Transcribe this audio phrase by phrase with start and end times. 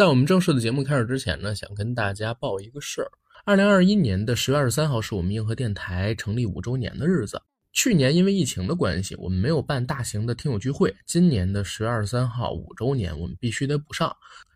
[0.00, 3.10] 在我们正式的节目开始之前呢，想跟大家报一个事儿。
[3.44, 7.38] 二零二一年的十月二十三号是我们硬核电台成立五周年的日子。
[7.74, 10.90] 去年因为疫情的关系，我们没有办大型的听友聚会。
[11.04, 14.10] 今年的十月二十三号五周年，我们必须得补上。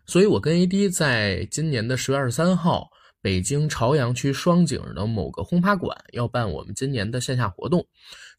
[0.07, 2.89] 所以，我跟 AD 在今年的十月二十三号，
[3.21, 7.85] 北京朝阳区双井的某个轰趴馆要办我们今年的线下活动。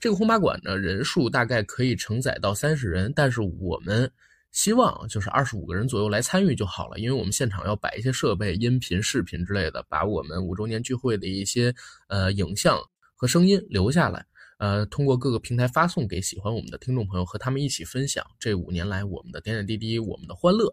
[0.00, 4.11] 这个轰趴馆呢，人数大概可以承载到三十人，但是我们
[4.57, 11.74] 希望就是二十五个人左右来参与就好了，因为我们现场要摆一些设备、音频、视频之类的，把我们五周年聚会的一些
[12.09, 12.80] 呃影像
[13.14, 14.24] 和声音留下来。
[14.59, 20.73] 呃，通过各个平台发送给喜欢我们的听众朋友，和他们一起分享这五年来我们的点点滴滴，我们的欢乐。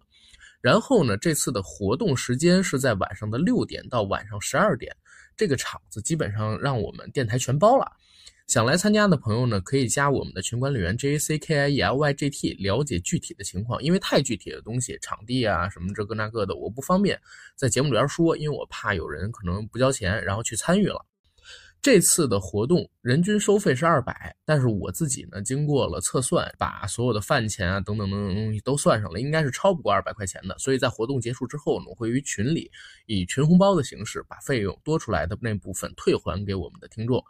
[0.62, 4.96] 然后呢，这次的活动时间是在晚上的六点到晚上十二点，
[5.36, 7.86] 这个场子基本上让我们电台全包了。
[8.46, 17.20] 想来参加的朋友呢，可以加我们的群管理员 J A C K I E L Y G T 了解具体的情况，因为太具体的东西，场地啊什么这个那个的，我不方便
[17.56, 21.04] 在节目里边说，因为我怕有人可能不交钱，然后去参与了。
[21.82, 30.58] 这次的活动人均收费是二百，但是我自己呢，经过了测算，把所有的饭钱啊等等等等东西都算上了，应该是超不过二百块钱的。
[30.60, 32.72] 所以在活动结束之后呢，我会于群里
[33.06, 37.24] 以群红包的形式，把费用多出来的那部分退还给我们的听众。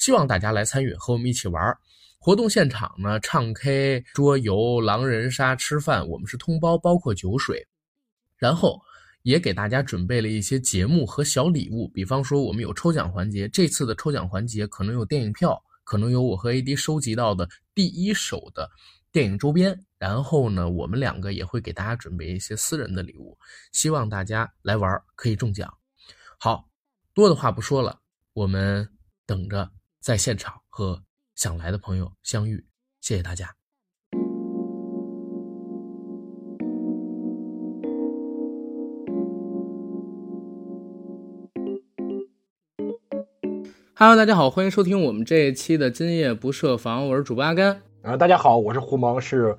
[0.00, 1.78] 希望大家来参与，和我们一起玩。
[2.18, 7.64] 活动现场呢，唱 K、桌游、狼人杀、吃饭，我们是通包，包括酒水。
[8.36, 8.82] 然后。
[9.22, 18.66] 也给大家准备了一些节目和小礼物，比方说我们有抽奖环节，这次的抽奖环节可能有电影票，可能有我和 AD 收集到的第一手的
[19.12, 23.36] 电影周边，然后呢，我们两个也会给大家准备一些私人的礼物，
[23.72, 25.70] 希望大家来玩可以中奖。
[26.38, 26.66] 好
[27.12, 28.00] 多的话不说了，
[28.32, 28.88] 我们
[29.26, 29.70] 等着
[30.02, 31.02] 在现场和
[31.34, 32.64] 想来的朋友相遇，
[33.02, 33.54] 谢谢大家。
[43.94, 47.82] Hello，大家好，欢迎收听我们这一期的今夜不设防，我是主播阿甘。
[48.00, 49.54] 啊，大家好，我是胡蒙，是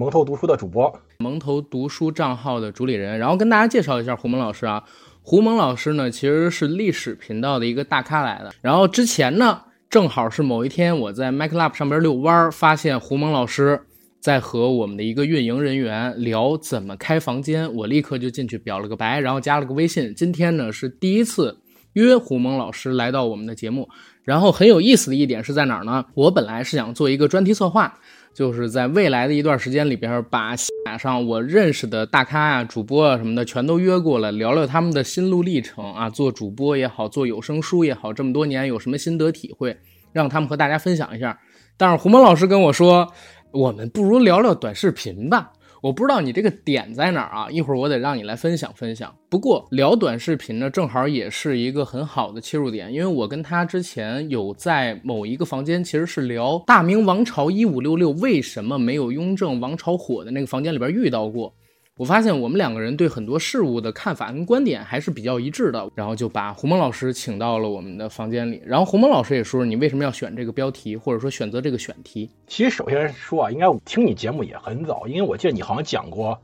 [0.00, 3.18] 蒙头读书的主播，蒙头读书账号的主理人。
[3.18, 4.84] 然后跟大家介绍一下胡蒙老师啊，
[5.20, 8.54] 胡蒙老师呢其实是历史频道的一个大咖来的。
[8.62, 13.78] 然后之前呢，正好是某一天我在 MacLab 上边遛弯，发现胡蒙老师
[14.20, 20.14] 在和我们的一个运营人员聊怎么开房间，我立刻就进去表了个白，然后加了个微信。
[20.14, 21.58] 今天呢是第一次。
[21.92, 23.86] 约胡蒙老师来到我们的节目，
[24.24, 26.06] 然后很有意思的一点是在哪儿呢？
[26.14, 28.00] 我本来是想做一个专题策划，
[28.34, 39.76] 就是在未来的一段时间里边，把线上我认识的大咖啊、主播啊什么的全都约过来，聊聊他们的心路历程啊，做主播也好，做有声书也好，这么多年有什么心得体会，
[40.12, 41.38] 让他们和大家分享一下。
[41.76, 43.12] 但是胡蒙老师跟我说，
[43.50, 45.52] 我们不如聊聊短视频吧。
[45.82, 47.50] 我不知道你这个点在哪儿啊？
[47.50, 49.12] 一会儿我得让你来分享分享。
[49.28, 61.52] 不过聊短视频呢，正好也是一个很好的切入点，因为我跟他之前有在某一个房间，其实是聊大明王朝一五六六为什么没有雍正王朝火的那个房间里边遇到过。
[61.98, 68.62] 我发现我们两个人对很多事物的看法跟观点还是比较一致的，然后就把胡蒙老师请到了我们的房间里。
[68.64, 72.30] 然后胡蒙老师也说，你为什么要选这个标题，或者说选择这个选题？
[72.46, 76.30] 其实首先说啊，应该我听你节目也很早，因为我记得你好像讲过《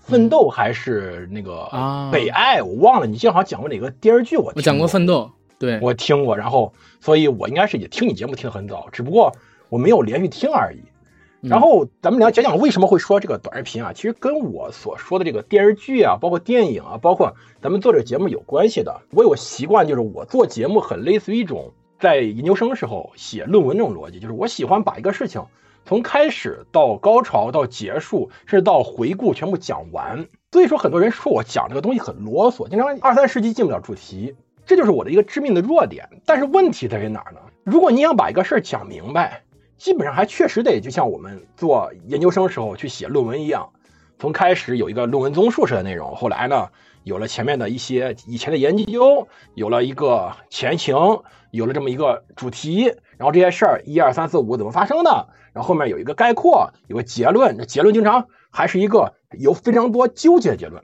[0.00, 1.68] 奋斗》还是那个
[2.10, 3.06] 《北爱》，我忘了。
[3.06, 4.38] 你记得好像讲过哪个电视剧？
[4.38, 6.34] 我我讲过《奋斗》，对我听过。
[6.34, 9.30] 然后，所以我应该是也听你节目听得很早，只不过
[9.68, 10.78] 我没有连续听而已。
[11.48, 13.92] 然后咱们俩讲讲为什么会说这个短视频啊？
[13.92, 19.02] 其实跟我所说的这个电视剧啊，包括电影啊，包括咱们做这个节目有关系的。
[19.10, 25.44] 我有个习惯，就是我做节目很类似于一种在研究生时候写论文那种逻辑，就是我喜欢把一个事情
[25.84, 30.26] 从开始到高潮到结束，甚至到回顾全部讲完。
[30.50, 34.34] 所以说，很多人说我讲这个东西很啰嗦，经常二三十集进不了主题，
[34.64, 36.08] 这就是我的一个致命的弱点。
[36.24, 37.40] 但是问题在于哪儿呢？
[37.64, 39.43] 如果你想把一个事儿讲明白，
[39.76, 43.70] 基本上还确实得就像我们做研究生时候去写论文一样，
[44.18, 46.68] 从开始有一个论文综述式的内容，后来呢
[47.02, 50.96] 有了前面的一些以前的研究，有了一个前情，
[51.50, 52.84] 有了这么一个主题，
[53.18, 60.82] 然后这些事儿一二三四五怎么发生的，然后后面有一个概括，有个结论，这结论经常还是一个有非常多纠结的结论，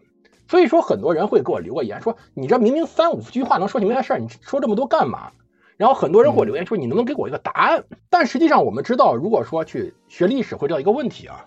[0.48, 5.30] 所以说很多人会给我留个言说，你这明明三五句话能说明白事儿，你说这么多干嘛？
[5.80, 11.46] 然后很多人给我留言说：“你能不能给我一个答案？”但实际上，我们知道，如果说去学历史，会知道一个问题啊，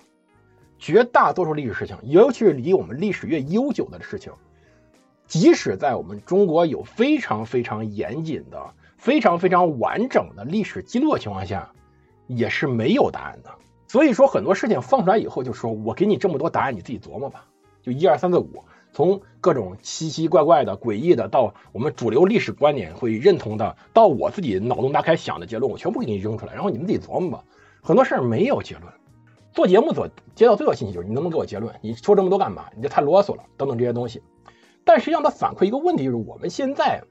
[0.79, 4.33] 绝大多数历史事情，尤其是离我们历史越悠久的事情，
[5.27, 11.71] 即使在我们中国有非常非常严谨的、非常非常完整的历史记录的情况下，
[12.25, 13.51] 也是没有答案的。
[13.87, 17.45] 所以说，很多事情放出来以后，就说我给你这么多答案，你自己琢磨吧。
[17.83, 18.63] 就一二三四五，
[18.93, 27.43] 从各种奇奇怪怪的、诡异的，到我们主流历史观点会认同的，到我自己脑洞大开想的结论，我全部给你扔出来，然后你们自己琢磨吧。
[27.81, 28.85] 很多事儿没有结论，
[29.51, 31.73] 做节目所接到最多信息就是你能不能给我结论？
[31.81, 32.65] 你说这么多干嘛？
[32.75, 34.21] 你这太啰嗦了，等等这些东西。
[34.85, 37.03] 但实际上，它反馈一个问题，就是我们现在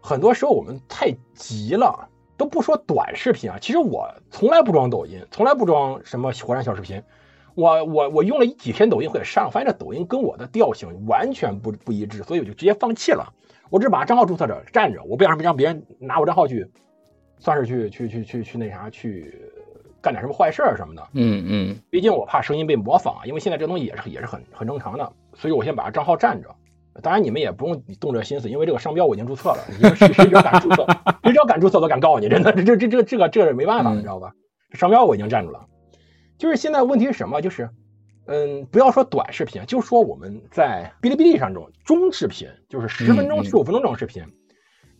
[0.00, 3.58] 很多时候我们太急了，都不说短视频啊。
[3.60, 7.02] 其实我从来不装抖音，从来不装什么火山小视频。
[7.56, 13.32] 我我我用了几天抖音或者上，发现这抖音跟我的调性完全不不一致，所以我就直接放弃了。
[13.70, 16.70] 我只把账号注册着站着，我不想让别人拿我账号去，
[17.38, 19.34] 算是去去去去去那啥去
[20.02, 21.02] 干点什么坏事什么的。
[21.14, 26.54] 嗯嗯，毕竟我怕声音被模仿，因为现在这东西也是也是很很正常的，所以我先把账号占着。
[27.02, 29.58] 当然，你们也不用动这心思，因为这个商标我已经注册了。
[29.76, 30.86] 你们谁谁只要敢注册，
[31.22, 32.28] 谁只要敢注册，都敢告你。
[32.28, 34.32] 真的，这这这这这个这个没办法，你知道吧？
[34.72, 35.60] 商标我已经占住了。
[36.38, 37.40] 就是现在问题是什么？
[37.40, 37.70] 就是，
[38.26, 44.24] 嗯，不要说短视频，就说我们在哔哩哔哩上这种中视频，就是十分钟、十五分钟这种视频，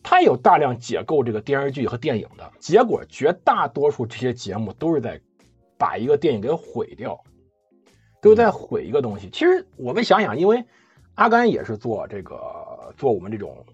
[0.03, 5.21] 它有大量解构这个电视剧和电影的结果，绝大多数这些节目都是在
[5.79, 7.19] 把一个电影给毁掉，
[8.21, 9.29] 都在毁一个东西。
[9.31, 10.65] 其实我们想想，因为。
[11.17, 13.65] 阿甘也是做这个做我们这种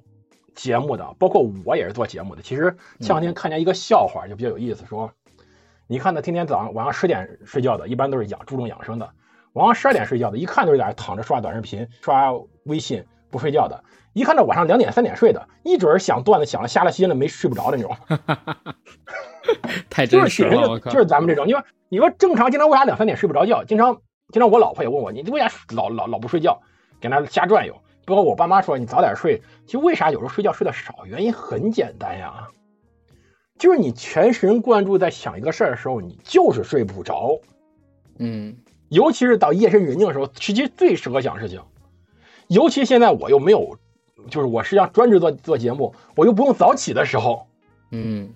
[0.54, 2.40] 节目的，包括我也是做节目的。
[2.40, 5.12] 其实前两天看见一个笑话，就比较有意思，说
[5.92, 9.06] 你看他天天早上晚上十点睡觉的，一般都是养注重养生的；
[9.52, 12.32] 晚上十二点睡觉的，一看都是在那躺着刷短视频、刷
[12.64, 13.76] 微信不睡觉的；
[14.14, 17.94] 一看到晚上两点三点睡的，一准想段子想了瞎了心了没睡不着的那种。
[19.90, 21.46] 太真实了，就是咱们这种。
[21.46, 23.62] 你说你说正常经常为啥两三点睡不着觉？
[23.64, 24.00] 经常
[24.32, 26.58] 经常我老婆也问我，你为啥老老老不睡觉？
[27.02, 27.74] 给那瞎转悠，
[28.06, 29.42] 包括我爸妈说你早点睡。
[29.66, 31.04] 其实为啥有时候睡觉睡得少？
[31.04, 32.48] 原因很简单呀，
[33.62, 37.38] 就是你全神贯注在想一个事儿的时候，你就是睡不着。
[38.18, 38.56] 嗯，
[38.88, 41.60] 尤其是到夜深人静的时候，其实最适合想事情。
[42.48, 43.78] 尤其现在我又没有，
[44.28, 47.46] 就是我实际上专职做做节目，我又不用早起的时候，
[47.92, 48.30] 嗯，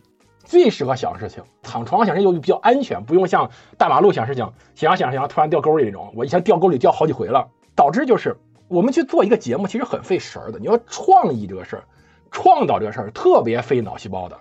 [0.44, 1.43] 最适合想事情。
[1.61, 6.12] 躺床上想事情又比较安全，不用像大马路想事情，想想想突然掉沟里那种。
[6.14, 8.37] 我以前掉沟里掉好几回了，导致就是。
[8.69, 10.61] 我们去做一个节目，其实很费神儿的。
[10.61, 11.84] 你要创意这个事儿，
[12.31, 14.38] 创造这个事儿特别费脑细胞的。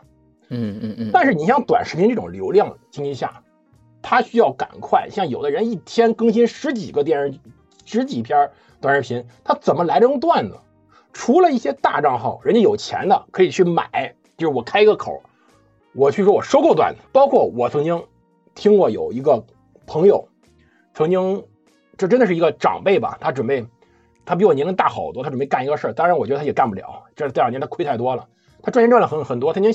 [0.49, 1.09] 嗯嗯嗯。
[1.13, 3.41] 但是你像短视频这种流量经济下，
[4.01, 5.09] 它需要赶快。
[5.09, 7.39] 像有的人一天更新十几个电视、
[7.85, 8.51] 十几篇
[8.81, 10.57] 短视频，他怎么来这种段子？
[11.13, 15.21] 除了一些大账号，人家有钱的可以去买，就是我开一个口，
[15.93, 17.01] 我去说我收购段子。
[17.11, 18.03] 包括我曾经
[18.53, 19.45] 听过有一个
[19.87, 20.27] 朋友，
[20.93, 21.45] 曾经
[21.97, 23.65] 这真的是一个长辈吧，他准备。
[24.27, 28.27] 他比我年龄大好多，他准备干一个事儿，当然我觉得他也干不了，这这两年他亏太多了。
[28.63, 29.71] 他赚钱赚了很很多，他已经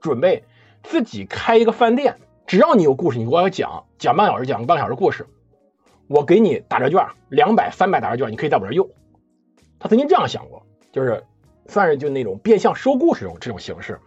[0.00, 0.44] 准备
[0.82, 2.16] 自己开一个饭店，
[2.46, 5.26] 只要你有故事，你给我讲讲半小时，讲半个小时故事，
[6.08, 8.88] 我给你打折券，两百、三百打折券，你可以在我这用。
[9.78, 11.22] 他曾经这样想过，就是
[11.66, 14.00] 算是就那种变相收故事这种这种形式。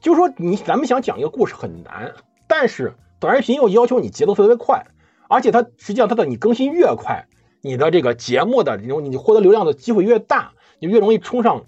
[0.00, 2.14] 就是说你咱们想讲一个故事很难，
[2.46, 4.86] 但是短视频又要求你节奏特别快，
[5.28, 7.26] 而且它实际上它的你更新越快。
[7.62, 11.64] 你的这个节目的这种，你获得流量的机会越大，你越容易冲上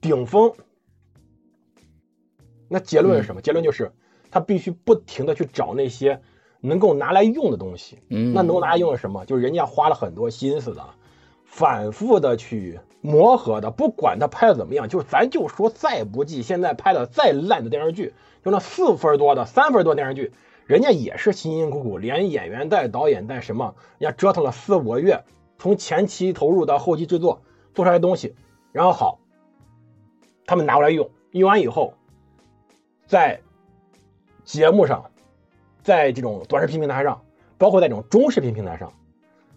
[0.00, 0.52] 顶峰。
[2.72, 3.42] 那结论是什么？
[3.42, 3.90] 结论就是，
[4.30, 6.20] 他必须不停的去找那些
[6.60, 7.98] 能够拿来用的东西。
[8.08, 9.24] 嗯，那能够拿来用的什么？
[9.24, 10.84] 就是人家花了很多心思的，
[11.44, 13.72] 反复的去磨合的。
[13.72, 18.14] 不管他拍的怎么样，就咱就说再不济，现在拍的再烂的电视剧，
[18.44, 20.32] 就那四分多的、三分多电视剧。
[20.66, 25.24] 人家也是辛辛苦苦，连演员带导演带什么，人家折腾了四五个月，
[25.58, 27.42] 从前期投入到后期制作，
[27.74, 28.36] 做出来东西，
[28.70, 29.18] 然后好，
[30.46, 31.94] 他们拿过来用，用完以后，
[33.10, 33.40] 在
[34.44, 35.10] 节目上，
[35.82, 37.22] 在这种短视频平台上，
[37.58, 38.92] 包括在这种中视频平台上，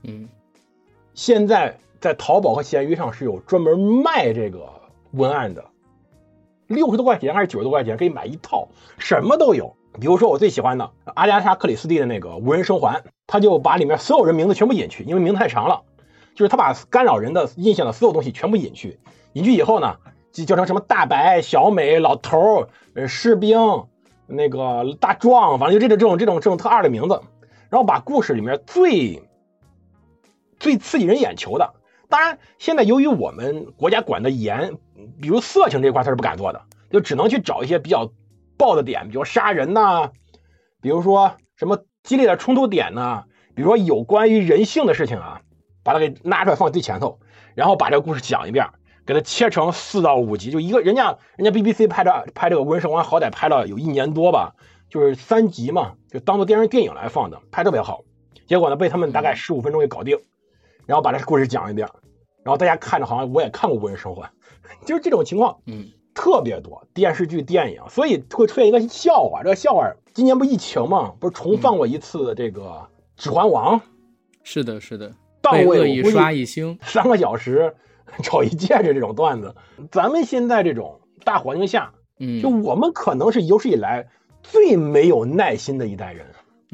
[0.01, 0.27] 嗯，
[1.13, 4.67] 现在在淘宝和闲鱼上是有专门卖这个
[5.11, 5.63] 文案的，
[6.65, 9.75] 六十多块钱还是九十多块钱可以买一套，什么都有。
[9.99, 15.83] 比如说我最喜欢的阿加莎·克里斯蒂的那个无人生还，他就把里面所有人名字全部隐去，因为名字太长了，
[16.33, 18.97] 就是他把干扰人的印象的所有东西全部隐去，
[19.33, 19.97] 隐去以后呢，
[20.33, 23.57] 就叫成什么大白、小美、老头、呃士兵、
[24.27, 27.21] 那个大壮，反正就这种这种这种这种特二的名字，
[27.69, 29.23] 然后把故事里面最
[30.59, 31.73] 最刺激人眼球的，
[32.09, 34.77] 当然现在由于我们国家管的严，
[35.21, 36.61] 比如色情这块他是不敢做的，
[36.91, 38.11] 就只能去找一些比较。
[38.55, 40.11] 爆的点，比如杀人呐，
[40.79, 43.23] 比如说什么激烈的冲突点呢？
[43.55, 45.41] 比如说有关于人性的事情啊，
[45.83, 47.19] 把它给拉出来放最前头，
[47.55, 48.67] 然后把这个故事讲一遍，
[49.05, 54.55] 给它切成四到五集，就一个人家人家 BBC 拍的拍这个《无人生还》，好歹拍了有一年多吧，
[54.89, 58.03] 就是三集嘛，就当做电视电影来放的，拍特别好。
[58.47, 60.19] 结果呢，被他们大概十五分钟给搞定，
[60.85, 61.87] 然后把这故事讲一遍，
[62.43, 64.23] 然后大家看着好像我也看过《无人生还》，
[64.85, 69.43] 就是这种情况，嗯，特别多电视剧、电影，所以会出现一个笑话。
[69.43, 72.61] 这个笑话今年不疫情嘛，不是重放过一次这个
[73.15, 73.79] 《指环王》？
[74.43, 77.75] 是的，是的，到位一刷一星，三个小时
[78.21, 79.55] 找一戒指这种段子，
[79.91, 84.07] 咱们现在这种大环境下，嗯，就我们可能是有史以来
[84.41, 86.25] 最没有耐心的一代人。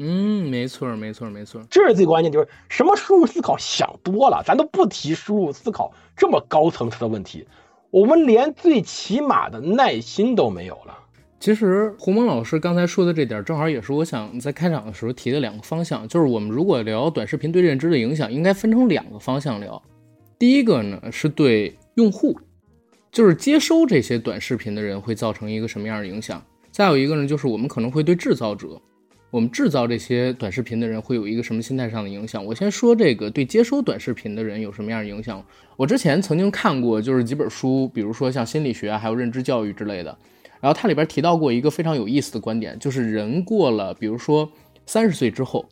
[0.02, 7.46] 嗯，没错，没错，没错，这是最关键，就是什么输入思考想多了，咱都不提输入思考这么高层次的问题，
[7.90, 10.96] 我们连最起码的耐心都没有了。
[11.38, 19.82] 其实胡蒙老师刚才说的这点，正好也是我想在开场的时候提的两个方向，就是我们如果聊短视频对认知的影响，应该分成两个方向聊。
[20.40, 22.34] 第一个呢是对用户，
[23.12, 28.80] 就是接收这些短视频的人会造成一个什么样的影响；再有一个呢，就是我们可能会对制造者。
[29.30, 32.42] 我们制造这些短视频的人会有一个什么心态上的影响？
[32.42, 35.44] 我先说这个对接收短视频的人有什么样的影响。
[35.76, 40.16] 我之前曾经看过，就是几本书，比如说像心理学啊，还有认知教育之类的。
[40.58, 44.50] 然后它里边提到过一个非常有意思的观点，就是人过了，比如说
[44.86, 45.68] 三十岁之后，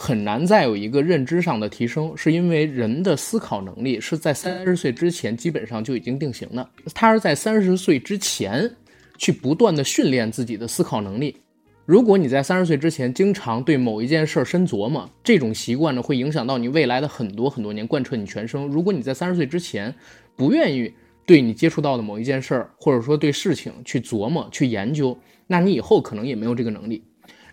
[0.00, 6.70] 很难再有一个认知上的提升，是因为人的思考能力是在三十岁之前基本上就已经定型的。
[6.94, 8.70] 他是在三十岁之前
[9.16, 11.36] 去不断的训练自己的思考能力。
[11.84, 18.68] 如果你在三十岁之前经常对某一件事深琢磨，这种习惯呢会影响到你未来的很多很多年，贯彻你全生。
[18.68, 19.92] 如果你在三十岁之前
[20.36, 20.92] 不愿意
[21.26, 27.02] 对你接触到的某一件事儿，或者说对事情去琢磨、去研究，那你以后可能也没有这个能力。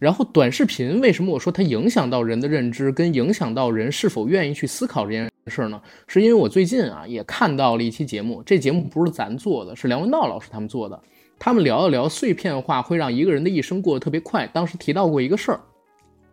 [0.05, 5.81] 然后短视频为什么我说它影响到人的认知，跟影响到人是否愿意去思考这件事儿呢？
[6.05, 11.01] 是因为我最近啊也看到了一期节目，这节目不是咱做的，是梁文道老师他们做的。
[11.39, 14.45] 他们聊了聊碎片化会让一个人的一生过得特别快。
[14.53, 15.59] 当时提到过一个事儿，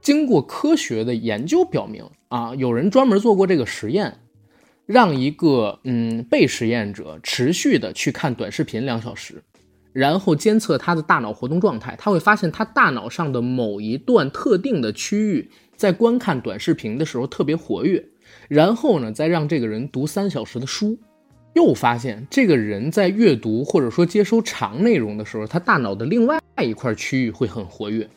[0.02, 4.12] 经过科学的研究表明啊，有人专门做过这个实验，
[4.84, 9.42] 让一个嗯被实验者持续的去看短视频两小时，
[9.92, 18.04] 然后监测他的大脑活动状态，他会发现他大脑上的某一段特定的区域在观看短视频的时候特别活跃，
[18.48, 20.98] 然后呢再让这个人读三小时的书。
[21.54, 28.08] 又发现这个人在阅读或者说接收长内容的时候，他大脑的另外一块区域会很活跃，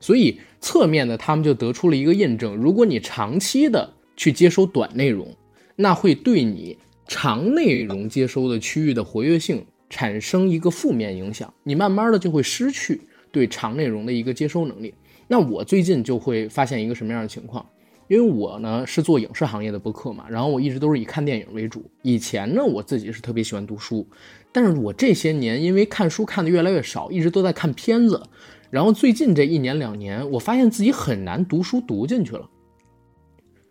[0.00, 5.36] 所以侧面呢他们就得出了一个印证：如果你长期的去接收短内容，
[5.76, 14.94] 那会对你长内容接收的区域的活跃性产生一个负面影响，你慢慢的就会失去对长内容的一个接收能力。
[15.28, 17.64] 那我最近就会发现一个什么样的情况？
[18.08, 21.84] 因为我呢是做影视行业的播客嘛，然后我一直都是以看电影为主。
[22.02, 24.04] 以前呢，我自己是特别喜欢读书，
[24.50, 28.20] 但是我这些年因为看书看的越来越少，一直都在看片子。
[28.68, 32.48] 然后最近这一年两年，我发现自己很难读书读进去了。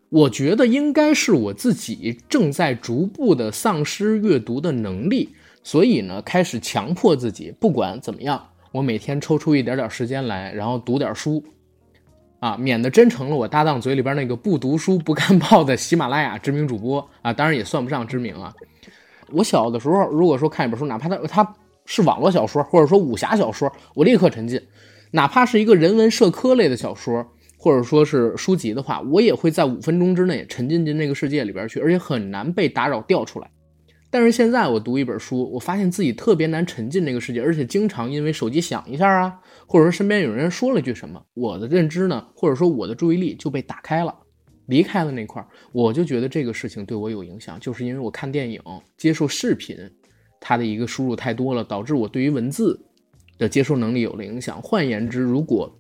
[0.08, 5.30] 我觉得应该是我自己正在逐步的丧失阅读的能力，
[5.64, 11.44] 所以呢，开始强迫自己，不管怎么样，我每天抽出一点点时间来，然后读点书。
[12.40, 18.54] 啊，免得真成了我搭档嘴里边那个不读书不看报的喜马拉雅知名主播啊，当然也算不上知名啊。
[19.32, 24.58] 我小的时候，如果说看一本书，哪怕它它是网络小说，或者说武侠小说，我立刻沉浸；
[25.12, 33.52] 哪怕是一个人文社科类的小说，或者说是书籍的话，我也会在五分钟之内沉浸进那个世界里边去，而且很难被打扰调出来。
[34.12, 44.16] 但是现在我读一本书，我发现自己特别难沉浸这个世界，而且经常因为手机响一下啊，或者说身边有人说了句什么，我的认知呢，或者说我的注意力就被打开了，
[44.66, 48.60] 离开了那块儿，我就觉得这个事情对我有影响，就是因为我看电影、
[48.98, 49.78] 接受视频，
[50.40, 52.84] 它的一个输入太多了，导致我对于文字
[53.38, 54.60] 的接受能力有了影响。
[54.62, 55.72] 换言之，如果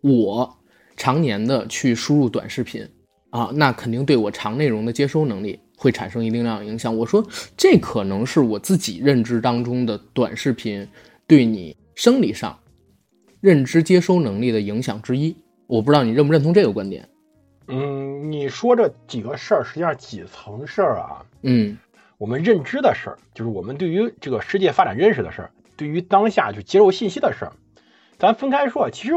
[0.00, 0.58] 我
[0.96, 2.84] 常年的去输入短视频
[3.30, 5.60] 啊，那肯定对我长内容的接收能力。
[5.76, 6.96] 会产生一定量的影响。
[6.96, 7.26] 我说，
[7.56, 10.88] 这可能是我自己认知当中的短视频
[11.26, 12.58] 对你生理上
[13.40, 15.36] 认知接收能力的影响之一。
[15.66, 17.08] 我不知道你认不认同这个观点。
[17.68, 21.24] 嗯，你说这几个事儿，实际上几层事儿啊。
[21.42, 21.78] 嗯，
[22.18, 27.52] 我们认知的事儿，就是我们对于这个世界发展认识的事儿，对于当下就接受信息的事儿，
[28.18, 28.90] 咱分开说。
[28.90, 29.14] 其实，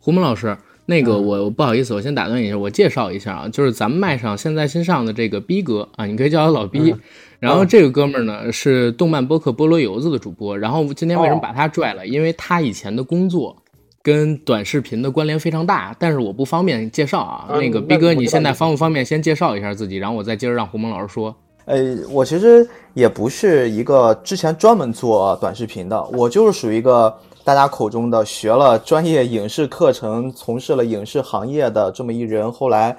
[0.00, 0.56] 胡蒙老师。
[0.90, 6.94] 那个我不好意思，我先打断一下，我介绍一下啊，就是咱们麦上现在新上的这个逼哥啊，你可以叫他老逼。
[7.38, 10.56] 然后这个哥们儿呢是动漫播客菠萝油子的主播。
[10.56, 12.06] 然后今天为什么把他拽了？
[12.06, 13.54] 因为他以前的工作
[14.02, 17.48] 跟短视频的关联非常大，但是我不方便介绍啊。
[17.60, 21.36] 那个逼哥，你现在方不方便先介绍一下自己，然后我再接着让胡蒙老师说。
[21.66, 27.14] 呃，我其实也不是一个之前专门做短视频的，我就是属于一个。
[27.48, 32.94] 大家口中的学了专业影视课程，从事了影视行业的这么一人，后来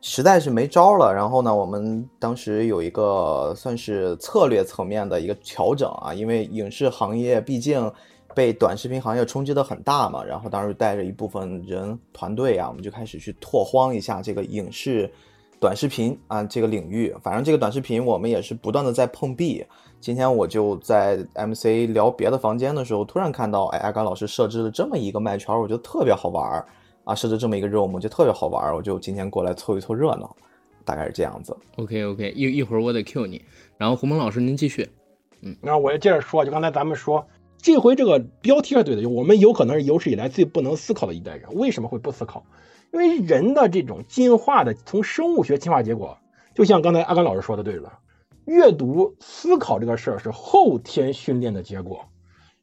[0.00, 1.14] 实在是没招了。
[1.14, 7.88] 然后呢，我们当时有一个算是策略层面的一个调整啊，因为影视行业毕竟
[8.34, 10.24] 被短视频行业冲击的很大嘛。
[10.24, 15.08] 然后当时带着一部分人团队啊，我们就开始去拓荒一下这个影视
[15.60, 17.14] 短视频啊这个领域。
[17.22, 19.64] 反正这个短视频我们也是不断的在碰壁。
[20.02, 26.66] 今天我就在 MC 聊别的房间的时候，突然看到哎，阿甘老师设置了这么一个麦圈，我觉得特别好玩儿。
[27.04, 30.36] 啊，设置这么一个任务，就特别好玩儿，我就今天过来凑一凑热闹，
[30.84, 31.56] 大概是这样子。
[31.76, 33.42] OK OK，一一会儿我得 Q 你，
[33.76, 34.88] 然后胡蒙老师您继续。
[35.40, 37.24] 嗯，那我也接着说，就刚才咱们说，
[37.58, 41.48] 这回这个标题是对的，就我们有可能是有史以来最不能思考的一代人。
[41.54, 42.44] 为什么会不思考？
[42.92, 46.18] 因为人的这种进化的，从生物学进化结果，
[46.54, 47.98] 就像刚才阿甘老师说的对了，
[48.44, 52.06] 阅读思考这个事儿是后天训练的结果，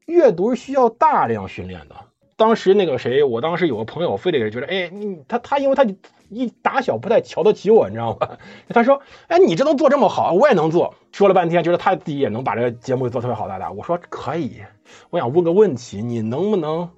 [0.06, 1.96] 阅读是需要大量训练的。
[2.36, 5.86] 当时那个谁，我当时有个朋友，非得觉得，哎，你他他，因为他
[6.30, 8.38] 一打小不太瞧得起我，你知道吗？
[8.70, 10.96] 他说，哎，你这能做这么好，我也能做。
[11.12, 13.72] 说了半天，觉得他自己也能把这个节目做特别好，大大。
[13.72, 14.62] 我说可以，
[15.10, 16.90] 我想问个问题，你能不能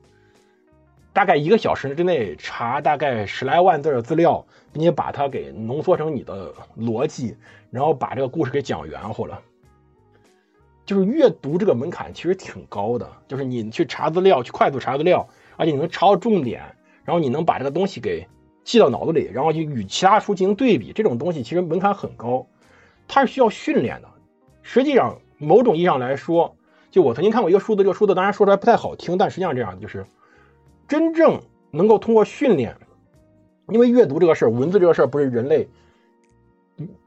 [1.11, 7.35] 大概一个小时之内查大概十来万字的资料，并且把它给浓缩成你的逻辑，
[7.71, 9.41] 然后把这个故事给讲圆乎了？
[10.85, 16.75] 就是阅读这个门槛其实挺高的，就是你去查资料，去快速查资料，而且你能查到重点，
[17.05, 18.27] 然后你能把这个东西给
[18.63, 22.45] 记到脑子里，然后就与其他书进行对比，这种东西其实门槛很高，
[23.07, 24.09] 它是需要训练的。
[24.63, 26.55] 实际上，某种意义上来说，
[26.89, 30.05] 就我曾经看过一个数字，这个数字当然说出来不太好听，但实际上这样就是
[30.87, 32.75] 真正能够通过训练，
[33.69, 35.69] 因为阅读这个事儿，文字这个事儿不是人类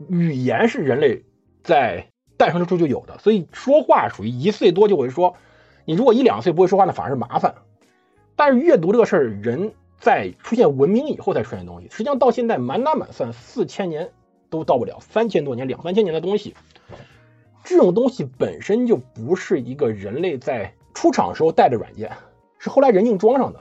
[0.09, 1.25] 语言是人类
[1.63, 2.09] 在。
[2.37, 5.37] 诞生之初就有的，所以说话属于一岁多就会说。
[5.85, 7.55] 你如果一两岁不会说话，那反而是麻烦。
[8.35, 11.89] 但是阅读这个事儿，人在出现文明以后才出现东西。
[11.91, 14.11] 实际上到现在满打满算四千年
[14.51, 16.57] 都到不了，三千多年、两三千年的东西，
[17.63, 22.11] 这种东西本身就不是一个人类在出厂时候带的软件，
[22.59, 23.61] 是后来人硬装上的。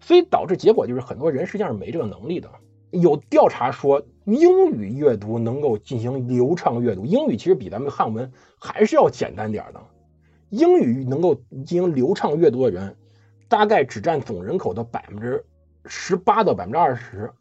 [0.00, 2.50] 所以导致结果就是很多人实际上是没这个能力的。
[2.90, 4.04] 有调查说。
[4.24, 9.82] 英语阅读能够进行流畅阅读，英语其实比咱们汉文还是要简单点的。
[10.48, 12.96] 英语能够进行流畅阅读的人，
[13.48, 15.44] 大概只占总人口的百分之
[15.84, 17.32] 十八到百分之二十。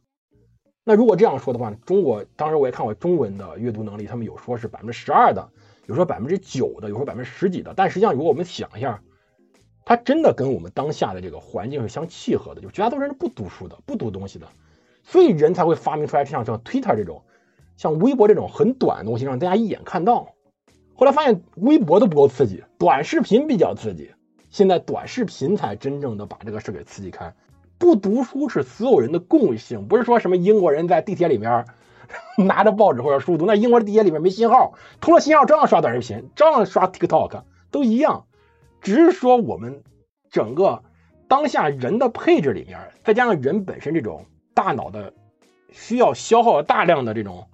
[0.83, 5.49] 那如果这样说的话，中国当时我也看过中文的阅读能力，他们有说是百分之十二的，
[5.85, 7.73] 有说百分之九的，有说百分之十几的。
[7.75, 9.01] 但实际上，如果我们想一下，
[9.85, 14.47] 它真的跟我们当下的这个环境是相契合的，就绝大多数人是不读书的，不读东西的。
[15.03, 17.23] 所以人才会发明出来像像 Twitter 这种，
[17.77, 20.29] 像微博这种很短的东西，让大家一眼看到。
[20.95, 24.11] 后来发现微博都不够刺激，短视频比较刺激。
[24.49, 27.33] 现在短视频才真正的把这个事给刺激开。
[27.79, 31.65] 不读书是所有人的共性，不是说什么英国人在地铁里面
[32.37, 38.25] 拿着报纸或者书读，那英国的地铁里面没信号，通了信号照样刷短视频，照样刷 TikTok，都一样。
[38.79, 39.81] 只是说我们
[40.29, 40.83] 整个
[41.27, 44.25] 当下人的配置里面，再加上人本身这种。
[44.53, 45.13] 大脑的
[45.71, 47.47] 需要消耗大量的这种，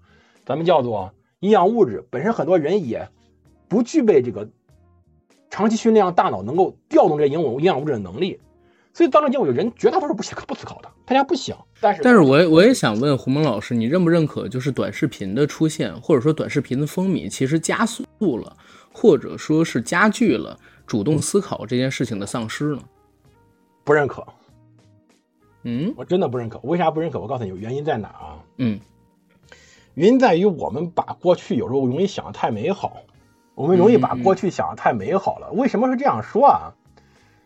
[0.45, 2.05] 咱们叫做营养物质。
[2.09, 3.09] 本身很多人也
[3.67, 4.49] 不具备这个
[5.49, 8.39] 长期训练大脑能够调动这营养营养物质的能力，
[8.93, 11.57] 所以造成结果，人绝大多数不想不思考的，大家不想。
[11.79, 18.03] 但是，但是我我也想问胡蒙老师，你认不认可，就是短视频的出现，或者说短视频的风靡，其实加速
[18.37, 18.57] 了，
[18.93, 22.81] 或者说是加剧了主动思考这件事情的丧失呢？
[23.83, 24.25] 不认可。
[25.63, 26.59] 嗯，我真的不认可。
[26.63, 27.19] 为啥不认可？
[27.19, 28.39] 我告诉你，原因在哪啊？
[28.57, 28.79] 嗯，
[29.93, 32.97] 原因在于我们把过去有时候容易想的太美好，
[33.55, 35.51] 我们容易把过去想的太美好了。
[35.51, 36.73] 为什么是这样说啊？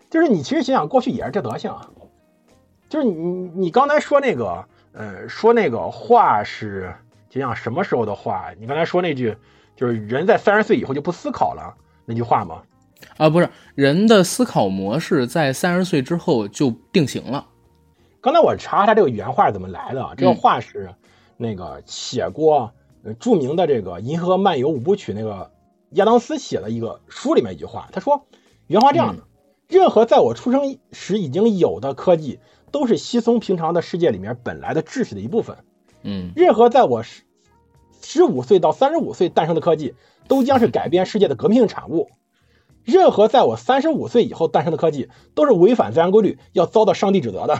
[0.10, 1.89] 就是你其实想想，过去也是这德行啊。
[2.88, 6.93] 就是你你刚才说那个，呃，说那个话是
[7.28, 8.52] 就像什么时候的话？
[8.60, 9.36] 你刚才说那句，
[9.76, 11.73] 就是人在三十岁以后就不思考了
[12.06, 12.62] 那句话吗？
[13.17, 17.47] 啊，不是，人的思考模式在三十岁之后就定型了。
[18.24, 20.96] 刚才我查他这个原话是怎么来的，这个话是
[21.36, 22.72] 那个写过
[23.20, 25.52] 著名的这个《银河漫游五部曲》那个
[25.90, 28.26] 亚当斯写的一个书里面一句话，他说
[28.68, 29.24] 原话这样的：
[29.68, 32.40] 任何在我出生时已经有的科技，
[32.72, 35.58] 都是稀松平常的世界里面本来的秩序的一部分。
[36.04, 37.24] 嗯，任何在我十
[38.02, 39.96] 十五岁到三十五岁诞生的科技，
[40.30, 42.10] 都将是改变世界的革命性产物。
[42.86, 47.60] 任何在我三十五岁以后诞生的科技，都是违反自然规律，要遭到上帝指责的。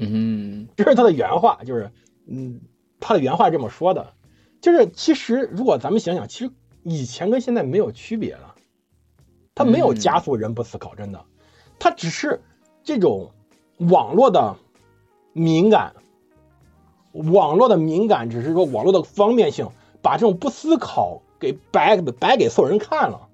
[0.00, 1.90] 嗯，这是他的原话，就是，
[2.26, 2.60] 嗯，
[3.00, 4.12] 他的原话这么说的，
[4.60, 6.52] 就是其实如果咱们想想，其实
[6.84, 8.54] 以前跟现在没有区别了，
[9.54, 11.24] 他没有加速人不思考，真的，
[11.78, 12.40] 他只是
[12.84, 13.32] 这种
[13.78, 14.56] 网络的
[15.32, 15.94] 敏感，
[17.12, 19.68] 网络的敏感，只是说网络的方便性，
[20.00, 23.28] 把这种不思考给白白给所有人看了，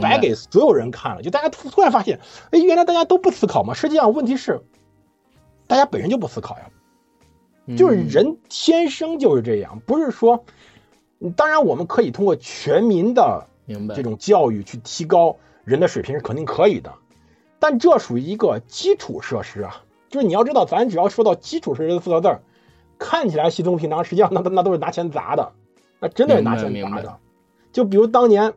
[0.00, 1.22] 白给所有人看了。
[1.22, 2.20] 就大家突突然发现，
[2.50, 3.74] 哎，原来大家都不思考嘛。
[3.74, 4.62] 实际上问题是，
[5.72, 6.68] 大家本身就不思考呀，
[7.78, 10.44] 就是人天生就是这样，不是说，
[11.34, 13.46] 当然我们可以通过全民的
[13.94, 16.92] 这种教育去提高人的水平是肯定可以的，
[17.58, 19.82] 但这属于一个基础设施啊。
[20.10, 22.42] 就是你要知道，咱只要说到基础设施的四个字儿，
[22.98, 25.52] 看起来稀松平常，实际上那那都是拿钱砸的，
[26.00, 27.18] 那真的是拿钱砸的。
[27.72, 28.52] 就比如当年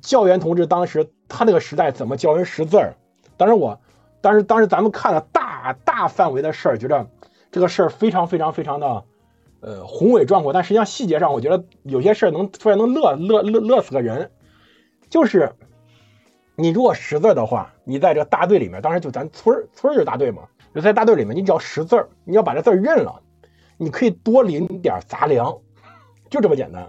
[0.00, 2.96] 教员同志当时他那个时代怎么教人识字儿，
[3.36, 3.78] 当时我，
[4.22, 7.06] 当时当时咱们看了大大范围的事儿，觉得
[7.50, 9.04] 这个事儿非常非常非常的
[9.60, 14.30] 呃宏伟壮阔，但实际上细节上我觉得有些事儿能突然能乐乐乐乐死个人，
[15.10, 15.52] 就是
[16.56, 20.44] 你如果识字的话，你在这个大队里面，当时就咱村儿村儿就大队嘛。
[20.74, 23.20] 就在大队里面，你只要识字儿，你要把这字认了，
[23.76, 25.58] 你可以多领点杂粮，
[26.30, 26.88] 就这么简单。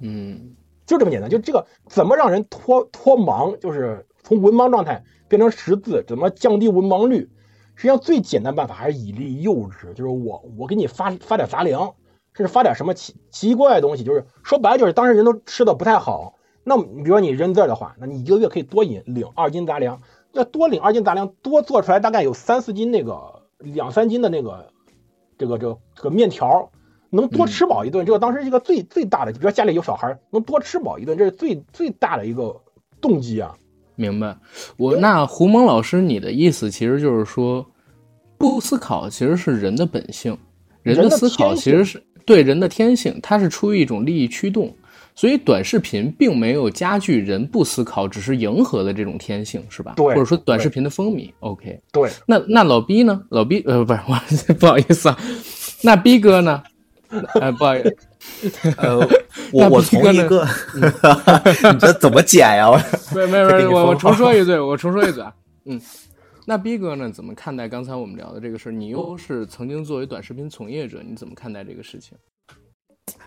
[0.00, 0.56] 嗯，
[0.86, 1.30] 就这么简单。
[1.30, 7.30] 就这个怎么让人脱脱盲，就是从文盲状态变成识字，怎么降低文盲率？
[7.74, 11.94] 实际上最简单办法还是以利诱之，就是我我给你发发点杂粮，
[12.34, 20.02] 甚至发点什么奇奇怪的东西，就是说白了就是当时人都吃的不太好，那你比如说你认字的话，那你一个月可以多引领二斤杂粮。
[20.32, 24.70] 要多领二斤杂粮，多做出来大概有三四斤那个两三斤的那个
[25.38, 26.70] 这个这个这个面条，
[27.08, 28.04] 能多吃饱一顿。
[28.04, 32.60] 这个当时一个最最大的，比如说家里有小孩，能多吃饱一顿，这是最最大的一个
[33.00, 33.56] 动机啊。
[34.02, 34.36] 明白？
[34.76, 37.64] 我那胡蒙老师，你的意思其实就是说，
[38.36, 40.36] 不思考其实是人的本性，
[40.82, 44.74] 人的思考其实是对人的天性，它是出于一种利益驱动。
[45.14, 49.92] 所以短视频并没有加剧人不思考，只是迎合了这种天性，是吧？
[49.94, 51.30] 对，或者说短视频的风靡。
[51.40, 52.10] OK，对。
[52.26, 53.22] 那那老逼呢？
[53.28, 55.18] 老逼呃不是 我不好意思啊。
[55.82, 56.62] 那逼哥呢？
[57.34, 59.06] 呃不好意思， 呃
[59.52, 60.46] 我我从一个
[61.72, 62.70] 你这怎么剪呀？
[63.14, 65.32] 没没没，我我重说一句，我重说一句啊。
[65.66, 65.80] 嗯，
[66.46, 67.10] 那逼哥呢？
[67.10, 68.72] 怎么看待刚才我们聊的这个事儿？
[68.72, 72.16] 你又是曾经作为短视频从业者，你怎么看待这个事情？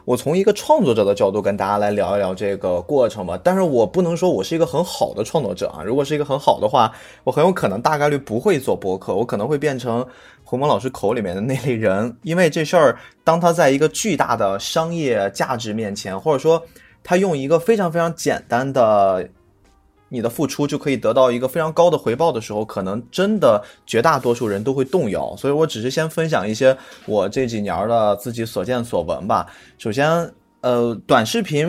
[0.06, 5.84] 我从一个创作者的角度跟大家来聊一聊这个过程吧，但是我不能说我是一个很好的创作者啊。
[5.84, 6.92] 如果是一个很好的话，
[7.24, 10.06] 我很有可能大概率不会做播客，我可能会变成
[10.46, 12.16] 胡蒙老师口里面的那类人。
[12.22, 16.64] 因为这事儿，当他在一个巨大的商业价值面前，或者说
[17.04, 19.28] 他用一个非常非常简单的。
[20.08, 25.36] 你的付出就可以得到一个非常高的回报的时候，可能真的绝大多数人都会动摇。
[25.36, 26.78] 所以我只是先分享一些
[27.08, 29.48] 我这几年的自己所见所闻吧。
[29.80, 30.08] 首先，
[30.62, 31.68] 呃，短视频，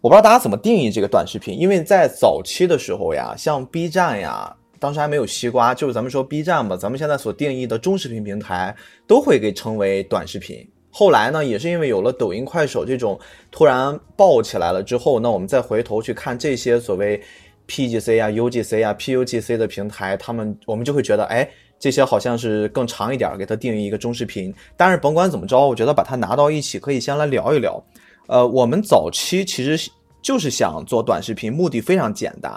[0.00, 8.74] 我不知道大家怎么定义这个短视频，因为在早期的时候呀，像 B 站呀，当时还没有西瓜，就是咱们说 B 站吧，咱们现在所定义的中视频平台
[9.06, 10.68] 都会给称为短视频。
[10.90, 13.18] 后来呢，也是因为有了抖音、快手这种
[13.50, 17.22] 突然爆起来了之后，那我们再回头去看这些所谓。
[17.68, 24.52] PGC 啊，UGC 啊，PUGC 的平台，他们我们就会觉得，哎，这些好像是更长一点，给它定义一个中视频。
[24.76, 27.82] 但是甭管怎么着，我觉得把它拿到一起，可以先来聊一聊。
[28.26, 29.90] 呃，我们早期其实
[30.20, 32.52] 就是想做短视频，目的非常简单，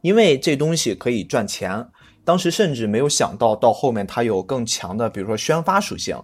[0.00, 1.86] 因为这东西可以赚钱。
[2.24, 6.16] 当时甚至没有想到，到后面它有更强的，比如说宣发属性。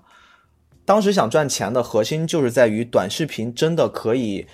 [0.84, 4.46] 当时想赚钱的核心就是在于短视频真的可以。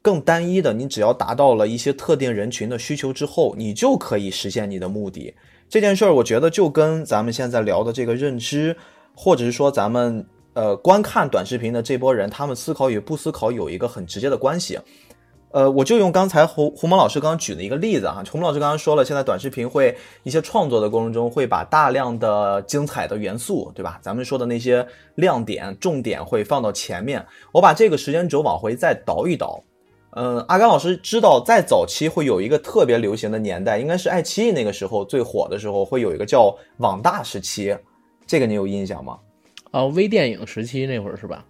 [0.00, 5.34] 更单一的，你只要达到了一些特定人群的需求之后，你就可以实现你的目的。
[5.68, 8.76] 这件事儿，我觉得就跟咱们现在聊的这个认知，
[9.16, 14.78] 或者是说咱们呃观看短视频的这波人，他们思考与不思考有一个很直接的关系。
[15.56, 23.98] 呃，我就用刚才胡胡蒙老师刚刚举的一个例子哈，胡蒙老师刚刚说了，现在短视频会一些创作的过程中会把大量的精彩的元素，对吧？
[24.02, 27.24] 咱们说的那些亮点、重点会放到前面。
[27.52, 29.58] 我把这个时间轴往回再倒一倒。
[30.10, 37.74] 嗯，阿甘老师知道，在早期会有一个特别流行的年代，应该是爱奇艺那个时候最火的时候，会有一个叫网大时期，
[38.26, 39.18] 这个你有印象吗？
[39.70, 41.42] 啊，微电影时期那会儿是吧？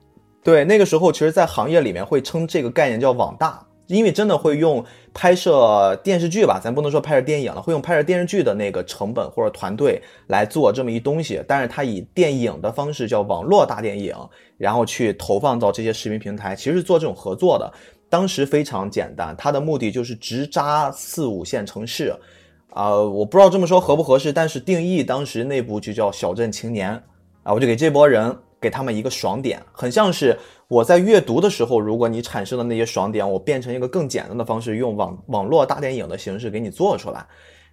[0.45, 14.15] 对，那个时候其实，在行业里面会称这个概念叫网大，因为真的会用拍摄电视剧吧，咱不能说拍摄电影了，会用拍摄电视剧的那个成本或者团队来做这么一东西，但是它以电影的方式叫网络大电影，
[14.59, 17.73] 然后去投放到这些视频平台，其实是做这种合作的。
[18.09, 22.15] 当时非常简单，它的目的就是直扎四五线城市，
[22.71, 26.91] 啊，我不知道这么说合不合适，但是定义当时内部就叫小镇青年，
[27.43, 37.25] 啊，我就给这波人给他们一个爽点，很像是我在阅读的时候，如果你产生的那些爽点，我变成一个更简单的方式，用网网络大电影的形式给你做出来。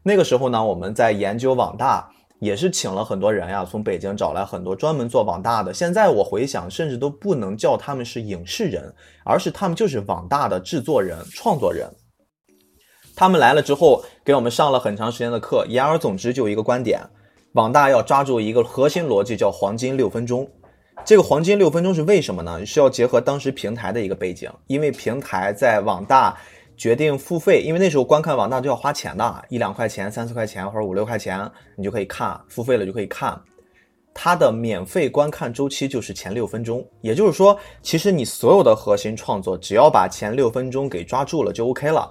[0.04, 2.08] 那个时候呢，我们在研究网大，
[2.40, 5.74] 也是请了很多人呀，从北京找来很多专门做网大的。
[5.74, 8.94] 现在我回想，甚至都不能叫他们是影视人，
[9.26, 11.90] 而是他们就是网大的制作人、创作人。
[13.16, 15.66] 他们来了之后，给我们上了很长时间的课。
[15.68, 17.02] 言而总之，就一个观点：
[17.54, 20.48] 网大要抓住一个核心逻辑，叫黄金六分钟。
[21.06, 22.66] 这个黄金六分钟是为什么呢？
[22.66, 26.38] 是要结合当时平台的一个背景，因为平台在网大
[26.78, 33.40] 决定付费，因为那时候观看网大就要花钱的，一两块钱、三四块钱或者五六块钱，你就可以看，付费了就可以看。
[34.14, 42.10] 它的免费观看周期就是前六分钟，也就是说，其实你所有的核心创作，只要把前六分钟给抓住了就 OK 了。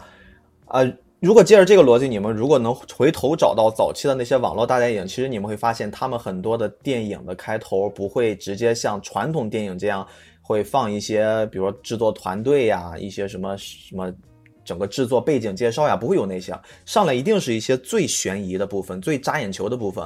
[0.66, 0.92] 呃，
[1.22, 10.04] 如果接着这个逻辑，你们如果能回头找到早期的那些网络大电影，其实你们会发现，他们很多的电影的开头不会直接像传统电影这样，
[10.40, 14.12] 会放一些，比如说制作团队呀，一些什么什么，
[14.64, 16.52] 整个制作背景介绍呀，不会有那些，
[16.84, 20.04] 上来一定是一些最悬疑的部分，最扎眼球的部分，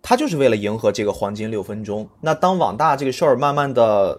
[0.00, 2.08] 它就是为了迎合这个黄金六分钟。
[2.20, 4.16] 那当网大这个事儿慢慢的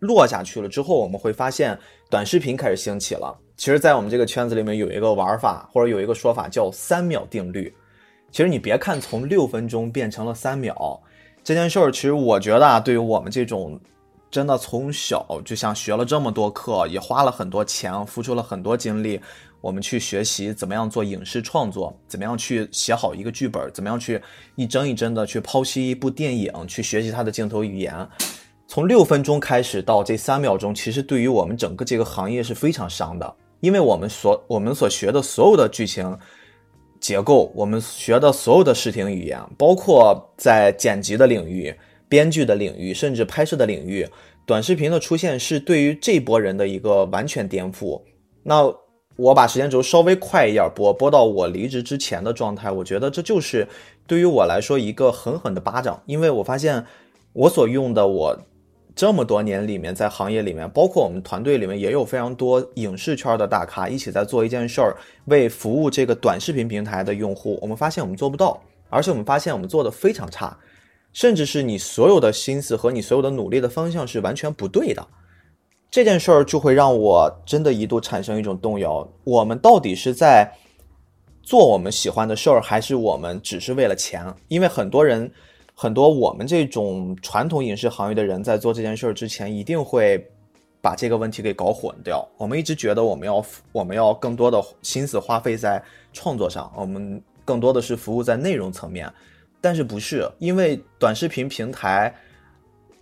[0.00, 3.36] 落下去了之后，我们会发现短视频开始兴起了。
[3.56, 7.74] 其实，在我们这个圈子里面有一个玩法，或者有一个说法叫“三秒定律”。
[8.30, 11.00] 其实你别看从六分钟变成了三秒
[11.42, 13.80] 这件事儿，其实我觉得啊，对于我们这种
[14.30, 19.20] 真的从小就像学了这么多课，也花了很多钱，付出了很多精力，
[19.60, 24.20] 我们去学习怎么样做影视创作，怎么样去写好一个剧本，怎么样去
[24.54, 28.06] 一帧一帧的去剖析一部电影，去学习它的镜头语言。
[28.70, 33.34] 从六分钟开始到这三秒钟，其实对于我们整个这个行业是非常伤的。
[33.60, 36.16] 因为我们所我们所学的所有的剧情
[37.00, 41.74] 结构，我们学的所有的视听语言，包括在剪辑的领域、
[42.10, 44.06] 编剧的领域，甚至拍摄的领域，
[44.44, 47.98] 短视频的出现是对于这波人的一个完全颠覆。
[48.42, 48.70] 那
[49.16, 53.66] 我把时间轴稍微快一点播，播到我离职之前的状态，我觉得这就是
[54.06, 56.84] 对于我来说一个狠狠的巴掌，因为我发现
[57.32, 58.38] 我所用的我。
[58.98, 67.56] 这么多年里面，在行业里面，包括我们团队里面，也有非常多影视圈的大咖一起在做一件事儿，为服务这个短视频平台的用户。
[67.62, 70.58] 我们发现我们做不到，而且我们发现我们做的非常差，
[71.12, 75.06] 甚至是你所有的心思和你所有的努力的方向是完全不对的。
[75.88, 80.52] 这件事儿就会让我真的一度产生一种动摇：我们到底是在
[81.44, 84.26] 做我们喜欢的事儿，还是我们只是为了钱？
[84.48, 85.30] 因为很多人。
[85.80, 90.18] 很多我们这种传统影视行业的人在做这件事儿之前，一定会
[90.80, 92.28] 把这个问题给搞混掉。
[92.36, 95.80] 我们一直觉得我们要我们要更多的心思花费在
[96.12, 99.08] 创作上，我们更多的是服务在内容层面，
[99.60, 100.28] 但是不是？
[100.40, 102.12] 因为短视频平台，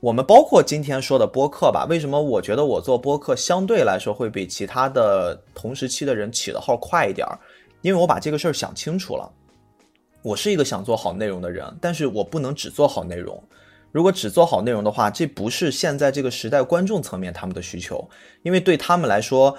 [0.01, 1.87] 我们包括今天说的播客吧？
[1.89, 7.39] 为什么我觉得我做播客相对来说会比其他的同时期的人起的号快一点儿？
[7.81, 9.33] 因为我把这个事儿想清楚了。
[10.27, 13.41] 我是一个想做好内容的人，但是我不能只做好内容。
[13.93, 18.11] 如果只做好内容的话，这不是现在这个时代观众层面他们的需求，
[18.43, 19.57] 因为对他们来说，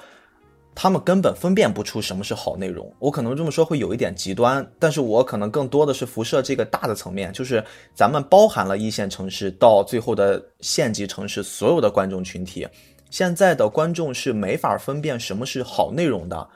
[0.76, 2.94] 他们根本分辨不出什么是好内容。
[3.00, 12.68] 我可能这么说会有一点极端，但是我可能更多的是辐射这个大的层面，就是咱们包含了一线城市到最后的县级城市所有的观众群体，
[13.10, 16.50] 现在的观众是没法分辨什么是好内容的。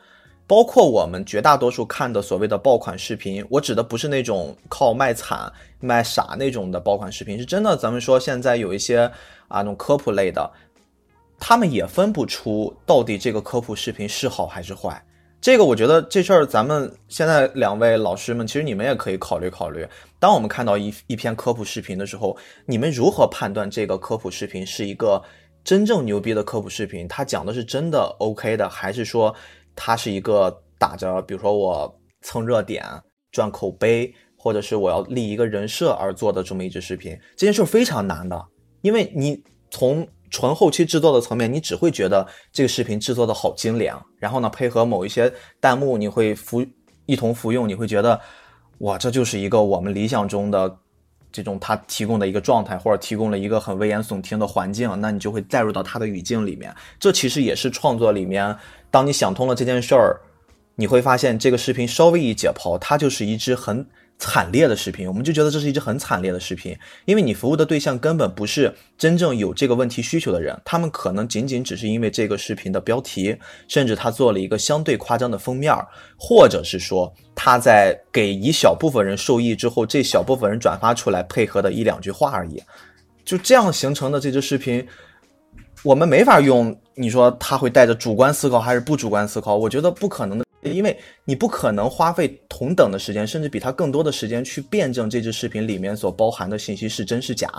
[0.52, 7.78] 包括我们绝大多数看的所谓的爆款视频，我指的不是那种靠卖惨卖傻那种的爆款视频，是真的。
[7.78, 9.10] 咱们说现在有一些
[9.48, 10.52] 啊那种科普类的，
[11.40, 15.02] 他们也分不出到底这个科普视频是好还是坏。
[15.40, 19.88] 这个我觉得这事儿，咱们现在两位老师们，其实你们也可以考虑考虑。
[20.20, 22.36] 当我们看到一一篇科普视频的时候，
[22.66, 25.24] 你们如何判断这个科普视频是一个
[25.64, 27.08] 真正牛逼的科普视频？
[27.08, 29.34] 它讲的是真的 OK 的，还是说？
[29.84, 32.86] 它是一个打着，比如说我蹭热点、
[33.32, 38.40] 赚口碑，或者是我要立一个人设而做的这么一支视频，这件事非常难的，
[38.82, 46.64] 因为你从纯后期制作的层面，你只会觉得这个视频制作的好精良，然后呢，配合某一些弹幕，你会服
[47.08, 48.22] 一同服用，你会觉得，
[48.82, 50.78] 哇，这就是一个我们理想中的
[51.32, 58.56] 这种他提供的一个状态，或者提供了一个很危言耸听的环境，那你就会带入到他的语境里面，这其实也是创作里面。
[58.92, 60.22] 当你想通了这件事儿，
[60.76, 63.86] 你会发现这个视频稍微一解剖，它就是一支很
[64.20, 65.08] 惨烈的视频。
[65.08, 75.74] 我们就觉得这是一支很惨烈的视频，因为你服务的对象根本不是真正有这个问题需求的人，他们可能仅仅只是因为这个视频的标题，甚至他做了一个相对夸张的封面，
[76.18, 82.62] 或者是说他在给一小部分人受益之后，这小部分人转发出来配合的一两句话而已，
[83.24, 84.86] 就这样形成的这支视频。
[85.84, 89.56] 我们没法用，你说他会带着主观思考还是不主观思考？
[89.56, 90.46] 我觉得不可能的。
[90.62, 97.50] 因为你不可能花费同等的时间，甚至比他更多的时间去辩证这支视频里面所包含的信息是真是假。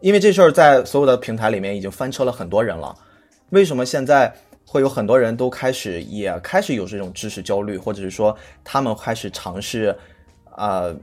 [0.00, 2.96] 因为这事儿在所有的平台里面已经翻车了很多人了。
[3.50, 9.94] 为什么现在会有很多人都开始也开始有这种知识焦虑，或者是说他们开始尝试，
[10.56, 10.96] 呃，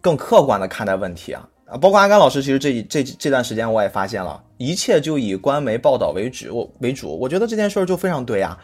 [0.00, 1.48] 更客观的看待问题啊？
[1.66, 7.18] 啊，包括阿甘老师，其实这这这段时间我也发现了，一切就以官媒报道为主为主。
[7.18, 8.56] 我觉得这件事儿就非常对啊，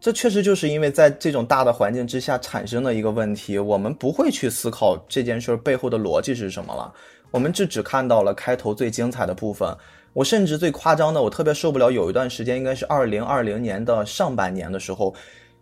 [0.00, 6.92] 这确实就是因为在这种大的环境之下产生的一个问题，我们不会去思考这件事儿背后的逻辑是什么了，
[7.32, 9.68] 我们就只看到了开头最精彩的部分。
[10.12, 15.12] 我甚至最夸张的，我特别受不了，有一段时间应该是二零二零年的上半年的时候，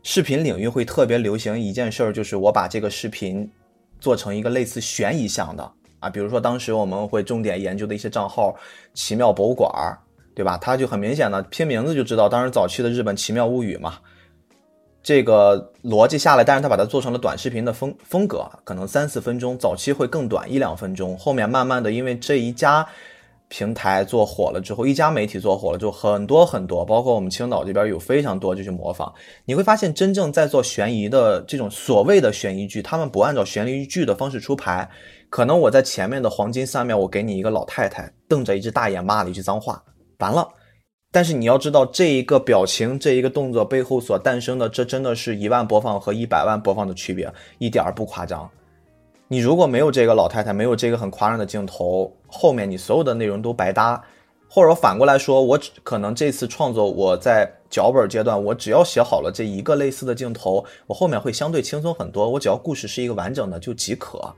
[0.03, 3.51] 视频领域会特别流行一件事儿，就是我把这个视频
[3.99, 5.73] 做成一个类似悬疑向的。
[6.01, 8.55] 啊，比如说当时我们会重点研究的一些账号，
[8.95, 9.71] 奇妙博物馆，
[10.35, 10.59] 对吧？
[10.59, 13.99] 它就很明显的拼名字就知道，当时早期的日本奇妙物语嘛，
[15.03, 22.87] 这个逻辑下来，但是它把它做成了短视频的风风格，可能三四分钟，早期会更短一两分钟，后面慢慢的因为这一家。
[23.49, 29.13] 平台做火了之后，一家媒体做火了之后，很多很多，包括我们青岛这边有非常多就去模仿。
[29.45, 34.89] 你会发现，真正在做悬疑的这种所谓的悬疑剧，他们不按照悬疑剧的方式出牌。
[35.29, 39.83] 可能我在前面的黄金三秒，我给你一个老太太瞪着一只大眼骂了一句脏话，
[40.19, 40.49] 完了。
[41.13, 48.51] 但是你要知道，这一个表情，这一个动作背后所诞生的，这真的是一万播放和一百万播放的区别，一点儿不夸张。
[49.29, 54.03] 你如果没有这个老太太，没有这个很夸张的镜头，后面你所有的内容都白搭。
[54.49, 62.31] 或者反过来说，我只可能这次创作我在脚本阶段，我只要写好了这一个类似的镜头，我后面会相对轻松很多。
[62.31, 64.33] 我只要故事是一个完整的就即可。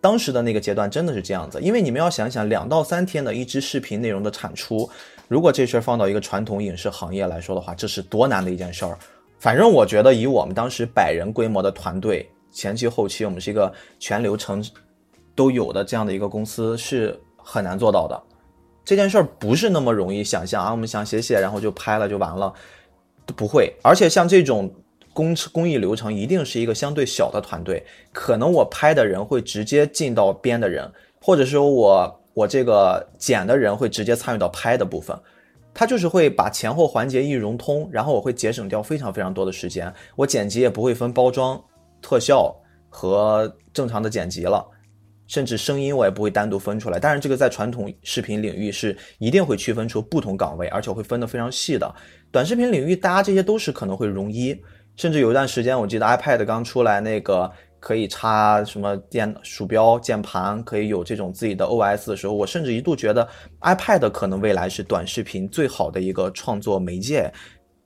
[0.00, 4.88] 当时的那个阶段真的是这样子，因为你们要想想，两到三天的一支视频内容的产出，
[5.28, 8.98] 如果这事儿放到一个传统影视行业来说的话，这是多难的一件事儿。
[9.38, 12.26] 反正我觉得以我们当时百人规模的团队。
[12.52, 14.64] 前期后期，我们是一个全流程
[15.34, 18.22] 都有的这样的一个公司，是很难做到的。
[18.84, 20.70] 这件事儿不是那么容易想象啊！
[20.70, 22.52] 我们想写写，然后就拍了就完了，
[23.36, 23.72] 不会。
[23.82, 24.72] 而且像这种
[25.14, 35.16] 工工艺流程，一定是一个相对小的团队，可能我拍的人会直接进到编的人，或者说我我这个剪的人会直接参与到拍的部分。
[35.72, 41.58] 他就是会把前后环节一融通，然后我会节省掉非常非常多的时间，我剪辑也不会分包装。
[42.02, 42.54] 特效
[42.90, 44.62] 和正常的剪辑了，
[45.26, 46.98] 甚至声音我也不会单独分出来。
[46.98, 51.94] 但是这个在传统视频领域是一定会区分出不同岗位，而且会分得非常细的。
[52.30, 54.54] 短视频领域大家这些都是可能会融一，
[54.96, 63.26] 甚至有一段时间我记得 iPad 刚出来，那个可以插什么电鼠标、键盘，可以有这种自己的 OS 的时候，我甚至一度觉得
[63.62, 67.32] iPad 可能未来是短视频最好的一个创作媒介。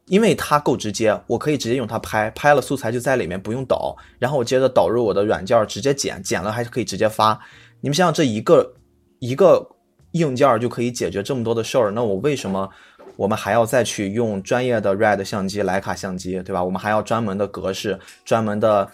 [0.06, 7.38] 因为它够直接，我可以直接用它拍，拍了素材就在里面，不用导，然后我接着导入我的软件，直接剪，剪了还是可以直接发。
[7.80, 8.74] 你们想想，这一个
[9.18, 9.68] 一个
[10.12, 12.68] 硬件就可以解决这么多的事儿，那我为什么
[13.16, 16.62] 我们还要再去用专业的 RED 相机、徕卡相机，对吧？
[16.62, 18.88] 我们还要专门的格式、专门的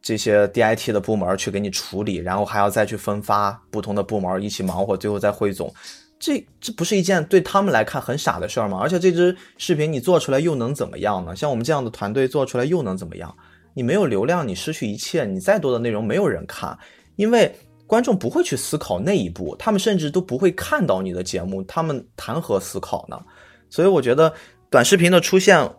[0.00, 5.72] 这些 DIT 的部门去给你处理，然后还要再去分发不同的部门一起忙活，最后再汇总。
[6.18, 8.78] 这这不是一件对他们来看很傻的事儿吗？
[8.80, 11.36] 而且这支视频你做出来又能怎么样呢？
[11.36, 13.34] 像我们这样的团队做出来又能怎么样？
[13.74, 16.76] 你没有流量，你失去一切，你再多的内容没有人看，
[17.16, 17.54] 因为
[17.86, 23.20] 观众不会去思考那一步，他们甚至都不会看到你的节目，他们谈何思考呢？
[23.68, 24.32] 所以我觉得
[24.70, 25.70] 短视频的出现，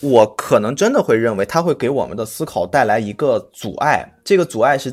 [0.00, 4.04] 我可能真的会认为它会给我们的思考带来一个阻碍。
[4.24, 4.92] 这个阻碍是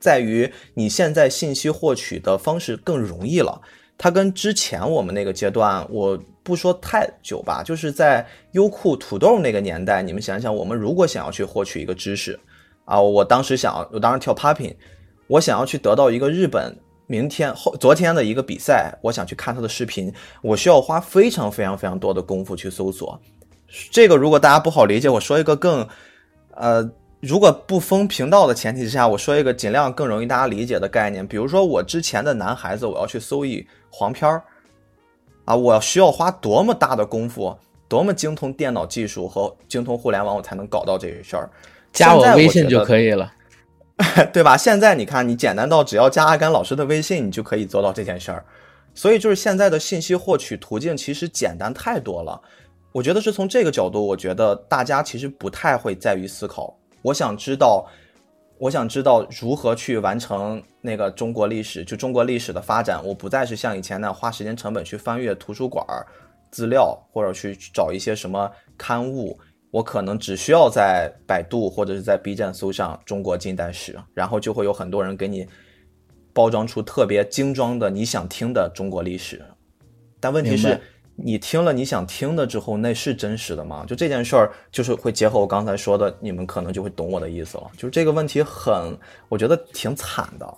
[0.00, 3.60] 在于你现在信息获取的方式更容易了。
[3.96, 12.38] 它跟之前我们那个阶段，我不说太久吧，就是在优酷、土豆那个年代，你们想想，我们如果想要去获取一个知识，
[12.84, 14.74] 啊，我当时想，我当时跳 popping，
[15.28, 16.76] 我想要去得到一个日本
[17.06, 23.18] 明天后昨天的一个比赛，我想去看他的视频，我需要花非常非常非常多的功夫去搜索。
[23.90, 25.86] 这个如果大家不好理解，我说一个更，
[26.54, 26.90] 呃。
[27.20, 33.66] 如果不封频道的前提之下，我说一个尽量更容易大家理解的概念，比如说我之前的男孩子，我要去搜一
[33.96, 34.42] 黄片儿，
[35.44, 37.56] 啊，我需要花多么大的功夫，
[37.88, 41.48] 多么精通电脑技术和精通互联网，我才能搞到这事儿？
[41.92, 43.32] 加我微信就可以了，
[44.32, 44.56] 对吧？
[44.56, 48.44] 现在你看，你简单到只要加阿甘老师的微信，你就可以做到这件事儿。
[48.94, 52.40] 所以就是现在的信息获取途径其实简单太多了。
[52.90, 56.76] 我觉得是从这个角度，我觉得大家其实不太会在于思考。
[57.02, 57.86] 我想知道，
[58.58, 63.04] 我想知道如何去完成那个中国历史，就中国历史的发展。
[63.04, 65.84] 我不再是像以前那样花时间成本去翻阅图书馆
[66.50, 69.38] 资料，或者去找一些什么刊物。
[69.70, 75.48] 我可能只需要在百度或者是在 B 站搜上中国近代史，然后就会有很多人给你
[76.32, 79.44] 包装出特别精装的你想听的中国历史。
[80.20, 80.80] 但问题是
[81.16, 83.84] 你听了你想听的之后，那是真实的吗？
[83.86, 87.64] 就这件事儿，就是会结合我刚才说的，你们可能就会懂我的意思了。
[87.76, 88.96] 就是这个问题很，
[89.28, 90.54] 我觉得挺惨的。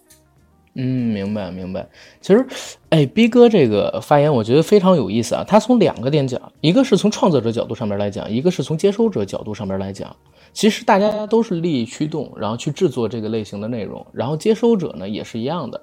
[0.79, 1.87] 嗯，明白明白。
[2.21, 2.47] 其实，
[2.91, 5.43] 哎，B 哥这个发言我觉得非常有意思啊。
[5.43, 10.15] 他从两个点讲，一个是从创作者角度上面来讲，一个是从接收者角度上面来讲。
[10.53, 15.81] 其实大家都是利益驱动，然后去制作这个类型的内容，然后接收者呢也是一样的。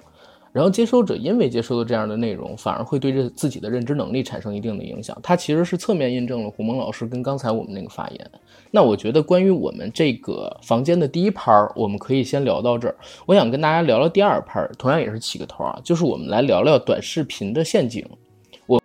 [0.54, 5.18] 然后接收者因为接收了这样的内容，反而会对这自己的认知能力产生一定的影响。
[5.20, 8.30] 它其实是侧面印证了胡蒙老师跟刚才我们那个发言。
[8.70, 12.94] 那我觉得关于我们这个房间的第一拍儿，我们可以先聊到这儿。
[13.26, 18.06] 我想跟大家聊聊第二拍儿，同样也是起个头啊，就是我们来聊聊短视频的陷阱。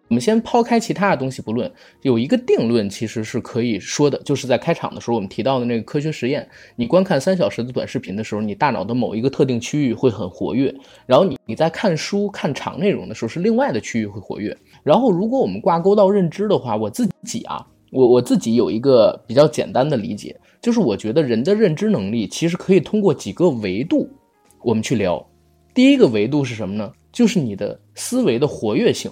[0.09, 10.73] 我们先抛开其他的东西不论，有一个定论其实是可以说的，就是在开场的时候我们提到的那个科学实验，你观看三小时的短视频的时候，你大脑的某一个特定区域会很活跃，
[11.05, 14.55] 然后你你在看书看长内容的时候是另外的区域会活跃。
[14.81, 24.09] 然后如果我们挂钩到认知的话，我自己啊，我我自己有一个比较简单的理解，就是我觉得人的认知能力其实可以通过几个维度
[24.63, 25.23] 我们去聊。
[25.75, 26.91] 第一个维度是什么呢？
[27.11, 29.11] 就是你的思维的活跃性。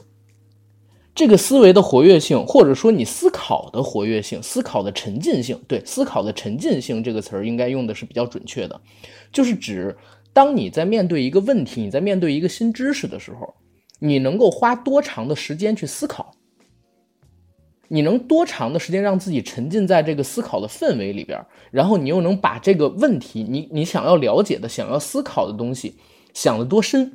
[1.17, 8.79] 这个思维的活跃性，或者说你思考的活跃性、思考的沉浸性，对“思考的沉浸性”这个词儿应该用的是比较准确的，
[9.31, 9.97] 就是指
[10.31, 13.51] 当你在面对一个问题、你在面对一个新知识的时候，
[13.97, 16.31] 你能够花多长的时间去思考，
[17.87, 25.95] 你能多长的时间让自己沉浸在这个思考的氛围里边，然后你又能把这个问题，你你想要了解的、想要思考的东西
[26.35, 27.11] 想得多深，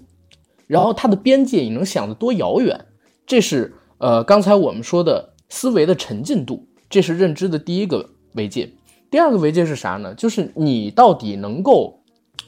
[0.66, 2.84] 然后它的边界你能想得多遥远，
[3.24, 3.72] 这是。
[4.02, 8.68] 呃，刚才我们说的思维的沉浸度，这是认知的第一个维界。
[9.08, 10.12] 第二个维界是啥呢？
[10.16, 12.02] 就是你到底能够，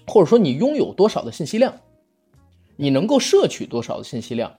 [0.04, 1.72] 或者说你拥有多少的信息量，
[2.74, 4.52] 你能够摄取多少的信息量。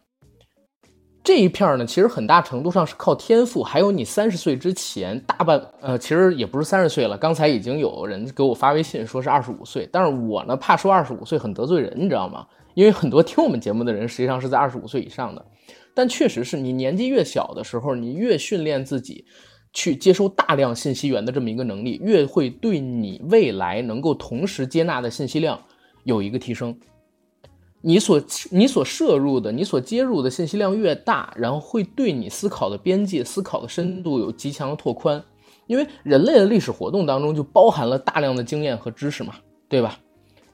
[1.25, 7.17] 这一片呢，其实很大程度上是靠天赋，还有你三十岁之前大半，呃，其实也不是三十岁了。
[7.17, 12.45] 刚才已经有人给我发微信说是二十五岁，但是我呢怕说二十五岁很得罪人，你知道吗？
[12.75, 15.43] 因为很多听我们节目的人实际上是在二十五岁以上的。
[15.95, 19.25] 但确实是你年纪越小的时候，你越训练自己
[19.73, 25.59] 去接收大量信息源的这么一个能力，越会对你未来能够同时接纳的信息量
[26.03, 26.77] 有一个提升。
[27.87, 28.19] 你所
[28.49, 35.23] 你所摄入的、你所接入的信息量越大，然后会对你思考的边界、思考的深度有极强的拓宽。
[35.67, 39.35] 因为人类的历史活动当中就包含了大量的经验和知识嘛，
[39.69, 39.99] 对吧？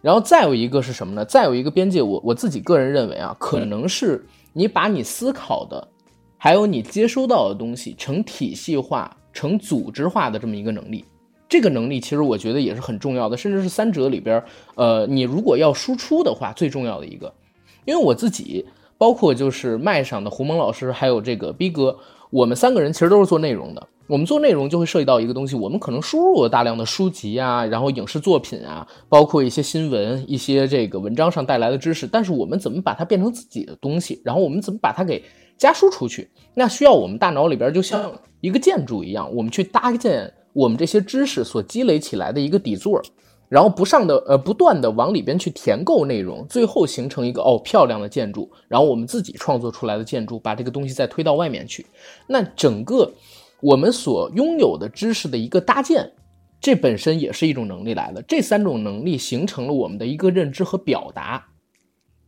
[0.01, 1.23] 然后再有一个是什么呢？
[1.23, 4.25] 再有一个边界，我我自己个人认为啊，可能是。
[4.53, 5.87] 你把你思考的，
[6.37, 11.05] 还有你接收到的东西成体系化、成组织化的这么一个能力，
[11.51, 14.41] 这个能力其实我觉得也是很重要的，甚至是三者里边，
[14.75, 17.31] 呃，你如果要输出的话，最重要的一个。
[17.83, 18.65] 因为我自己，
[18.97, 21.93] 包括就是麦上的胡蒙老师，还有这个逼哥，
[22.29, 23.85] 我们三个人其实都是做内容的。
[24.07, 35.21] 我们做内容就会涉及到一个东西，我们可能输入了大量的书籍啊，然后影视作品啊，包括一些新闻、一些这个文章上带来的知识，但是我们怎么把它变成自己的东西，然后我们怎么把它给
[35.57, 36.29] 加输出去？
[36.53, 43.01] 那需要我们大脑里边就像一个建筑一样，我们去搭建我们这些知识所积累起来的一个底座，
[43.49, 51.85] 然后不上的呃不断的往里边去填够内容，最后形成一个哦漂亮的建筑，然后我们自己创作出来的建筑，把这个东西再推到外面去，
[52.27, 53.11] 那整个。
[53.63, 56.13] 我们所拥有的知识的一个搭建，
[56.59, 58.19] 这本身也是一种能力来的。
[58.23, 61.45] 这三种能力形成了我们的一个认知和表达，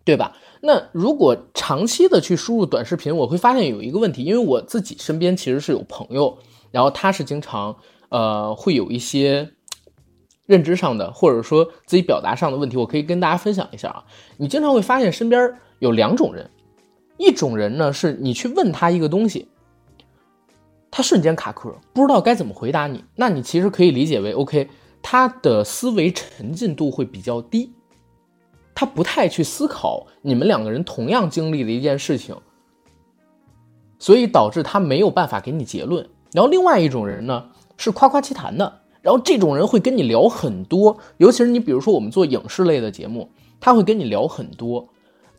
[0.06, 0.38] 对吧？
[0.62, 6.38] 那如果长期的去输入短视频，我会发现有一个问题，因为我自己身边其实是有朋友，
[6.70, 7.76] 然后他是经常
[8.14, 9.50] 呃会有一些
[10.46, 14.06] 认知上的或者说自己表达上的问题，我可以跟大家分享一下啊。
[14.38, 16.48] 你经常会发现身边有两种人，
[17.18, 19.48] 一种人呢是你去问他一个东西。
[20.92, 23.04] 他瞬间卡壳，不知道该怎么回答你。
[23.16, 24.70] 那你其实可以理解为，OK，
[25.02, 27.74] 他的思维沉浸度会比较低，
[28.76, 32.38] 他不太去思考你们两个人同样经历的一件事情，
[33.98, 36.08] 所以导致他没有办法给你结论。
[36.32, 37.50] 然后另外一种人呢，
[37.84, 43.30] 是夸夸其谈的，然后这种人会跟你聊很多，尤其是你比如说我们做影视类的节目，
[43.60, 44.90] 他会跟你聊很多，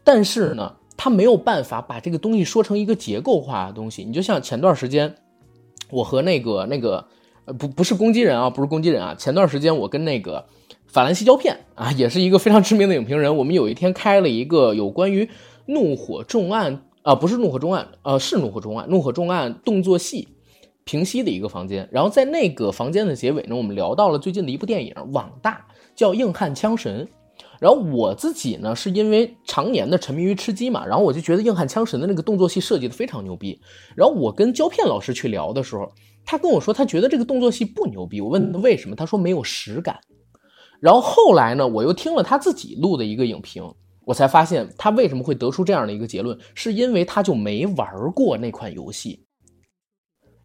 [0.02, 4.04] 但是呢，他没有办法把这个东西说成一个结构化的东西。
[4.04, 5.14] 你就像前段时间。
[5.90, 7.06] 我和那个那个，
[7.44, 9.14] 呃，不不是攻击人啊，不是攻击人啊。
[9.16, 10.44] 前段时间我跟那个
[10.86, 15.28] 法兰西胶片啊，也是一个非常知名的影评人，我们有一天开了一个有关于
[15.66, 20.26] 怒火重案啊，不是怒火重案，呃，是怒火重案，怒火重案动作戏
[20.84, 21.88] 平息的一个房间。
[21.90, 27.04] 然后在那个房间的结尾呢，我们聊到了最近的一部电影，网大叫《硬汉枪神》。
[27.60, 33.58] 然后我自己呢，是因为常年的沉迷于吃鸡嘛，然后我就觉得《硬汉枪神》的那个动作戏设计的非常牛逼。
[33.96, 35.90] 然后我跟胶片老师去聊的时候，
[36.24, 38.20] 他跟我说他觉得这个动作戏不牛逼。
[38.20, 39.98] 我问他为什么，他说没有实感。
[40.80, 43.64] 然后后来呢，我又听了他自己录的一个影评，
[44.04, 49.23] 我才发现他为什么会得出这样的一个结论，是因为他就没玩过那款游戏。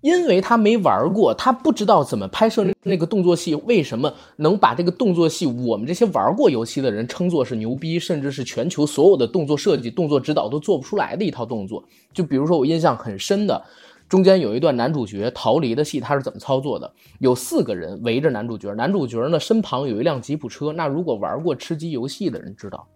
[0.02, 3.54] 因为他没玩过，他不知道怎么拍摄那个动作戏。
[3.56, 11.84] 为什么能把这个动作戏，我们这些玩过游戏的人称作是牛逼，甚至是全球所有的动作设计、动作指导都做不出来的一套动作？
[12.14, 13.62] 就比如说我印象很深的，
[14.08, 16.90] 中间有一段男主角逃离的戏，他是怎么操作的？
[17.20, 20.72] 有四个人围着男主角，男主角呢身旁有一辆吉普车。
[20.72, 22.88] 那如果玩过吃鸡游戏的人知道，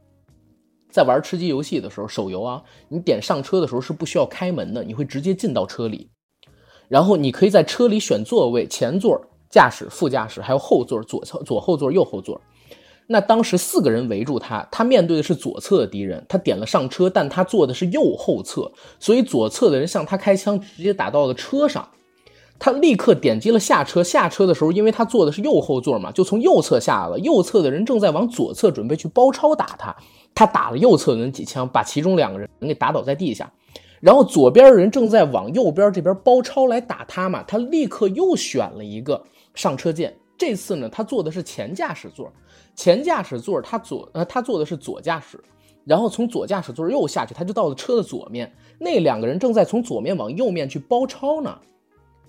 [0.90, 6.10] 在玩吃鸡游戏的时候，手游啊，你点上车的时候是不需要开门的，你会直接进到车里。
[6.94, 9.20] 然后你可以在车里选座位，前座、
[9.50, 12.40] 驾驶、副驾驶，还有后座，左侧、左后座、右后座。
[13.08, 21.90] 那当时四个人围住他，他面对的是左侧的敌人，他点了上车，但他坐的是右后侧，所以左侧的人向他开枪，直接打到了车上。
[22.60, 27.18] 他立刻点击了下车，下车的时候，因为他坐的是右后座嘛，就从右侧下了。
[27.18, 29.96] 右侧的人正在往左侧准备去包抄打他，
[30.36, 33.52] 他打了右侧的人几枪，把其中两个人给打倒在地下。
[34.04, 39.24] 然后左边人正在往右边这边包抄来打他嘛，他立刻又选了一个
[39.56, 40.14] 上车键。
[40.38, 42.30] 这次呢，他坐的是前驾驶座，
[42.76, 45.42] 前驾驶座他左呃他坐的是左驾驶，
[45.86, 48.54] 然后从左驾驶座又下去，他就到了车的左面。
[48.78, 51.58] 那两个人正在从左面往右面去包抄呢，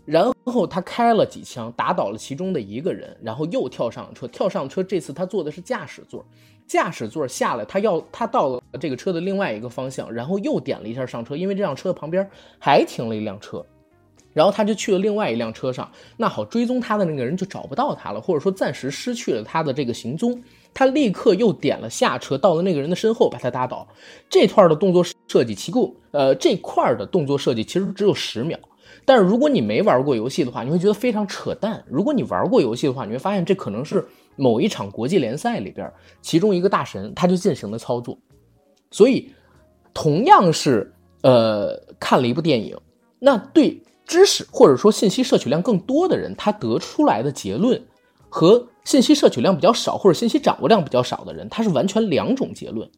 [0.05, 4.81] 然后他开了几枪，打倒了其中的一个人，然后又跳上车，跳上车。
[4.81, 6.25] 这次他坐的是驾驶座。
[6.67, 13.65] 驾驶座下来，他要他到了这个车的另外一个方向，然后又点了一下上车，因为这辆车旁边还停了一辆车，
[14.33, 15.91] 然后他就去了另外一辆车上。
[16.17, 20.43] 那好，追踪他的那个人就找不到他了，或者说暂时失去了他的这个行踪。
[20.73, 23.87] 他立刻又点了下车，到了那个人的身后把他打倒。
[24.29, 28.59] 这段的动作设计，其共呃这块的动作设计其实只有十秒，
[29.05, 31.85] 但是如果你没玩过游戏的话，你会觉得非常扯淡。
[31.87, 34.05] 如果你玩过游戏的话，你会发现这可能是。
[34.37, 38.18] 某一场国际联赛里边，其中一个大神他就进行了操作，
[38.91, 39.32] 所以
[39.93, 42.76] 同样是呃看了一部电影，
[43.18, 47.80] 那对知识或者说信息摄取量更多的人，他得出来的结论
[48.28, 52.91] 和信息摄取量比较少或者信息掌握量比较少的人，他是完全两种结论。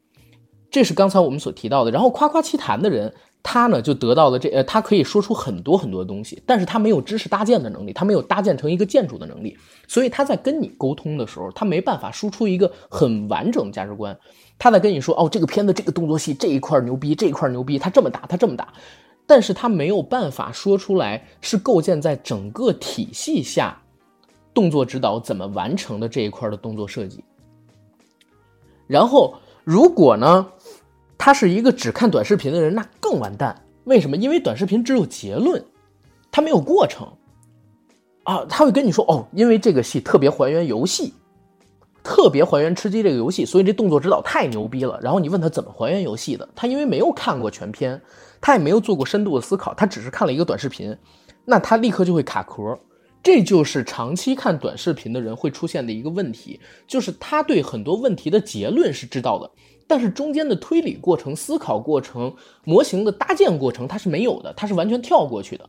[0.70, 3.14] 这是刚才我们所提到的，然后夸夸其谈的人。
[3.49, 14.18] 他呢就得到了这呃，他可以说出很多很多东西，但是他没有知识搭建的能力，他没有搭建成一个建筑的能力，所以他在跟你沟通的时候，他没办法输出一个很完整的价值观。
[14.59, 18.72] 他在跟你说哦，这个片子这个动作戏这一块牛逼，这一块牛逼，他这么打，他这么打，
[19.28, 23.80] 但是他没有办法说出来是构建在整个体系下
[24.53, 27.22] 动作指导怎么完成的这一块的动作设计。
[28.88, 30.49] 然后如果呢？
[31.19, 33.64] 他是一个只看短视频的人，那更完蛋。
[33.85, 34.17] 为什么？
[34.17, 35.64] 因为短视频只有结论，
[36.31, 37.07] 他没有过程
[38.25, 38.45] 啊。
[38.49, 41.14] 他会跟你说哦，因为这个戏特别还原游戏，
[42.03, 44.99] 特别还原吃鸡这个游戏，所以这动作指导太牛逼了。
[45.03, 48.01] 然后你问他怎么还原游戏的，他因为没有看过全片，
[48.41, 50.97] 他也没有做过深度的思考，他只是看了一个短视频，
[51.45, 52.79] 那他立刻就会卡壳。
[53.23, 59.51] 这就是长期看短视频的人会出现的一个问题，就是他对很多问题的结论是知道的。
[59.87, 62.34] 但是中间的推理过程、思考过程、
[62.64, 65.68] 模型的搭建过程，它是没有的，它是完全跳过去的。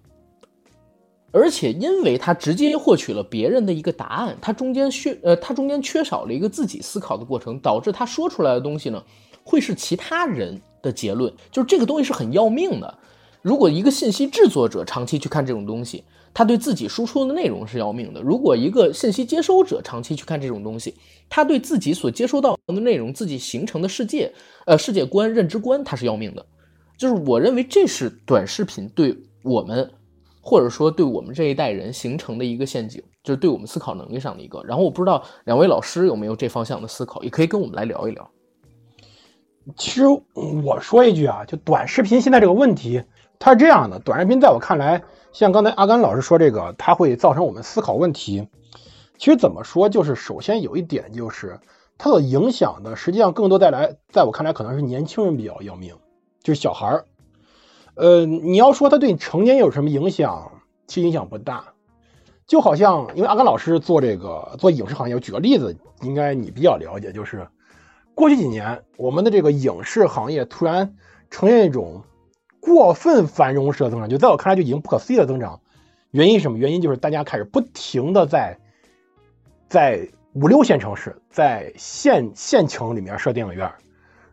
[1.32, 9.03] 而且，因为他直接获取了别人的一个答案，他中间缺呃，他中间缺少了一个自己思考的过程，导致他说出来的东西呢，
[9.43, 11.32] 会是其他人的结论。
[11.51, 12.97] 就是这个东西是很要命的。
[13.41, 16.03] 如果一个信息制作者长期去看这种东西，
[16.38, 18.21] 他对自己输出的内容是要命的。
[18.21, 20.93] 如果一个信息接收者长期去看这种东西，
[21.27, 24.31] 他对自己所接收到的内容、自己形成的世界、
[24.67, 26.45] 呃世界观、认知观，他是要命的。
[26.95, 29.89] 就是我认为这是短视频对我们，
[30.39, 34.61] 或者说对我们这一代人形成的一个陷阱，就是对我们思考能力上的一个。
[34.63, 38.29] 然后我不知道两位老师有没有这方向的思考，也可以跟我们来聊一聊。
[39.75, 40.03] 其实
[40.63, 43.01] 我说一句啊，就短视频现在这个问题，
[43.39, 45.03] 它是这样的：短视频在我看来。
[45.38, 48.47] 像刚才阿甘老师说这个，它会造成我们思考问题。
[49.19, 51.59] 其实怎么说，就是首先有一点就是，
[51.99, 55.93] 它的影响的实际上更多带来，在我看来可能是年轻人比较要命，
[56.41, 57.05] 就是小孩儿。
[57.93, 60.53] 呃，你要说它对成年有什么影响，
[60.88, 61.65] 其实影响不大。
[62.47, 67.47] 就好像因为阿甘老师做这个做影视行业，我举个例子，应该你比较了解，就是
[68.15, 70.95] 过去几年我们的这个影视行业突然
[71.29, 72.01] 呈现一种。
[72.74, 75.61] 过分繁荣式的增长，就在我看来就已经不可思议的增长。
[76.11, 76.57] 原因什么？
[76.57, 78.59] 原因就是大家开始不停的在
[79.68, 83.72] 在五六线城市，在县县城里面设电影院，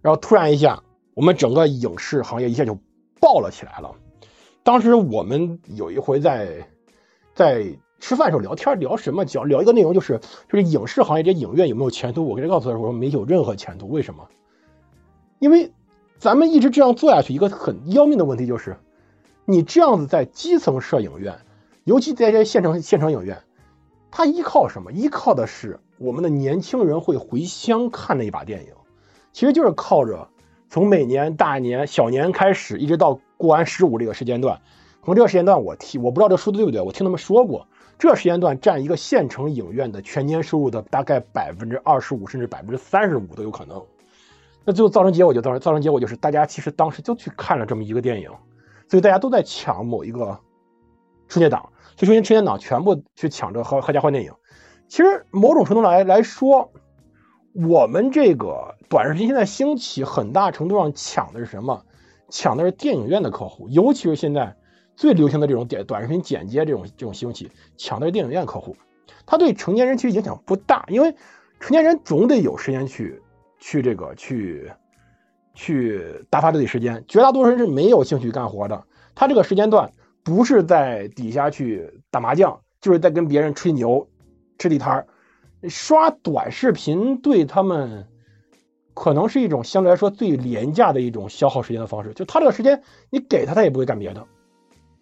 [0.02, 0.82] 然后突然一下，
[1.14, 2.78] 我们整个影视行业一下就
[3.20, 3.92] 爆了起来了。
[4.62, 6.66] 当时我们有一回在
[7.34, 7.66] 在
[7.98, 9.24] 吃饭时候聊天，聊什么？
[9.24, 12.26] 讲聊一个内容，就是就是影视行业这影院有没有前途？
[12.26, 13.88] 我跟他告诉他说没有任何前途。
[13.88, 14.28] 为什么？
[15.38, 15.72] 因为
[16.24, 18.78] 咱们一直这样做下去，一个很要命的问题就是，
[19.44, 21.34] 你这样子在基层设影院，
[21.84, 23.42] 尤其在这些县城县城影院，
[24.10, 24.90] 它依靠什么？
[24.90, 28.72] 依靠的是我们的年轻人会回乡看那一把电影，
[29.34, 30.26] 其实就是靠着
[30.70, 33.20] 从每年大年小年开始，一直到。
[33.36, 34.62] 过完十五这个时间段，
[35.04, 37.66] 从这个时间段我听，我不知道这数字对不对，我听他们说过，
[37.98, 43.82] 这时间段占一个县城影院的全年收入的大概百分之二十五，甚至百分之三十五都有可能。
[44.64, 48.30] 那最后造成结果就造成造成结果就是大家其实当时就去看了这么一个电影，
[48.88, 50.38] 所以大家都在抢某一个
[51.28, 54.32] 春节档，所以说春节档全部去抢这合合家欢电影。
[54.88, 56.72] 其实某种程度来来说，
[57.54, 61.84] 我们这个短视频现在兴起，很大程度上抢的是什么？
[62.30, 64.56] 抢的是电影院的客户，尤其是现在
[64.96, 68.76] 最流行的这种短短视频剪接这种这种兴起，抢的是电影院客户。
[69.26, 71.14] 他对成年人其实影响不大，因为
[71.60, 73.22] 成年人总得有时间去
[73.64, 74.70] 去这个去
[75.54, 78.84] 去打发自己时间，绝大多数人是没有兴趣干活的。
[79.14, 79.90] 他这个时间段
[80.22, 84.06] 不是在底下去打麻将，就是在跟别人吹牛、
[84.58, 85.06] 吃地摊儿、
[85.70, 88.06] 刷短视频，对他们。
[88.92, 94.24] 可能是一种相对来说最廉价的一种消耗时间的方式，就他这个时间你给他，他也不会干别的，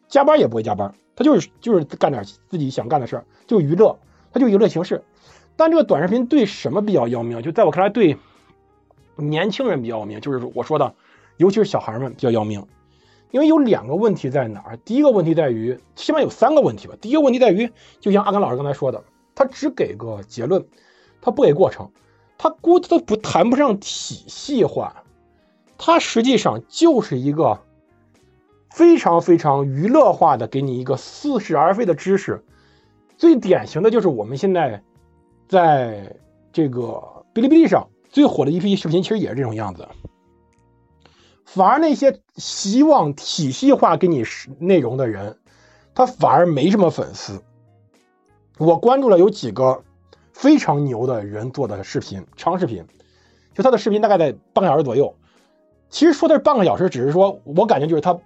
[0.08, 3.98] 加班也不会加班，他就是就是干点自己想干的事儿，就娱乐，
[4.32, 5.02] 他就娱乐形式。
[5.56, 7.42] 但这个短视频对什么比较要命？
[7.42, 8.16] 就在我看来，对
[9.16, 10.94] 年轻人比较要命，就是我说的，
[11.36, 12.66] 尤其是小孩们比较要命。
[13.30, 14.76] 因为有两个问题在哪儿？
[14.78, 16.94] 第一个问题在于，起码有三个问题吧。
[17.00, 19.02] 第一个问题在于，就像阿甘老师刚才说的，
[19.34, 20.66] 他只给个结论，
[21.22, 21.90] 他不给过程。
[22.36, 25.04] 他估计都不谈不上体系化，
[25.78, 27.60] 他实际上就是一个
[28.68, 32.42] 非常非常娱乐化的，给你一个似是而非的知识。
[33.16, 34.82] 最典型的就是我们现在
[35.48, 36.16] 在
[36.52, 39.88] 这个哔哩哔哩上最火的一批视频，其实也是这种样子。
[41.44, 44.22] 反而那些希望体系化给你
[44.60, 45.38] 内容的人，
[45.94, 47.42] 他反而没什么粉丝。
[48.58, 49.82] 我关注了有几个。
[50.34, 52.86] 非常牛的人做的视频，长视频，
[53.54, 55.14] 就他的视频大概在半个小时左右。
[55.90, 58.18] 其实说的是半个小时，只是说我感觉就是他，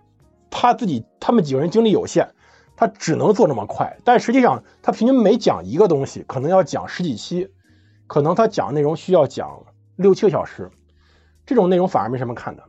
[0.49, 2.31] 他自己他们几个人精力有限，
[2.77, 3.99] 他只能做这么快。
[4.05, 7.51] 但实际上他平均每讲一个东西，可能要讲十几期，
[8.07, 9.67] 可能他讲内容需要讲
[9.97, 10.71] 六七个小时。
[11.45, 12.63] 这种内容反而没什么看的，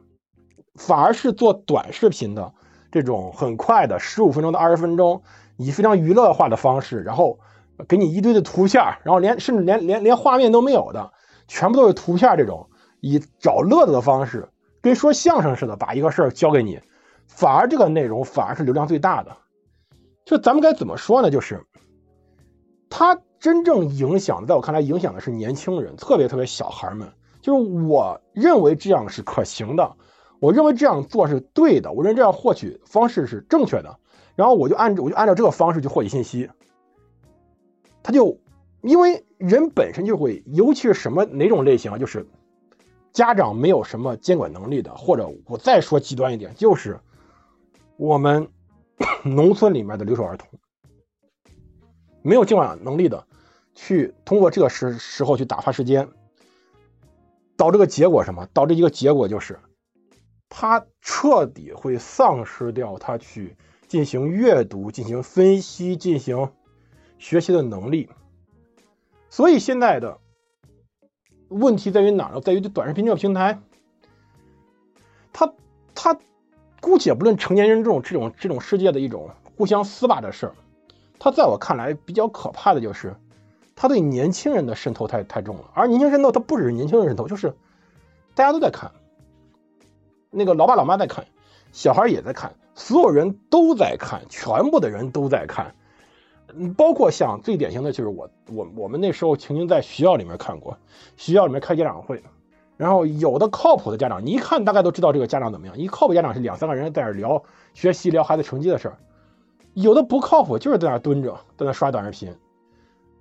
[0.75, 2.53] 反而是做短视频的
[2.91, 5.21] 这种很快的十五分钟到二十分钟，
[5.57, 7.39] 以非常娱乐化的方式，然后。
[7.87, 11.11] 给你一堆的图片，然后连甚至连连连画面都没有的，
[11.47, 12.35] 全部都是图片。
[12.35, 12.67] 这种
[13.01, 14.49] 以找乐子的方式，
[14.81, 16.79] 跟说相声似的，把一个事儿教给你，
[17.27, 19.37] 反而这个内容反而是流量最大的。
[20.25, 21.29] 就咱们该怎么说呢？
[21.29, 21.63] 就是
[22.89, 27.09] 他真正影响，在我看来，影响的是年轻人，特别特别小孩们。
[27.39, 29.95] 就是我认为这样是可行的，
[30.41, 33.99] 我认为这样做是对的，我认为这样获取方式是正确的，
[34.35, 36.49] 然后我就按我就按照这个方式去获取信息。
[38.03, 38.37] 他就，
[38.81, 42.27] 因为人本身就会，尤其是什么哪种类型啊，就是
[43.13, 46.99] 家长没有什么监管能力的，或者我再说极端一点，就是
[47.95, 48.49] 我们
[49.23, 50.49] 农村里面的留守儿童，
[52.21, 53.25] 没有监管能力的，
[53.77, 56.09] 去通过这个时时候去打发时间，
[57.55, 58.45] 导致个结果什么？
[58.51, 59.57] 导致一个结果就是，
[60.49, 63.55] 他彻底会丧失掉他去
[63.87, 66.51] 进行阅读、进行分析、进行。
[67.19, 68.11] 学习的能力，
[69.31, 70.19] 所以现在的
[71.49, 72.41] 问题在于哪呢？
[72.41, 73.59] 在于这短视频这个平台，
[75.33, 75.51] 他
[75.95, 76.19] 他
[76.79, 80.53] 姑且不论成年人这种这种这种世界的一种互相撕巴的事儿，
[81.17, 83.15] 它在我看来比较可怕的就是，
[83.77, 85.71] 他对年轻人的渗透太太重了。
[85.73, 87.55] 而年轻渗透，它不只是年轻人渗透，就是
[88.35, 88.91] 大家都在看，
[90.31, 91.25] 那个老爸老妈在看，
[91.71, 95.75] 小孩也在看，所有人都在看，全部的人都在看。
[96.55, 100.77] 嗯，包括像最典型的就是我我我们那时候曾经在学校里面看过，
[101.15, 102.23] 学校里面开家长会，
[102.77, 105.77] 然后有的靠谱的家长，你一看大概都知道这个家长怎么样。
[105.77, 108.97] 一靠谱家长是两三个人在那聊学习、聊孩子成绩的事儿，
[109.73, 112.33] 有的不靠谱，就是在那蹲着，在那刷短视频，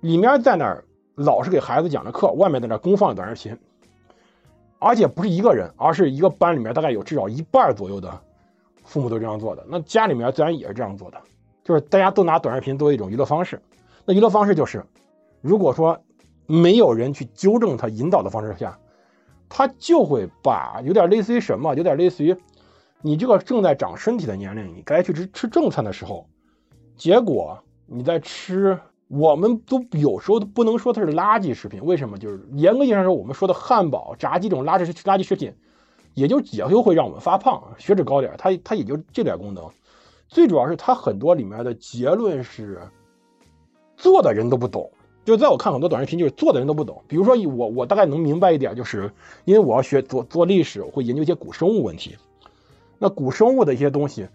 [0.01, 0.83] 里面在那儿
[1.15, 3.57] 老师给孩子讲着课，外面在那公放短视频，
[4.79, 8.21] 而且不是一个人，而是一个班里面大概有至少一半左右的
[8.83, 11.17] 父母都这样做的，那家里面自然也是这样做的。
[11.63, 13.61] 就是大家都拿短视频作为一种娱乐方式。
[14.05, 14.85] 那娱乐方式就是，
[15.41, 15.99] 如果说
[16.45, 18.79] 没有人去纠正他、引导的方式下，
[19.49, 22.33] 他就会把有点类似于什么，有点类似于
[23.01, 26.25] 你这个正在长身体的年龄，你该去吃吃正餐的时候，
[26.95, 31.83] 结果你在吃，我们都有时候都不能说它是垃圾食品。
[31.83, 32.17] 为什么？
[32.17, 35.53] 就是严格意义上说，我们说的汉堡、炸鸡这种垃圾垃圾食品，
[36.13, 39.69] 也就也就会让我们发胖、血脂高点，它它也就这点功能。
[40.27, 42.81] 最主要是它很多里面的结论是
[43.95, 44.91] 做的人都不懂。
[45.23, 47.01] 就在我看很多短视频，就是做的人都不懂。
[47.07, 49.11] 比如说我，我大概能明白一点，就是
[49.43, 52.15] 因为我要学做做历史，我会研究一些古生物问题。
[52.97, 54.27] 那古生物的一些东西，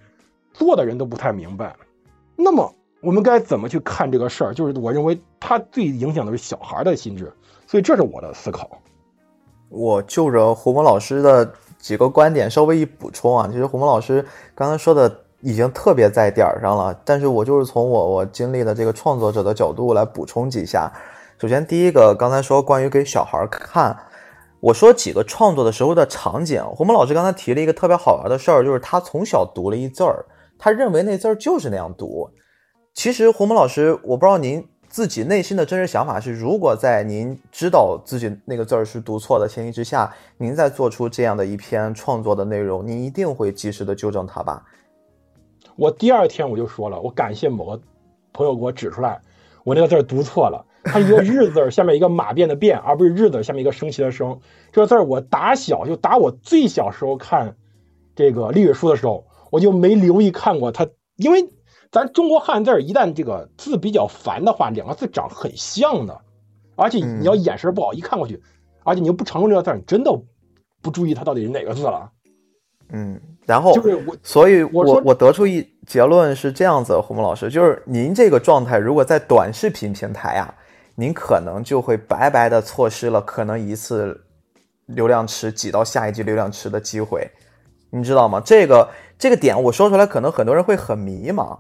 [0.53, 1.75] 做的人都不太明白。
[2.37, 4.55] 那么我们该怎么去看这个事儿？
[4.55, 7.31] 就是我认为它最影响的是小孩的心智。
[7.67, 8.71] 所以这是我的思考。
[9.69, 14.25] 我就着胡蒙老师的几个观点稍微一补充啊，其实胡蒙老师
[14.55, 15.21] 刚才说的。
[15.45, 20.89] 已经特别在点儿上了，但是我就是从我我经历的这个创作者的角度来补充几下。
[21.37, 23.99] 首先，第一个，刚才说关于给小孩看，
[24.61, 26.65] 我说几个创作的时候的场景。
[26.65, 30.25] 胡蒙老师刚才提了一个特别好玩的事儿，就是他从小读了一字儿，
[30.57, 32.31] 他认为那字儿就是那样读。
[32.95, 44.63] 其实胡蒙老师，我不知道您自己内心的真实想法是，如果在您知道自己那个字儿是读错的前提之下，您在做出这样的一篇创作的内容，您一定会及时的纠正它吧？
[45.77, 47.81] 我第二天我就说了，我感谢某个
[48.33, 49.23] 朋友给我指出来，
[49.65, 54.39] 我那个字读错了，它一个日字下面一个马变的变，而不是日字下面一个升旗的升。
[54.71, 57.57] 这个字我打小就打我最小时候看
[58.15, 60.87] 这个历史书的时候，我就没留意看过它，
[61.17, 61.49] 因为
[61.93, 66.19] 咱中国汉字一旦这个字比较繁的话，两个字长很像的，
[66.75, 68.43] 而且你要眼神不好，一看过去，
[68.83, 70.11] 而且你又不常用这个字，你真的
[70.81, 72.11] 不注意它到底是哪个字了。
[72.89, 73.21] 嗯。
[73.45, 80.55] 然后，就是我，所以我我得出一结论是这样子，胡木老师，就是您这个状态，如果在短视频平台啊，
[80.95, 84.19] 您可能就会白白的错失了可能一次
[84.87, 87.29] 流量池挤到下一级流量池的机会，
[87.91, 88.41] 你知道吗？
[88.45, 88.89] 这个
[89.19, 91.59] 这个点我说出来，可能很多人会很迷茫。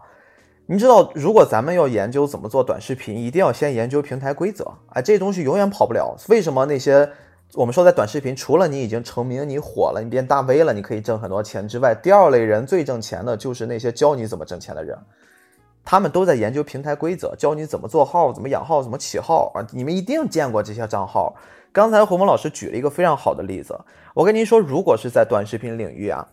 [0.67, 6.17] 你知道，如果咱们要研究怎么做短视频，一定要先研究平台规则，哎，这东西永远跑不了。
[6.29, 7.09] 为什么那些？
[7.55, 14.97] 我们说，在短视频，除了你已经成名、你火了、你变大 V 了，你可以挣很多钱之外，第二类人最挣钱的就是那些教你怎么挣钱的人。
[15.85, 19.61] 他们都在研究平台规则，教你怎么做号、怎么养号、怎么起号啊！
[19.73, 21.35] 你们一定见过这些账号。
[21.73, 23.79] 刚才胡峰老师举了一个非常好的例子，
[24.15, 26.27] 我跟您说，如果是在短视频领域啊，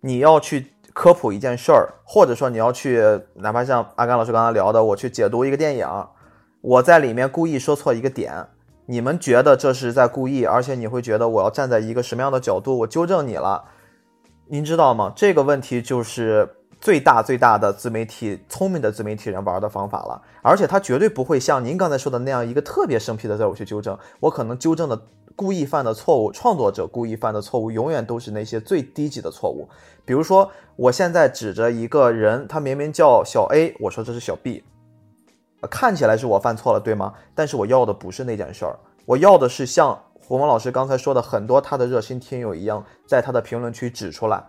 [0.00, 5.86] 你要去科普一件事儿，或者说你要去，哪怕像阿甘老师刚才聊的，我去解读一个电影，
[6.62, 8.32] 我在里面故意说错一个点。
[8.86, 13.62] 你们觉得这是在故意，而且你会觉得我要站在一个什么样的角度，我纠正你了？
[14.46, 15.12] 您知道吗？
[15.14, 16.48] 这个问题就是
[16.80, 24.98] 最大最大的自媒体聪明的自媒体人玩的方法了，而且他绝对不会像您刚才说的那样一个特别生僻的字我去纠正，我可能纠正的
[25.36, 29.68] 故意犯的错误，创作者故意犯的错误，永远都是那些最低级的错误。
[30.04, 34.64] 比如说，我现在指着一个人，他明明叫小 A，我说这是小 B。
[35.70, 37.12] 看起来是我犯错了，对吗？
[37.34, 44.42] 但是我要的不是那件事儿，我要的是像胡蒙老师刚才说的，很多他的热心听友一样，在他的评论区指出来，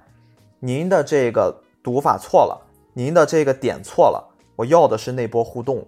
[0.60, 2.62] 您的这个读法错了，
[2.94, 4.24] 您的这个点错了，
[4.56, 5.86] 我要的是那波互动。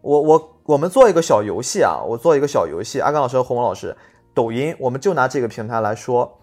[0.00, 3.00] 我我我们做一个小游戏啊，我做一个小游戏。
[3.00, 3.96] 阿甘老师和胡蒙老师，
[4.38, 6.38] 抖音，我们就拿这个平台来说，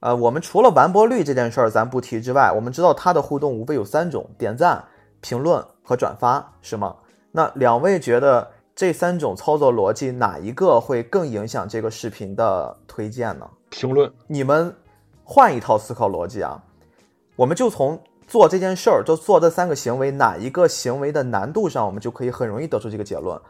[0.00, 4.84] 呃，我们除了完播率这件事儿咱不提之外，我们知道它的互动无非有三种：点赞、
[5.22, 6.94] 评论和转发，是吗？
[7.32, 13.48] 那两位觉得这三种操作逻辑哪一个会更影响这个视频的推荐呢？
[13.70, 14.76] 评论，你们
[15.24, 16.62] 换一套思考逻辑啊，
[17.34, 23.40] 我们就从做这件事儿，就做这三个行为哪一个行为的难度上，我们就可以很容易得出这个结论。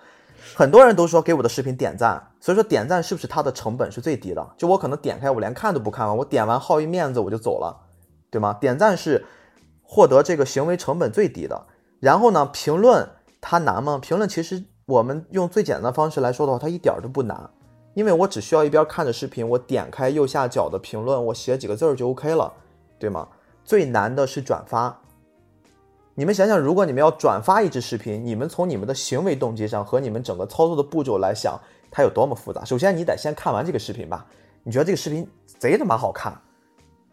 [0.55, 4.55] 很多人都说给我的视频点赞，所以说点赞是不是它的成本是最低的？
[4.57, 7.89] 就我可能点开我连看都不看完，我点完好一面子我就走了，
[8.31, 8.53] 对吗？
[8.61, 9.27] 点赞是
[9.83, 11.67] 获得这个行为成本最低的。
[12.01, 13.11] 然后呢，评论。
[13.41, 14.01] 它难吗？
[14.03, 17.49] 评论其实我们用最简单的方式来说的话，它一点都不难，
[17.95, 22.53] 因为我只需要一边看着视频，我点开右下角的评论，我写几个字儿就 OK 了，
[22.99, 23.29] 对吗？
[23.65, 25.01] 最难的是转发。
[26.17, 31.57] 你们想想，如果你们要转发一支视频，你们从你们的行为动机上和你们整个操作的步骤来想，
[31.91, 32.65] 它有多么复杂。
[32.65, 34.27] 首先，你得先看完这个视频吧，
[34.63, 36.33] 你觉得这个视频贼他妈好看，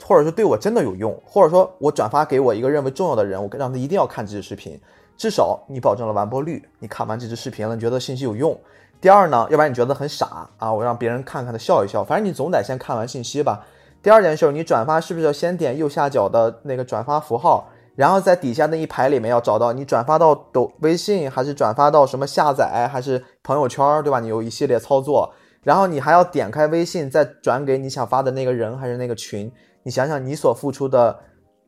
[0.03, 4.79] 或者说对我真的有用，或者说我转发给我一个认为重要的人，我让他一定要看这支视频。
[5.17, 8.59] 至少你保证了完播率，你看完这支视频了，你觉得信息有用。
[8.99, 13.65] 第二呢，要不然你觉得很傻啊，我让别人看看他笑一笑，反正你总得先看完信息吧。
[14.01, 24.19] 第二件事，你转发是不是要先点右下角的那个转发符号，然后在底下那一排里面要找到你转发到抖微信还是转发到什么下载还是朋友圈，对吧？
[24.19, 25.33] 你有一系列操作，
[25.63, 29.51] 然后你还要点开微信再转给你想发的那个人还是那个群，
[29.83, 31.17] 你想想你所付出的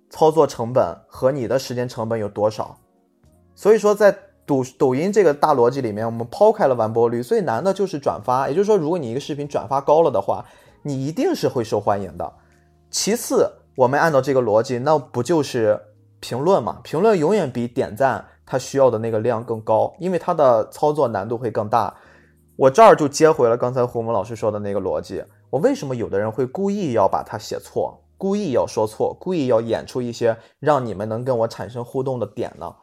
[0.10, 2.78] 操作成本和你的时间成本有多少？
[3.56, 4.16] 所以说在
[4.46, 8.48] 抖抖音这个大逻辑里面，我们抛开了完播率，最难的就是转发。
[8.48, 10.46] 也就是说，如果你一个视频转发高了的话，
[10.84, 12.34] 你一定是会受欢迎的。
[12.90, 15.78] 其次，我们按照这个逻辑，那不就是
[16.20, 16.80] 评论嘛？
[16.84, 21.94] 评论永远比点赞它需要的那个量更高，因为它的操作难度会更大。
[22.56, 25.24] 我这儿就接回了刚才胡蒙老师说的那个逻辑。
[25.50, 32.76] 我为什么有的人会故意要把它写错，故意要说错，故意要演出一些让你们能跟我产生互动的点呢？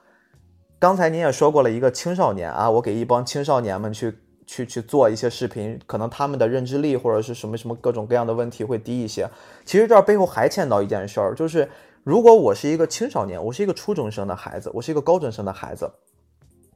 [0.78, 4.18] 刚才您也说过了一个青少年啊，我给一帮青少年们去。
[4.46, 9.26] 去去做一些视频，可能他们的认知力或者是什么什么各种各样的问题会低一些。
[9.64, 11.66] 其实这儿背后还牵到一件事儿，就是
[12.04, 15.90] 如果我是一个青少年，我是一个初中生的孩子，我是一个高中生的孩子，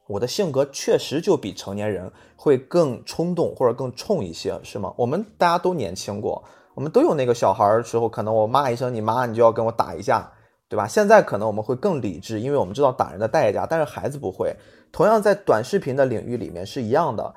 [0.07, 4.91] 我的性格确实就比成年人会更冲动或者更冲一些，是吗？
[4.97, 10.33] 我们大家都年轻过，我们都有那个小孩儿时候，可能我骂一声你妈，你就要跟我打一架，
[10.67, 10.89] 对吧？
[10.89, 14.57] 现在可能我们会更理智，因为我们知道打人的代价，但是孩子不会。
[14.91, 17.35] 同样在短视频的领域里面是一样的。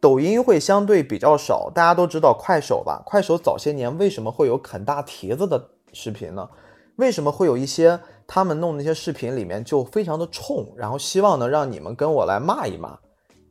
[0.00, 3.00] 抖音会相对比较少，大家都知道快手吧？
[3.06, 6.48] 快手早些年为什么会有啃大蹄子的视频呢？
[6.98, 12.98] 为什么会有一些他们弄那些视频里面就非常的冲，然后希望能让你们跟我来骂一骂？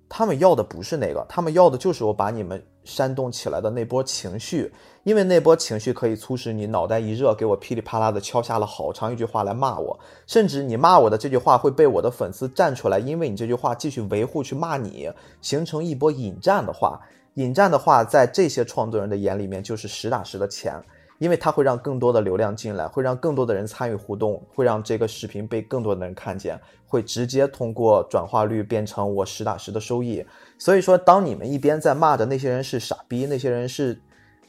[0.09, 4.71] 他们要的不是那个，他们要的就是我把你们煽动起来的那波情绪，
[5.03, 15.09] 因为那波情绪可以促使你脑袋一热，给我噼里啪啦的敲下了好长一句话来骂我，甚至你骂我的这句话会被我的粉丝站出来，因为你这句话继续维护去骂你，
[15.41, 16.99] 形成一波引战的话，
[17.33, 20.81] 引战的话，在这些创作人的眼里面就是实打实的钱。
[21.19, 30.25] 因为它会让更多的流量进来，会让更多的人参与互动，会让这个视频被更多的人看见，会直接通过转化率变成我实打实的收益。
[30.57, 33.99] 所以说，当你们一边在骂着那些人是傻逼，那些人是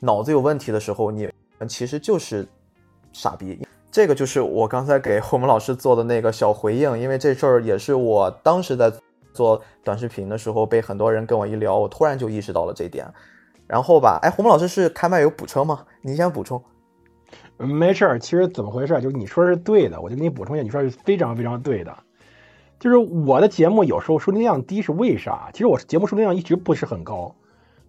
[0.01, 2.47] 脑子有问题的时候，你们其实就是
[3.13, 3.67] 傻逼。
[3.91, 8.93] 这个就是我刚才给我们老师做的那个小回应，因为这事儿也是我当时在
[9.33, 13.11] 做短视频的时候被很多人跟我一聊，我突然就意识到了这点。
[13.69, 15.85] 然后吧，哎，红木老师是开麦有补充吗？
[16.01, 16.61] 您先补充。
[17.59, 18.95] 没事儿，其实怎么回事？
[19.03, 21.99] 就是你说是对的，我就给你补充一下，你说是非常非常对的。
[22.81, 25.51] 就是我的节目有时候收听量低是为啥？
[25.53, 27.35] 其实我节目收听量一直不是很高。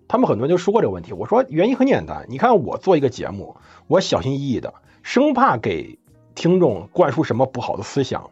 [0.07, 3.55] 他们很多人就说过这个问题，我说原因很简单，你看我做一个节目，
[3.87, 4.73] 我小心翼翼的，
[5.03, 5.99] 生怕给
[6.33, 8.31] 听众灌输什么不好的思想。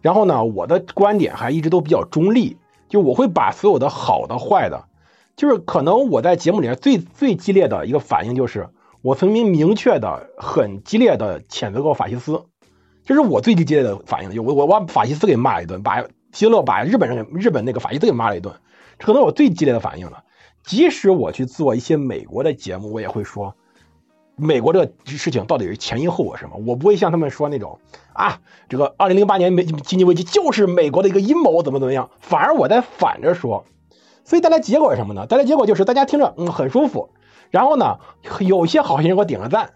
[0.00, 2.56] 然后呢，我的观点还一直都比较中立，
[2.88, 4.84] 就我会把所有的好的、坏的。
[5.38, 8.68] 就是可能我在节目里面最最激烈的一个反应，就是
[9.02, 12.42] 我曾经明确的、很激烈的谴责过法西斯，
[13.04, 14.32] 这是我最激烈的反应。
[14.32, 18.52] 就我我把法西斯给骂了一顿，把希特勒把日本人日本那个法西斯给骂了一顿，
[18.98, 20.24] 这可能我最激烈的反应了。
[20.64, 23.54] 即使我去做一些美国的节目，我也会说
[24.34, 26.56] 美国这个事情到底是前因后果什么。
[26.66, 27.78] 我不会像他们说那种
[28.12, 32.10] 啊，这个二零零八年美经济危机就是美国的一个阴谋，怎么怎么样。
[32.18, 33.64] 反而我在反着说。
[34.28, 35.24] 所以带来结果是什么呢？
[35.26, 37.08] 带来结果就是大家听着嗯很舒服，
[37.48, 37.96] 然后呢
[38.40, 39.70] 有些好心人给我点个赞，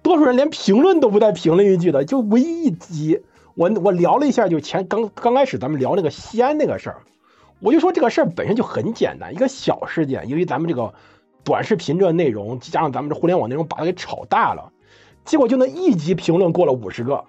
[0.00, 3.20] 多数人连评论都不带评论一句的，就唯一一集
[3.54, 7.02] 我我聊了一下，就前刚刚开始咱们聊那个西安那个事儿，
[7.60, 10.94] 我就说这个事儿本身就很简单，一个小事件，因为咱们这个
[11.44, 14.72] 短视频这内容加上咱们这互联网内容把它给炒大了，
[15.26, 17.24] 结果就那一集评论过了五十个。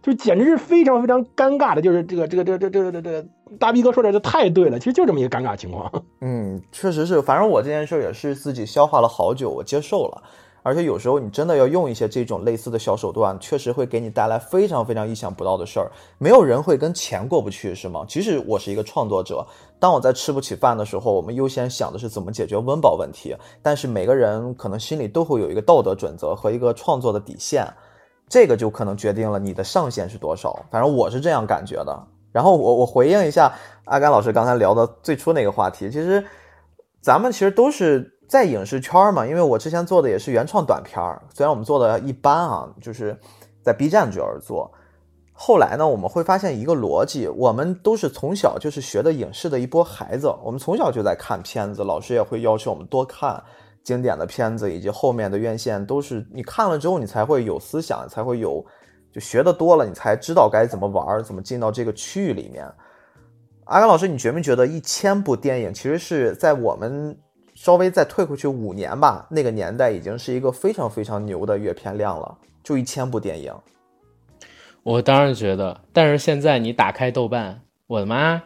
[0.00, 3.26] 就简直是非常非常尴尬的，就是这个这个这个这这这这
[3.58, 5.90] 大逼哥说的就太对了，其实就这么一个尴尬情况。
[6.20, 10.22] 嗯，确实是，反正我这件事也是自己消化了好久，我接受了。
[10.64, 15.90] 而且有时候你真的要用一些这种类似的小手段，确实会给你带来非常非常意想不到的事儿。
[16.18, 18.04] 没有人会跟钱过不去，是吗？
[18.06, 19.44] 即使我是一个创作者，
[19.80, 23.34] 当我在吃不起饭的时候，我们优先想的是怎么解决温饱问题。
[23.60, 27.66] 但是每个人可能心里都会有一个道德准则和一个创作的底线。
[28.28, 32.06] 这个就可能决定了你的上限是多少，反正我是这样感觉的。
[32.32, 33.52] 然后我我回应一下
[33.84, 36.24] 阿甘老师刚才聊的最初那个话题，其实
[37.00, 43.16] 咱们其实都是在影视圈嘛，因为我之前做的也是原创短片儿，虽然我们做的一般啊，就是
[43.62, 44.72] 在 B 站主要是做。
[45.34, 53.42] 后来呢，我们会发现一个逻辑，我们都是从小就是学的影视的一波孩子，我们从小就在看片子，老师也会要求我们多看。
[53.82, 58.64] 经典的片子以及后面的院线都是你看了之后，你才会有思想，才会有
[59.12, 62.66] 就学的多了，你才知道该怎么玩，怎么进到这个区域里面。
[63.64, 67.16] 阿甘老师，你觉没觉得一千部电影其实是在我们
[67.54, 73.54] 稍微再退回去五年吧，那个年代已经是一个非常非常牛的阅片量了，就一千部电影。
[74.82, 78.42] 我当然觉得，但是现在你打开豆瓣，我的妈，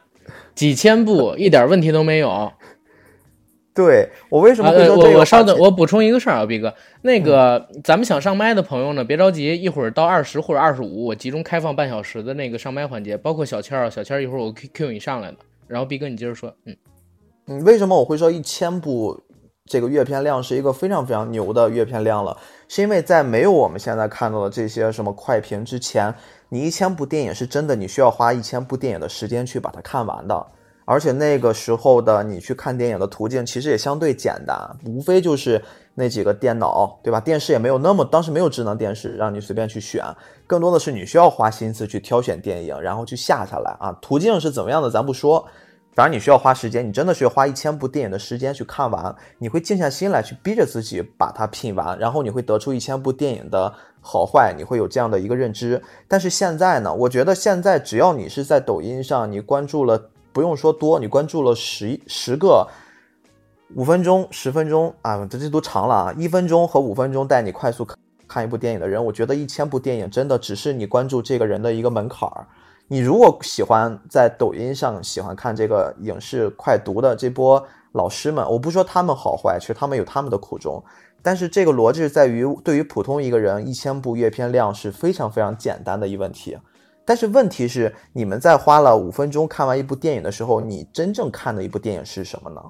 [0.54, 2.52] 几千部一点问题都没有。
[3.76, 5.10] 对我为什么会呃，说这个？
[5.12, 15.36] 我我稍等，我补充一个事儿啊，毕哥，那个咱们想上麦的朋友呢，别着急，一会儿到二十或者二十五，我集中开放半小时的那个上麦环节，包括小千儿，小千儿一会儿我 Q Q 你上来了，
[15.68, 16.76] 然后毕哥你接着说，嗯，
[17.48, 19.20] 嗯，为什么我会说一千部
[19.66, 22.34] 这个阅片量是一个非常非常牛的阅片量了？
[22.68, 26.14] 是因为在没有我们现在看到的这些什么快评之前，
[26.48, 30.46] 你一千部电影是真的你需要花一千部电影的时间去把它看完的。
[30.86, 34.56] 而且那个时候的你去看电影的途径其实也相对简单，
[34.86, 35.60] 无非就是
[35.94, 37.20] 那几个电脑，对吧？
[37.20, 40.04] 电视也没有那么，当时没有智能电视让你随便去选，
[40.46, 43.98] 更多的是你需要花心思去挑选电影，然后去下下来啊。
[44.00, 45.44] 途径是怎么样的咱不说，
[45.96, 55.82] 反正你需要花时间，你真的是要花一千部电影的时间去看完，你会静下心来去逼着自己把它拼完，然后你会得出一千部电影的好坏，你会有这样的一个认知。
[56.06, 60.10] 但是现在呢，我觉得现在只要你是在抖音上，你关注了。
[60.36, 62.68] 不用说多，你关注了十十个，
[63.74, 66.14] 五分钟、十分钟啊，这这都长了啊！
[66.14, 67.88] 一分钟和五分钟带你快速
[68.28, 72.46] 看一部电影的人，我觉得一千部电影真的只是你关注这个人的一个门槛儿。
[72.86, 80.84] 你如果喜欢在抖音上喜欢看这个影视快读的这波老师们，我不说他们好坏，其实他们有他们的苦衷，
[81.22, 86.58] 但是这个逻辑在于，对于普通一个人，一千部阅片量是非常非常简单的一问题。
[87.06, 92.60] 但是问题是，你们在花了五分钟看完一部电影的时候，你真正看的一部电影是什么呢？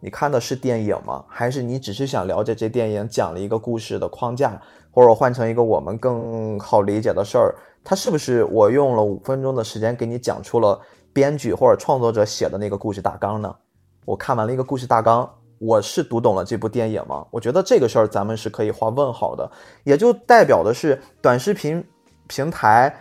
[0.00, 1.22] 你看的是电影吗？
[1.28, 10.80] 还是你只是想了解这电影讲了一个故事的框架，或者换成一个我们更好理解的事儿，它是不是我用了五分钟的时间给你讲出了
[11.12, 13.54] 编剧或者创作者写的那个故事大纲呢？
[14.06, 17.26] 我看完了一个故事大纲，我是读懂了这部电影吗？
[17.30, 19.48] 我觉得这个事儿咱们是可以画问号的，
[19.84, 21.84] 也就代表的是短视频
[22.26, 22.96] 平台。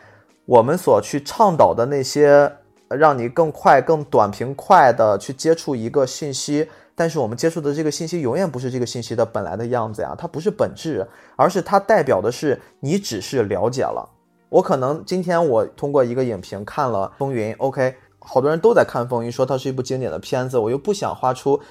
[0.52, 2.58] 我们所去倡导的那些，
[2.90, 14.10] 让你更快、更短平快的去接触一个信息，但是我们接触的这个信息永远不是这个信息的本来的样子呀，它不是本质，而是它代表的是你只是了解了。
[14.50, 21.62] 我可能今天我通过一个影评看了《风云》，OK，好多人都在看《风云》，说它是一部经典的片子，我又不想花出。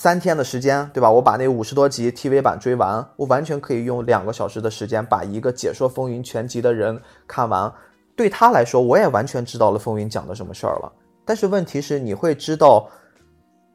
[0.00, 1.10] 三天的时间，对吧？
[1.10, 7.70] 我把那五十多集 TV 版追完，我完全可以用两个小时的时间把一个解说《风云》全集的人看完。
[8.16, 10.90] 对他来说，我也完全知道了《风云》讲的什么事儿了。
[11.26, 12.88] 但是问题是，你会知道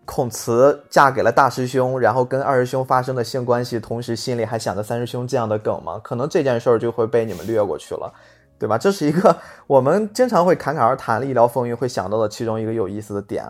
[0.04, 6.02] 孔慈嫁给了大师兄，然后跟二师兄发生的性关系，同时心里还想着三师兄这样的梗吗？
[6.04, 8.12] 可能这件事儿就会被你们略过去了，
[8.58, 8.80] 对吧？
[8.80, 13.46] 这是一个 我们经常会侃侃而谈，一聊《风云》会想到的其中一个有意思的点。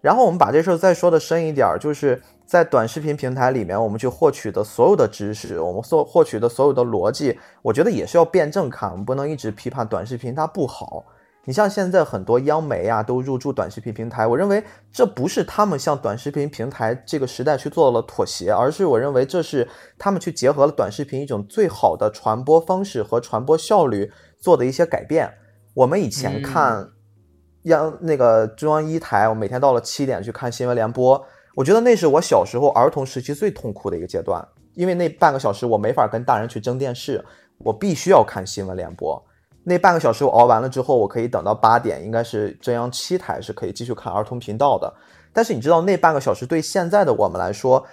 [0.00, 11.04] 然后我们把这事儿再说的深一点儿，就是在短视频平台里面，我们去获取的所有的知识，我们所获取的所有的逻辑，我觉得也是要辩证看，我们不能一直批判短视频它不好。
[11.44, 25.30] 你像现在很多央媒啊都入驻短视频平台，我认为这不是他们向短视频平台这个时代去做了妥协，而是我认为这是他们去结合了短视频一种最好的传播方式和传播效率做的一些改变。
[25.74, 26.92] 我们以前看。
[27.64, 31.22] 央那个中央一台，我每天到了七点去看新闻联播，
[31.54, 34.42] 我觉得那是我小时候儿童时期最痛苦的一个阶段，
[34.74, 37.22] 因为那半个小时我没法跟大人去争电视，
[37.58, 39.22] 我必须要看新闻联播。
[39.62, 44.90] 那半个小时我熬完了之后，我可以等到八点，应该是中央七台是可以继续看儿童频道的。
[45.32, 47.86] 但是你知道，那半个小时对现在的我们来说，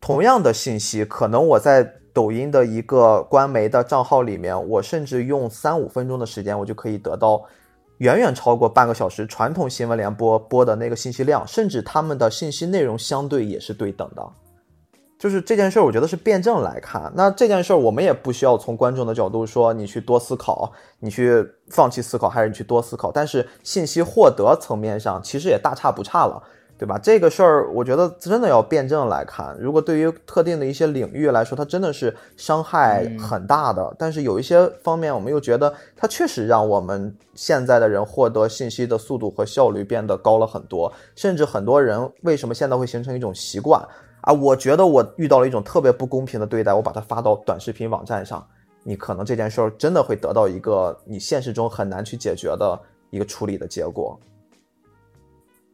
[0.00, 7.44] 同样的信息，可能我在抖音的一个官媒的账号里面，我甚至用三五分钟的时间，我就可以得到。
[8.00, 14.26] 远远超过半个小时传统新闻联播播的那个信息量，甚至他们的信息内容相对也是对等的。
[15.18, 17.12] 就是这件事儿，我觉得是辩证来看。
[17.14, 23.12] 那这件事儿，我们也不需要从观众的角度说你去多思考，你去放弃思考，还是你去多思考。
[23.12, 26.42] 但是信息获得层面上，其实也大差不差了。
[26.80, 26.98] 对吧？
[26.98, 29.54] 这个事儿，我觉得真的要辩证来看。
[29.60, 33.94] 如果对于特定的一些领域来说，它真的是伤害很大的。
[33.98, 40.90] 但是有一些方面，我们又觉得它确实让我们现在的人获得信息的速度和效率变得高了很多。
[41.14, 43.86] 甚至很多人为什么现在会形成一种习惯
[44.22, 44.32] 啊？
[44.32, 48.42] 我觉得我遇到了一种特别不公平的对待，我把它发到短视频网站上，
[48.82, 54.18] 你可能这件事儿真的会得到一个你现实中很难去解决的一个处理的结果。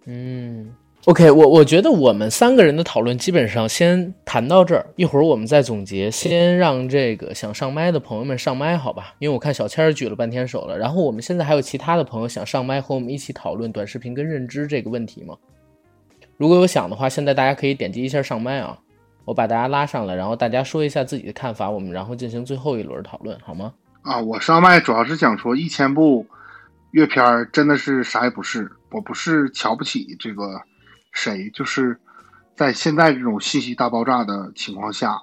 [0.07, 0.75] 嗯。
[1.07, 6.11] OK，我我觉得我们三个人的讨论基本上先谈到这儿，一会儿我们再总结。
[6.11, 9.15] 先让这个想上麦的朋友们上麦，好吧？
[9.21, 10.77] 因为我看小千儿举了半天手了。
[10.77, 15.37] 然后我们现在还有其他的朋友想上麦和我们一起讨论短视频跟认知这个问题吗？
[16.37, 18.77] 如果有想的话，现在大家可以点击一下上麦啊，
[19.25, 23.73] 我把大家拉上来，然后大家说一下自己的看法，我们然后进行最后一轮讨论，好吗？
[24.03, 26.27] 啊，我上麦主要是想说，一千部
[26.91, 28.69] 阅片儿真的是啥也不是。
[28.91, 30.61] 我不是瞧不起这个
[31.17, 31.99] 谁，就是
[32.55, 35.19] 在现在这种信息大爆炸的情况下，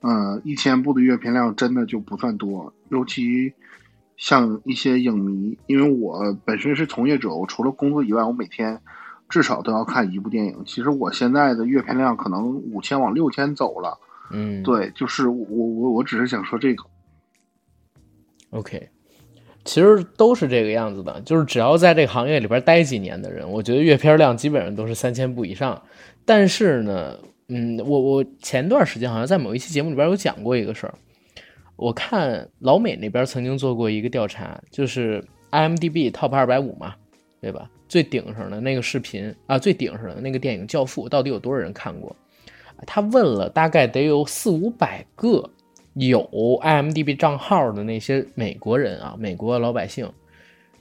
[0.00, 2.72] 呃，一千部的阅片量真的就不算多。
[2.88, 3.52] 尤其
[4.16, 8.80] 像一些影迷，因为我本身是从业者，我除了工作以外，我每天
[9.28, 10.62] 至少都要看一部电影。
[10.64, 13.98] 其实我现在的阅片量可能五千往六千走了。
[14.30, 16.84] 嗯，对，就是我我我只是想说这个。
[18.50, 18.88] OK，
[19.68, 25.82] 其实都是这个样子的，就是只要在这个行业里边待几年的人，我觉得阅片量基本上都是三千部以上。
[26.24, 27.14] 但是呢，
[27.48, 30.94] 嗯，我我前段时间好像在某一期节目里边有讲过一个事儿，
[31.76, 36.94] 我看老美那边曾经做过一个调查，就是 IMDB Top 二百五嘛，
[37.42, 37.68] 对吧？
[37.90, 42.16] 最顶上的那个视频啊，最顶上的那个电影《教父》，到底有多少人看过？
[42.86, 45.50] 他问了大概得有四五百个。
[46.06, 46.22] 有
[46.62, 50.10] IMDB 账号的那些美国人啊，美国老百姓，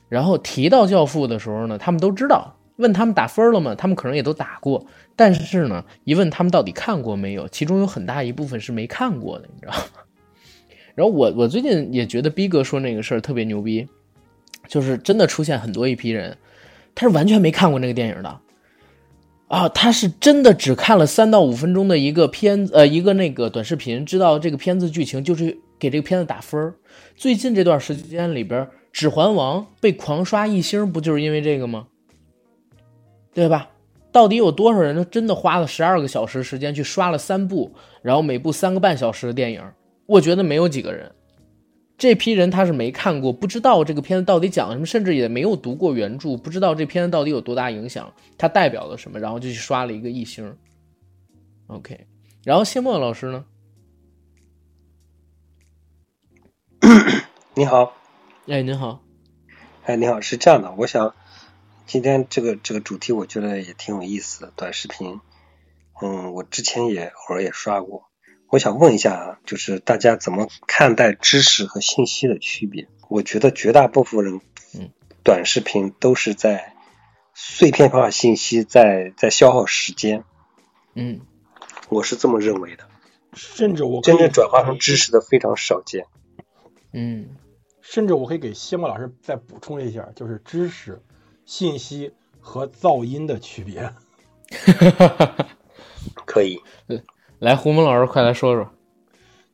[0.09, 2.53] 然后提到《教父》的时候呢，他们都知道。
[2.78, 3.74] 问他们打分了吗？
[3.74, 4.86] 他们可能也都打过。
[5.15, 10.03] 但是呢，一问他们到底看过没有，其中有很大一部分是没看过的，你知道吗？
[10.93, 13.88] 然后我我最近也觉得逼哥说那个事儿特别牛逼，
[14.68, 16.38] 就是真的出现很多一批人，
[16.93, 18.39] 他是完全没看过那个电影的。
[19.47, 26.73] 啊，他是真的只看了三到五分钟的一个片子，呃，一个那个短视频，知道这个片子剧情，就是给这个片子打分
[27.15, 31.87] 最近这段时间里边，《指环王》被狂刷一星，不就是因为这个吗？
[33.33, 33.69] 对吧？
[34.11, 37.71] 到底有多少人真的花了十二个小时时间去刷了三部，
[38.01, 39.61] 然后每部三个半小时的电影？
[40.07, 41.11] 我觉得没有几个人。
[41.97, 50.55] 这批人他是没看过，不知道这个片子到底讲什么，甚至也没有读过原著，不知道这片子到底有多大影响，它代表了什么，然后就去刷了一个一星。
[51.65, 52.05] OK，
[52.43, 53.45] 然后谢墨老师呢？
[57.55, 57.93] 你好，
[58.45, 59.03] 哎，你好，
[59.83, 61.15] 哎，你好，是这样的，我想
[61.87, 65.19] 今天这个这个主题我觉得也挺有意思的，短视频，
[65.99, 68.07] 嗯，我之前也偶尔也刷过。
[68.49, 72.87] 我想问一下啊，就是大家怎么看待知识和信息的区别？
[73.09, 74.41] 我觉得绝大部分人，
[74.73, 74.89] 嗯，
[75.23, 76.73] 短视频都是在
[77.33, 80.23] 碎片化信息在在消耗时间，
[80.93, 81.21] 嗯，
[81.89, 82.87] 我是这么认为的。
[83.33, 86.05] 甚至我真正转化成知识的非常少见，
[86.93, 87.35] 嗯，
[87.81, 91.03] 甚至我可以给谢墨老师再补充一下，就是知识、
[91.45, 93.93] 信息和噪音的区别。
[96.25, 96.61] 可以。
[97.39, 98.67] 来，胡蒙老师，快来说说。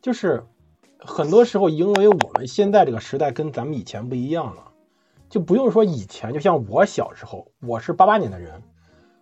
[0.01, 0.45] 就是
[0.99, 4.71] 很多时候，因为我们现在这个时代跟咱们以前不一样了，
[5.29, 8.63] 就不用说以前，就像我小时候，我是八八年的人，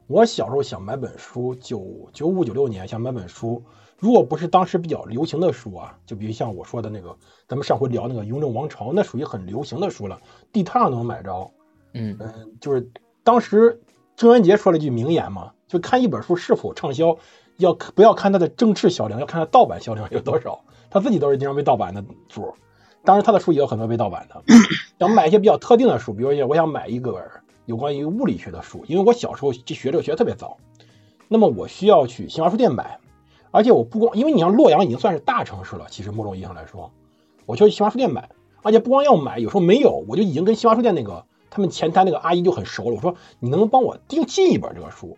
[0.05, 3.63] 我小时候想买本书，九九五九六年想买本书，
[3.97, 11.51] 如果不是当时比较流行的书啊，就比如像我说的那个，咱们上回聊那个《雍正王朝》，那属于很流行的书了，地摊上都能买着。
[11.95, 12.91] 嗯嗯，就是
[13.23, 13.81] 当时
[14.15, 17.17] 郑渊洁说了一句名言嘛，就看一本书是否畅销。
[17.61, 19.19] 要不要看它的正式销量？
[19.19, 20.61] 要看它盗版销量有多少。
[20.89, 22.53] 他自己都是经常被盗版的主，
[23.05, 24.43] 当然他的书也有很多被盗版的。
[24.99, 27.31] 想买一些比较特定的书，比如说我想买一个
[27.65, 30.57] 有关于物理学的书，因为我小时候就学这个学的特别早，
[31.29, 32.99] 那么我需要去新华书店买。
[33.51, 36.91] 而且我不光，因为你像洛阳已经算是大城市了，其实某种意义上来说，
[37.45, 38.29] 我需要去新华书店买。
[38.61, 42.95] 而且不光要买，有时候没有，我就已经跟新华书店那个他们前台那个阿姨就很熟了。
[42.95, 45.17] 我说你能不能帮我订进一本这个书？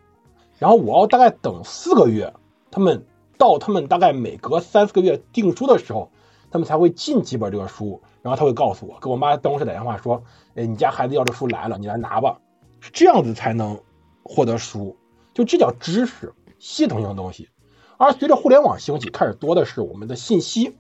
[0.64, 2.34] 然后我要大概等四个月，
[2.72, 3.06] 他们
[3.38, 6.10] 到他们大概每隔三四个月订书的时候，
[6.50, 10.24] 他们才会进几本这个书，然后他会告诉我，给我妈办公室打电话说，
[10.56, 12.40] 哎，你家孩子要这书来了，你来拿吧，
[12.80, 13.78] 是这样子才能
[14.24, 14.96] 获得书，
[15.34, 17.50] 就这叫知识系统性的东西。
[17.98, 20.78] 而随着互联网兴起，开始多的是我们的信息，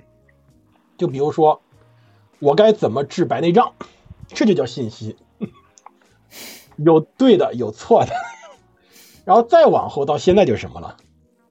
[0.97, 1.61] 就比如说
[2.39, 3.73] 我该怎么治白内障，
[4.34, 5.18] 这就叫信息，
[6.77, 8.14] 有对的，有错的。
[9.26, 10.98] 然后再往后到现在就是什么了？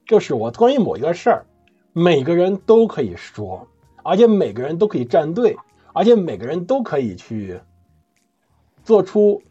[0.05, 1.45] 就是我关于某一个事儿，
[1.93, 3.67] 每个人都可以说，
[4.03, 5.57] 而且每个人都可以站队，
[5.93, 7.59] 而且每个人都可以去
[8.83, 9.41] 做出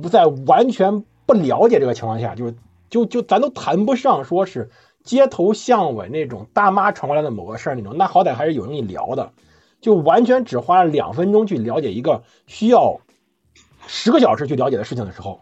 [0.00, 2.54] 不在完全不了解这个情况下，就是
[2.90, 4.70] 就就咱都谈不上说是
[5.02, 9.32] 街头巷尾那种大妈传过来的某个事儿那种，那好歹还是有人跟你聊的，
[9.80, 13.00] 就完全只花了两分钟去了解一个需要
[13.86, 15.40] 十个小时去了解的事情的时候。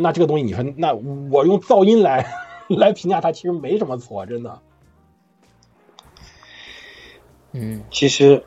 [0.00, 2.26] 那这个东西，你说，那我用噪音来
[2.68, 4.60] 来评价它，其实没什么错，真的。
[7.52, 8.44] 嗯，其实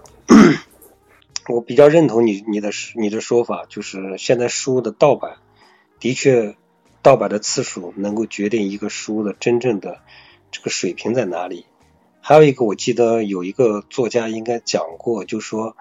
[1.50, 5.38] 我比较认同你你的你的说法，就是现在书的盗版
[6.00, 6.56] 的确
[7.02, 10.00] 盗版的次数能够决定一个书的真正的
[10.52, 11.66] 这个水平在哪里。
[12.22, 15.76] 还有一个，我记得有一个作家应该讲过，就说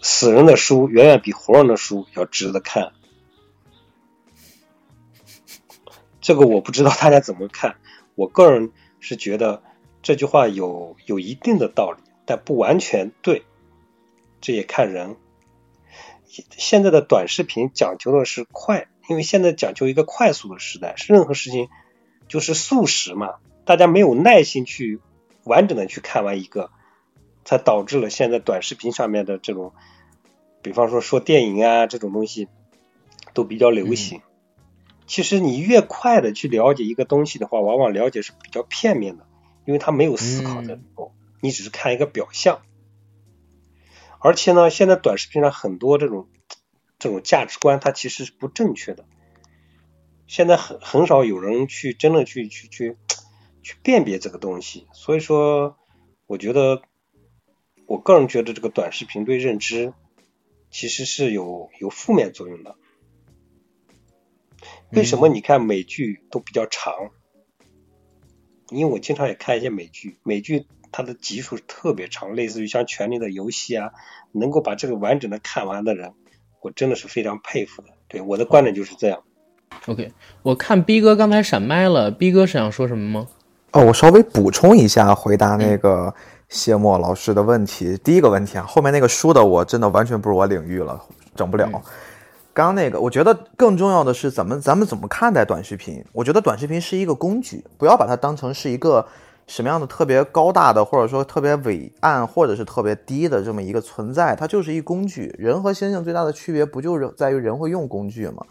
[0.00, 2.92] 死人的书远远比活人的书要值得看。
[6.20, 7.76] 这个我不知道大家怎么看，
[8.14, 9.62] 我个人是觉得
[10.02, 13.44] 这句话有有一定的道理，但不完全对，
[14.40, 15.16] 这也看人。
[16.50, 21.68] 现在的短视频讲究的是快，因为现在讲究一个快速的时代，是任何事情
[22.28, 25.00] 就是速食嘛，大家没有耐心去
[25.42, 26.70] 完整的去看完一个，
[27.44, 29.72] 才导致了现在短视频上面的这种，
[30.62, 32.46] 比方说说电影啊这种东西
[33.34, 34.20] 都比较流行。
[35.10, 39.26] 其实你越快的去了解一个东西的话，往往了解是比较片面的，
[39.66, 42.62] 因为它没有思考在里头，你只是看一个表象。
[44.20, 46.28] 而且呢，现在短视频上很多这种
[47.00, 49.04] 这种价值观，它其实是不正确的。
[50.28, 52.96] 现在很很少有人去真的去去去
[53.64, 55.76] 去辨别这个东西，所以说，
[56.28, 56.82] 我觉得
[57.86, 59.92] 我个人觉得这个短视频对认知
[60.70, 62.76] 其实是有有负面作用的。
[64.92, 66.92] 为什么你看美剧都比较长？
[68.70, 73.90] 因为我经常也看一些美剧，美剧它的集数特别长，类似于像《权力的游戏》啊，
[74.32, 76.12] 能够把这个完整的看完的人，
[76.60, 77.88] 我真的是非常佩服的。
[78.06, 79.22] 对我的观点就是这样。
[79.86, 80.12] OK，
[80.42, 83.26] 我看逼哥刚才闪麦了，逼哥是想说什么吗？
[83.72, 86.12] 哦，我稍微补充一下，回答那个
[86.48, 87.96] 谢墨老师的问题。
[88.04, 91.00] 第一个问题啊，后面那个书的我真的完全不是我领域了，
[91.34, 91.68] 整不了。
[92.52, 96.04] 刚刚那个，我觉得更重要的是怎么咱们怎么看待短视频？
[96.12, 99.06] 我觉得短视频是一个工具，不要把它当成是一个
[99.46, 104.34] 什么样的特别高大的，或者说特别伟岸，或者是特别低的这么一个存在。
[104.34, 105.34] 它就是一工具。
[105.38, 108.44] 人和猩猩最大的区别不就是在于人会用工具吗？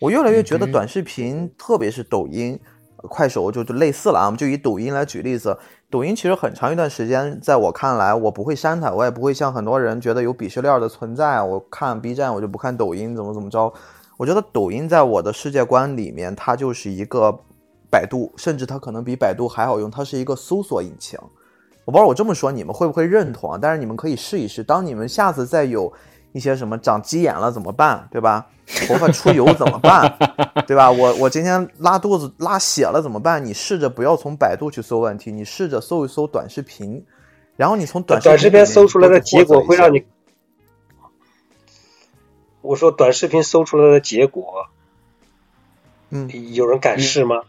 [0.00, 2.58] 我越来越觉得短视频，特别是抖音、
[2.96, 4.26] 快手，就就类似了啊。
[4.26, 5.56] 我们就以抖音来举例子。
[5.92, 11.42] 抖音其实很长一段时间，在我看来，我不会删它，我也不会像很多人觉得有鄙视链的存在。
[11.42, 13.70] 我看 B 站，我就不看抖音，怎么怎么着？
[14.16, 17.30] 我觉得抖音在我的世界观里面，它就是一个
[17.90, 21.18] 百度，甚至它可能比百度还好用，它是一个搜索引擎。
[21.84, 23.58] 我不知道我这么说你们会不会认同啊？
[23.60, 25.92] 但是你们可以试一试，当你们下次再有。
[26.32, 28.46] 一些什么长鸡眼了怎么办，对吧？
[28.88, 30.16] 头发出油怎么办，
[30.66, 30.90] 对吧？
[30.90, 33.44] 我我今天拉肚子拉血了怎么办？
[33.44, 37.04] 你试着不要从百度去搜问题，你试着搜一搜短视频，
[37.56, 40.04] 然后你从短短视频搜出来的结果会让你，
[42.62, 44.68] 我说短视频搜出来的结果，
[46.10, 47.42] 嗯，有人敢试吗？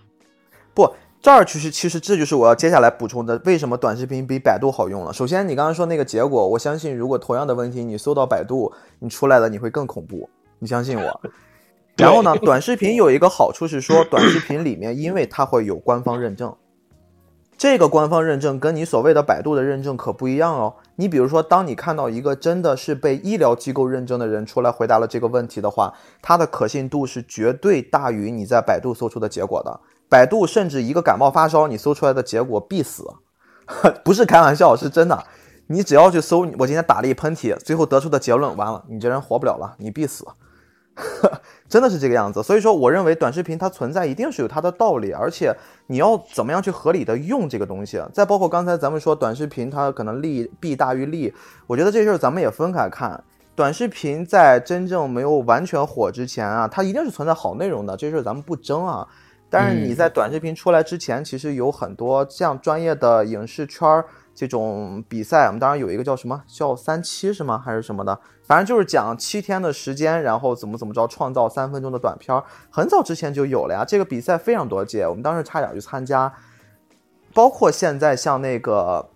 [0.73, 0.93] 不。
[1.23, 5.13] 这儿其实其实这就是我要接下来补充的，为什么短视频比百度好用了？
[5.13, 10.29] 首先，你刚刚说那个结果，我相信如果同样的问题你搜到百度，你出来的你会更恐怖，
[10.59, 11.21] 你相信我。
[11.95, 16.53] 然后呢，短视频有一个好处是说，短视频里面因为它会有官方认证，
[17.57, 20.75] 这个官方认证跟你所谓的百度的认证可不一样哦。
[20.97, 29.79] 你比如说，当你看到一个真的是被医疗机构认证的人出来回答了这个问题的话，它的可信度是绝对大于你在百度搜出的结果的。
[30.13, 33.03] 百度甚至一个感冒发烧，你搜出来的结果必死，
[34.05, 35.23] 不是开玩笑，是真的。
[35.65, 40.23] 你只要去搜，我今天打了一喷嚏，最后得出的结论，完了，你这人活不了了，你必死，
[41.67, 42.43] 真的是这个样子。
[42.43, 45.51] 所以说，我认为短视频它存在一定是有它的道理，而且
[45.87, 47.99] 你要怎么样去合理的用这个东西。
[48.13, 51.33] 再包括刚才咱们说短视频它可能利弊大于利，
[51.65, 53.23] 我觉得这事儿咱们也分开看。
[53.55, 59.07] 短视频在真正没有完全火之前啊，它一定是存在好内容的，这事儿咱们不争啊。
[59.53, 64.03] 但是你在短视频出来之前，其实有很多像专业的影视圈
[64.33, 67.61] 这种比赛，我们当然有一个叫什么叫三七是吗？
[67.63, 68.19] 还是什么的？
[68.47, 72.35] 反正就是讲七天的时间，然后怎么怎么着创造三分钟的短片，
[72.71, 73.85] 很早之前就有了呀。
[73.85, 76.33] 这个比赛非常多届，我们当时差点去参加。
[77.31, 79.07] 包括现在像那个，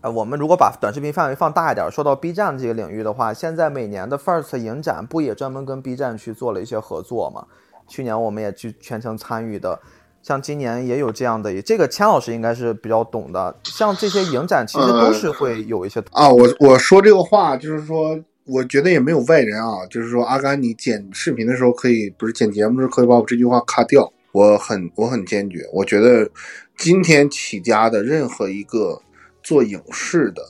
[0.00, 7.46] 呃，我们如果把短视频范围放大一点，说到 B 站这个领域的话，现在每年的 First 影展不也专门跟 B 站去做了一些合作吗？
[7.88, 9.80] 去年我们也去全程参与的，
[10.22, 13.56] 像今年也有这样的，这个钱老师应该是比较懂的。
[13.64, 16.28] 像这些影展其实都是会有一些啊。
[16.28, 24.12] 我我说这个话就是说，我觉得也没有外人啊，就是说阿甘，你剪视频的时候可以，不是剪节目的时候可以把我这句话卡掉。
[24.32, 26.28] 我很我很坚决，我觉得
[26.76, 29.00] 今天起家的任何一个
[29.42, 30.42] 做影视的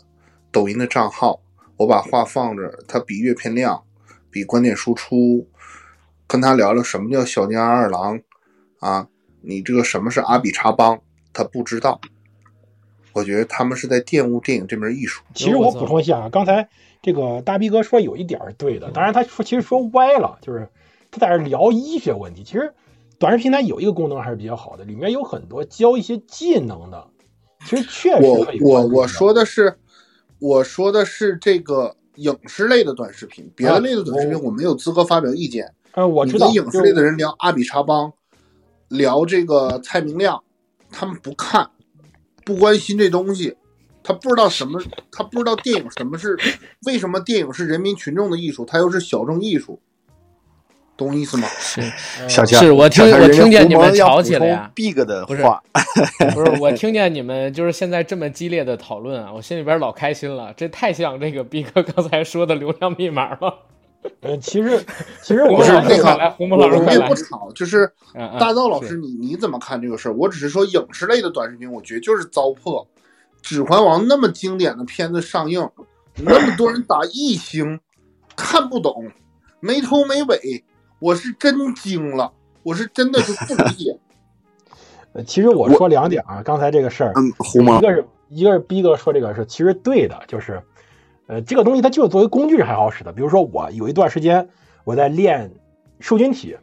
[0.50, 1.38] 抖音的账号，
[1.76, 3.82] 我把话放这，它比阅片量，
[4.28, 5.46] 比观点输出。
[6.26, 8.20] 跟他聊聊什么叫小金二郎，
[8.80, 9.08] 啊，
[9.42, 11.00] 你这个什么是阿比查邦，
[11.32, 12.00] 他不知道。
[13.12, 15.22] 我觉得他们是在玷污电影这门艺术。
[15.34, 16.68] 其实我补充一下啊，刚才
[17.00, 20.68] 这个大逼哥说有一点是对的，当然他说其实说歪了，就是
[21.10, 22.44] 他在这聊医学问题。
[22.44, 22.74] 其实
[23.18, 27.06] 短视频它有一个功能还是比较好的，里面有很多教一些技能的。
[27.64, 29.78] 其实确实我我我说的是，
[30.38, 35.72] 我说的是这个影视类的短视频，别的类的短视频我我没有资格发表意见。
[35.96, 38.12] 呃，我知道，影视类的人聊阿比查邦，
[38.88, 40.42] 聊这个蔡明亮，
[40.92, 41.70] 他们不看，
[42.44, 43.56] 不关心这东西，
[44.02, 44.78] 他不知道什么，
[45.10, 46.38] 他不知道电影什么是，
[46.84, 49.80] 为什么电影是人民群众的艺术，它又是小众艺术，
[50.98, 51.48] 懂我意思吗？
[51.58, 51.80] 是
[52.20, 55.62] 呃小强，是我听我听见你们吵起来呀 Big 的不是话，
[56.34, 63.60] 不是，我听见你们就是现在这么激烈的讨论啊，我心里边老开心了，这太像这个 big 刚才说的流量密码了。
[64.20, 64.84] 呃， 其实
[65.22, 67.14] 其实我是那个来，胡蒙老师我们也不。
[67.14, 67.84] 吵，就是
[68.14, 70.14] 嗯嗯大道老师，你你怎么看这个事儿？
[70.14, 72.84] 我只是说影视类的短视频，我觉得就是糟粕。
[73.42, 75.68] 《指环王》那么经典的片子上映，
[76.16, 77.78] 那么多人打一星，
[78.34, 79.10] 看不懂，
[79.60, 80.64] 没头没尾，
[80.98, 82.32] 我是真惊了，
[82.64, 83.98] 我是真的就不理解。
[85.14, 90.60] 呃其实我说两点啊，刚才这个事儿，嗯，胡蒙一个是一个是逼哥说这个是其实对的，就是，
[91.26, 93.12] 呃，这个东西它就是作为工具是很好使的。
[93.12, 94.48] 比如说我有一段时间
[94.84, 95.50] 我在练
[96.00, 96.56] 瘦身体，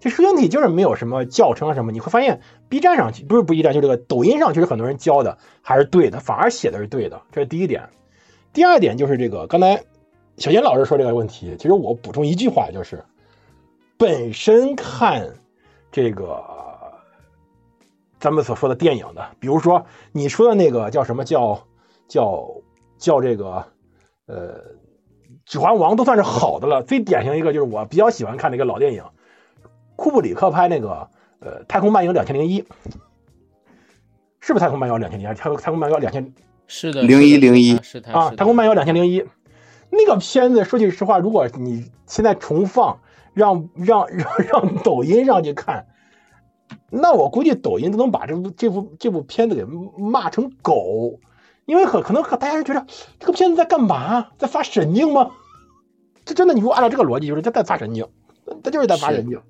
[0.00, 7.88] 这瘦身体就是没有什么教程啊什么，你会发现 B 站上不是不 B 站，就这个抖音上其实很多人教的还是对的，反而写的是对的，这是第一点。
[8.52, 9.82] 第二点就是这个刚才
[10.36, 13.04] 小贤老师说这个问题，其实我补充一句话就是，
[13.96, 15.34] 本身看
[15.90, 16.44] 这个
[18.18, 21.66] 咱们所说的电影的，比如说你说的那个叫什么叫
[22.08, 22.48] 叫
[22.98, 23.64] 叫这个
[24.26, 24.58] 呃
[25.44, 26.82] 《指环王》都算是好的了。
[26.82, 29.02] 最典型一个就是我比较喜欢看的一个老电影，
[29.96, 31.08] 库布里克拍那个
[31.40, 32.62] 呃《太空漫游两千零一》，
[34.40, 35.32] 是不是《太空漫游两千零一》？
[35.36, 36.32] 太空太空漫游两千
[36.66, 39.20] 是的，01是的01是他啊，《太空漫游两千零一》
[39.90, 43.00] 那个片子，说句实话，如果你现在重放，
[43.34, 45.86] 让让让让抖音上去看，
[46.90, 49.64] 那我估计抖音都能把这部这部这部片子给
[49.98, 51.20] 骂成狗，
[51.66, 52.86] 因为很可能大家是觉得
[53.18, 55.30] 这个片子在干嘛，在发神经吗？
[56.24, 58.08] 这真的，你如果按照这个逻辑，就是他在发神经，
[58.62, 59.40] 他就是在发神经。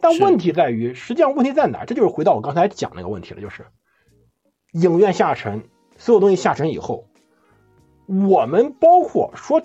[0.00, 1.84] 但问题在于，实际上问题在哪？
[1.84, 3.66] 这就是回到我刚才讲那个问题了，就是
[4.72, 5.64] 影院下沉，
[5.98, 7.06] 所有东西下沉以后，
[8.06, 9.62] 我们包括说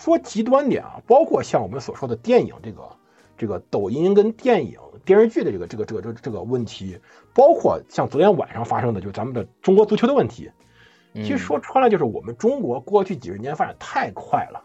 [0.00, 2.96] 说极端点啊，包括像我们所说的电影这个
[3.36, 6.98] 这个抖音跟电影电视剧的这个这个这个这个这个问题，
[7.34, 10.50] 包括像昨天晚上发生的，就是咱们的中国足球的问题。
[11.14, 14.64] 其实说穿了，就是我们中国过去几十年发展太快了，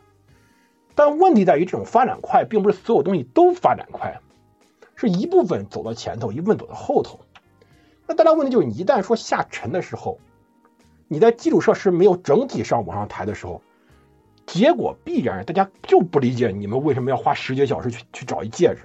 [0.96, 4.20] 但问题在于这种发展快，并不是所有东西都发展快，
[4.96, 7.20] 是一部分走到前头，一部分走到后头。
[8.08, 10.18] 那带来问题就是，你一旦说下沉的时候，
[11.08, 13.62] 你在基础设施没有整体上往上抬的时候，
[14.48, 18.82] 结果必然大家就不理解你们为什么要花十几个小时去去找一戒指，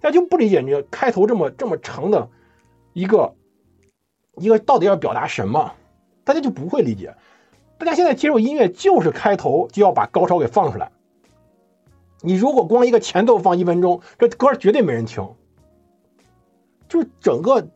[0.00, 2.28] 大家就不理解你开头这么这么长的
[2.92, 3.36] 一个
[4.36, 5.72] 一个到底要表达什么，
[6.24, 7.14] 大家就不会理解。
[7.76, 10.92] 大家现在接受音乐就是开头就要把高潮给放出来，
[12.20, 15.28] 你如果光一个前奏放一分钟，这歌绝对没人听。
[16.88, 17.68] 就是整个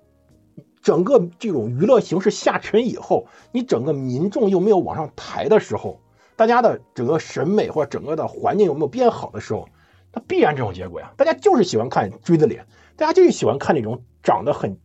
[0.81, 6.01] 整个这种娱乐形式下沉以后，你整个民众又没有往上抬的时候，
[6.37, 9.69] 大家的整个审美或者整个的环境有没有变好的时候，
[10.13, 11.13] 那必然这种结果呀。
[11.17, 12.67] 大家就是喜欢看锥子脸，
[12.97, 14.79] 大家就是喜欢看那种长得很，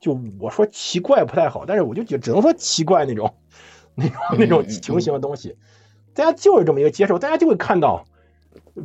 [0.00, 3.34] 就我说奇怪不太好，但是我就觉只能说奇怪那种，
[3.94, 5.56] 那种那种情形的东西，
[6.14, 8.04] 大家就是这么一个接受，大家就会看到，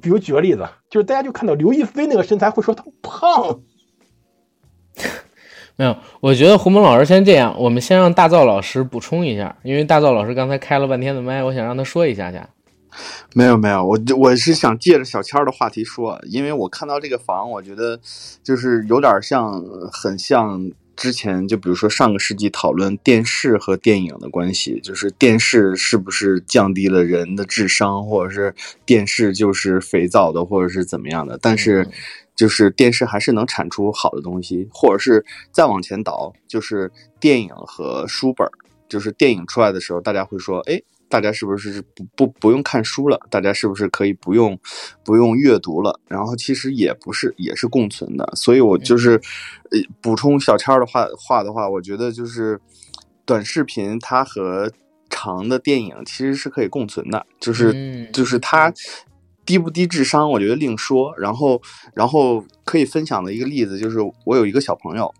[0.01, 3.61] 比如举个例子，就是大家就看到刘亦菲那个身材会说她胖。
[5.75, 12.47] 没有，我觉得胡蒙老师先这样，我们先让大造老师补充一下，因为大造老师刚才开了半天的麦，我想让他说一下下。
[13.33, 17.99] 没有没有，我我是想借着小千儿的话题说，因为我看到这个房，我觉得
[18.43, 19.59] 就是有点像，
[19.91, 20.61] 很像
[20.95, 28.53] 之前就比如说上个世纪讨论电视和电影的关系，就是电视是不是降低了人的智商，或者是
[28.85, 31.87] 电视就是肥皂的，或者是怎么样的，但是。
[32.35, 38.49] 就是电视还是能产出好的东西，或者是再往前倒，就是电影和书本儿。
[38.89, 40.81] 就是电影出来的时候，大家会说，哎，
[41.13, 43.19] 大家是不是不不不用看书了？
[43.29, 44.57] 大家是不是可以不用
[45.05, 45.99] 不用阅读了？
[46.07, 48.27] 然后其实也不是，也是共存的。
[48.35, 49.21] 所以我就是，
[49.69, 52.59] 呃，补充小千儿的话话的话，我觉得就是
[53.27, 54.71] 短视频它和
[55.07, 58.73] 长的电影其实是可以共存的，就是、嗯就是它。
[59.45, 61.13] 低不低智商，我觉得另说。
[61.17, 61.61] 然后，
[61.93, 65.13] 然后可以分享的一个例子就是，我有一个小朋友，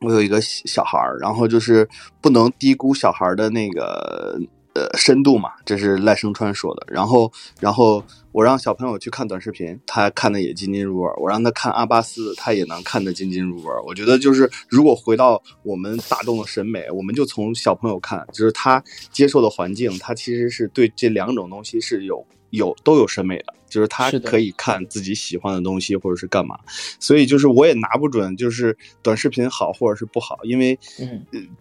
[0.00, 1.86] 我有一个小孩儿，然后就是
[2.22, 4.40] 不能低估小孩的那个
[4.74, 6.86] 呃深度嘛，这是赖声川说的。
[6.88, 7.30] 然后，
[7.60, 8.02] 然后
[8.32, 13.70] 我让小朋友去看短视频，他看的也津津入味；我让他看阿巴斯，他也能看得津津入味。
[13.86, 22.26] 我觉得就是，如果回到我们大众的审美，我们就从小朋友看，就是他接受的环境，他其实是对这两种东西是有。
[22.50, 26.58] 有都有审美的，就是他是可以看自己喜欢的东西或者是干嘛，
[26.98, 30.78] 所以就是我也拿不准就是短视频好或者是不好，因为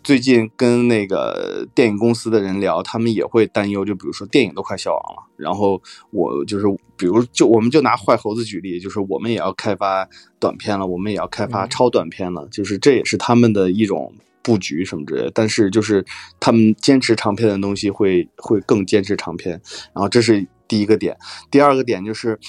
[0.03, 6.66] 最近跟那个电影公司的人聊，他们也会担忧，就比如说电影都快消亡了，然后我就是
[6.98, 10.07] 比如就我们就拿坏猴子举例，就是我们也要开发
[10.40, 11.70] 短片了，我们也要开发嗯。
[11.70, 14.14] 超短片了，就是这也是他们的一种。
[14.41, 16.03] 布局什么之类的，但是就是
[16.40, 19.52] 他们坚持长篇的东西会会更坚持长篇，
[19.94, 21.18] 然后这是第一个点。
[21.52, 22.40] 第二个点就是，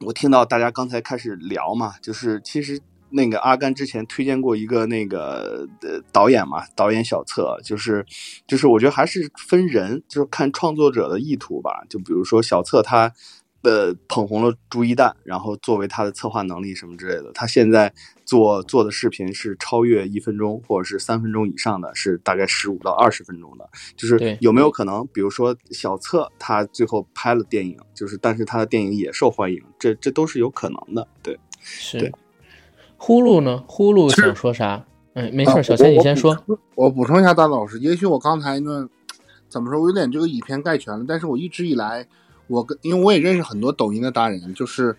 [0.00, 2.80] 我听到大家刚才开始聊嘛，就是其实
[3.10, 8.04] 那个阿甘之前推荐过一个那个呃导演嘛，导演小策，就是
[8.48, 11.84] 就是我觉得还是分人，就是看创作者的意图吧。
[11.88, 13.12] 就比如说小策他。
[13.64, 17.92] 呃，捧红了朱一蛋，然后作为他的策划能力什么之类的，他现在
[18.24, 23.68] 做做的视频是超越一分钟或者是三分钟以上的，是大概十五到二十分钟的。
[23.96, 31.08] 就是对有没有可能，比如说小策他最后拍了电影，就是但是他的电影也受欢迎，这这都是有可能的。
[31.22, 32.12] 对，是。
[32.96, 33.62] 呼噜呢？
[33.66, 34.82] 呼噜想说啥？
[35.14, 36.34] 哎，没事，啊小千我我你先说。
[36.46, 38.88] 补我补充一下，大老师，也许我刚才呢，
[39.48, 41.04] 怎么说，我有点这个以偏概全了。
[41.06, 42.06] 但是我一直以来，
[42.46, 44.96] 我跟因为我也认识很多抖音的达人，就是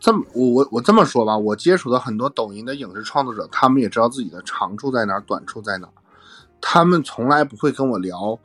[0.00, 5.92] 这么我我我这么说吧，我接触的很多抖音的影视创作者，他们也知道自己的长处在哪儿，短处在哪儿。
[6.60, 8.38] 他们从来不会跟我聊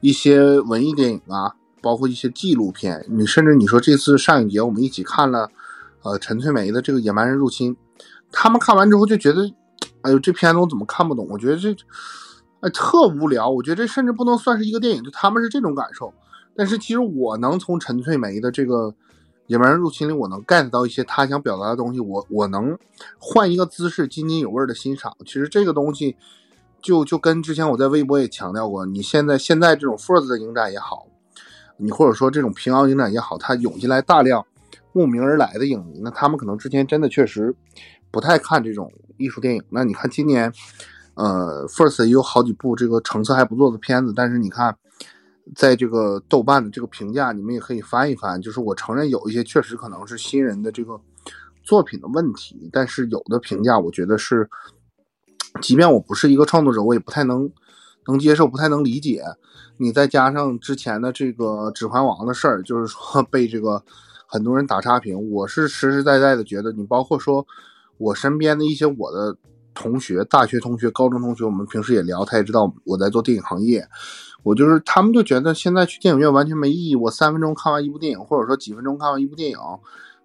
[0.00, 3.06] 一些文艺电影啊，包括一些纪录片。
[3.08, 5.48] 你甚至你说这次上影节我们一起看了，
[6.02, 7.74] 呃，陈翠梅的这个《野蛮人入侵》，
[8.32, 9.48] 他们看完之后就觉得，
[10.02, 11.28] 哎呦，这片子我怎么看不懂？
[11.30, 11.70] 我觉得这，
[12.60, 13.48] 哎，特无聊。
[13.48, 16.12] 我觉得这甚至不能算是一个电影，就他们是这种感受。
[16.60, 18.88] 但是其实我能从陈翠梅的这个
[19.46, 21.98] 《野蛮人入侵》里，我能 get 到一些他想表达的东西。
[21.98, 22.78] 我我能
[23.18, 25.16] 换一个姿势，津津有味的欣赏。
[25.24, 26.16] 其实这个东西，
[26.82, 31.06] 就就跟之前我在微博也强调过，你现在现在这种 First 的影展也好，
[31.78, 34.44] 你或者说这种平遥影展也好，它涌进来大量
[34.92, 37.54] 慕名而来的影迷，那他们可能之前真的确实
[38.10, 39.62] 不太看这种艺术电影。
[39.70, 40.52] 那你看今年，
[41.14, 44.76] 呃，First 也有好几部这个成色还不错的片子，但是你看。
[45.54, 48.40] 在这个豆瓣的这个评价，你们也可以翻一翻。
[48.40, 51.00] 就是我承认有一些确实可能是新人的这个
[51.62, 54.48] 作品的问题，但是有的评价我觉得是，
[55.60, 57.50] 即便我不是一个创作者，我也不太能
[58.06, 59.22] 能接受，不太能理解。
[59.76, 63.82] 你再加上之前的这个《指环王》的事儿，就是说被这个
[64.26, 67.46] 很多人打差评，我是实实在在的觉得，你包括说
[67.98, 69.36] 我身边的一些我的
[69.72, 73.86] 同学、大学同学、高中同学，我们平时也聊，他也知道我在做电影行业。
[74.42, 76.96] 我就是他们就觉得现在去电影院完全没意义。
[76.96, 79.58] 我三分钟看完一部电影，或者说几分钟看完一部电影，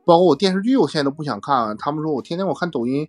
[0.05, 1.75] 包括我电视剧，我现在都不想看。
[1.77, 3.07] 他们说我天天我看抖音，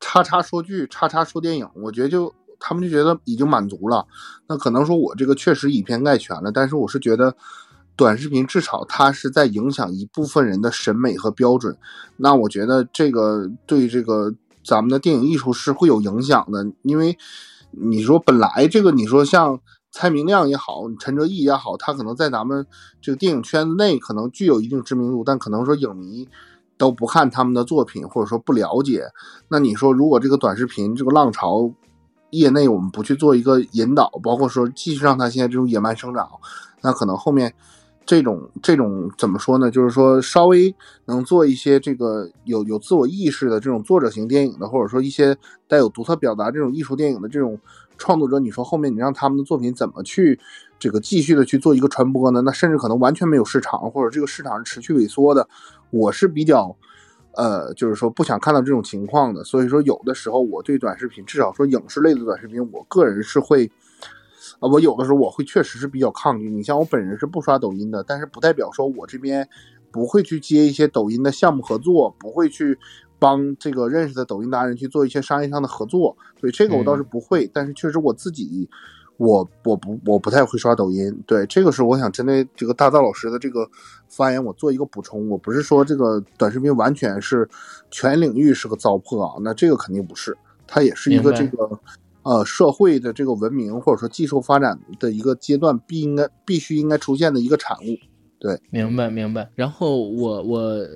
[0.00, 4.06] 叉叉说剧，叉叉说电影，我觉得就他们就觉得已经满足了。
[4.48, 7.36] 那可能说我这个确实以偏概全了，但是我是觉得
[7.94, 11.76] 短视频至少它是在影响一部分人的审美和标准。
[12.16, 14.34] 那我觉得这个对这个
[14.64, 17.18] 咱们的电影艺术是会有影响的，因为
[17.72, 19.60] 你说本来这个你说像。
[19.92, 22.64] 蔡明亮也好，陈哲艺也好，他可能在咱们
[23.00, 26.28] 这个电影圈内可能具有一定知名度，但可能说影迷
[26.78, 29.04] 都不看他们的作品，或者说不了解。
[29.48, 31.72] 那你说，如果这个短视频这个浪潮
[32.30, 36.28] 业内我们不去做一个引导，包括说继续让它现在这种野蛮生长，
[36.82, 37.52] 那可能后面
[38.06, 39.72] 这种这种怎么说呢？
[39.72, 40.72] 就是说稍微
[41.06, 45.36] 能做一些这个有有自我意识的这种作者型电影的，或者说一些
[45.66, 47.58] 带有独特表达这种艺术电影的这种。
[48.00, 50.40] 创作者，你说后面你让他们的作品怎么去
[50.78, 52.40] 这个继续的去做一个传播呢？
[52.40, 55.46] 那甚至可能完全没有市场，或者这个市场是持续萎缩的。
[55.90, 56.74] 我是比较，
[57.34, 59.44] 呃，就是说不想看到这种情况的。
[59.44, 63.70] 所以说，有的时候我对短视频，至少说影视类的短视频，我个人是会，
[64.60, 66.48] 啊，我有的时候我会确实是比较抗拒。
[66.48, 69.46] 你像我本人是不刷抖音的，但是不代表说我这边
[69.92, 72.78] 不会去接一些抖音的项目合作，不会去。
[73.20, 78.68] 帮这个认识的抖音达人去做一些商业上的合作，对这个我倒是不会，但是确实我自己，
[79.18, 83.68] 我我不我不太会刷抖音，对这个是我想针对这个大道老师的这个
[84.08, 87.46] 发言，我做一个补充，我不是说这个短视频完全是
[87.90, 90.34] 全领域是个糟粕啊，那这个肯定不是，
[90.66, 91.78] 它也是一个这个
[92.22, 97.98] 呃社会的这个文明或者说技术发展的一个阶段必应该必须应该出现的一个产物，
[98.38, 100.86] 对，明白明白，然后我我。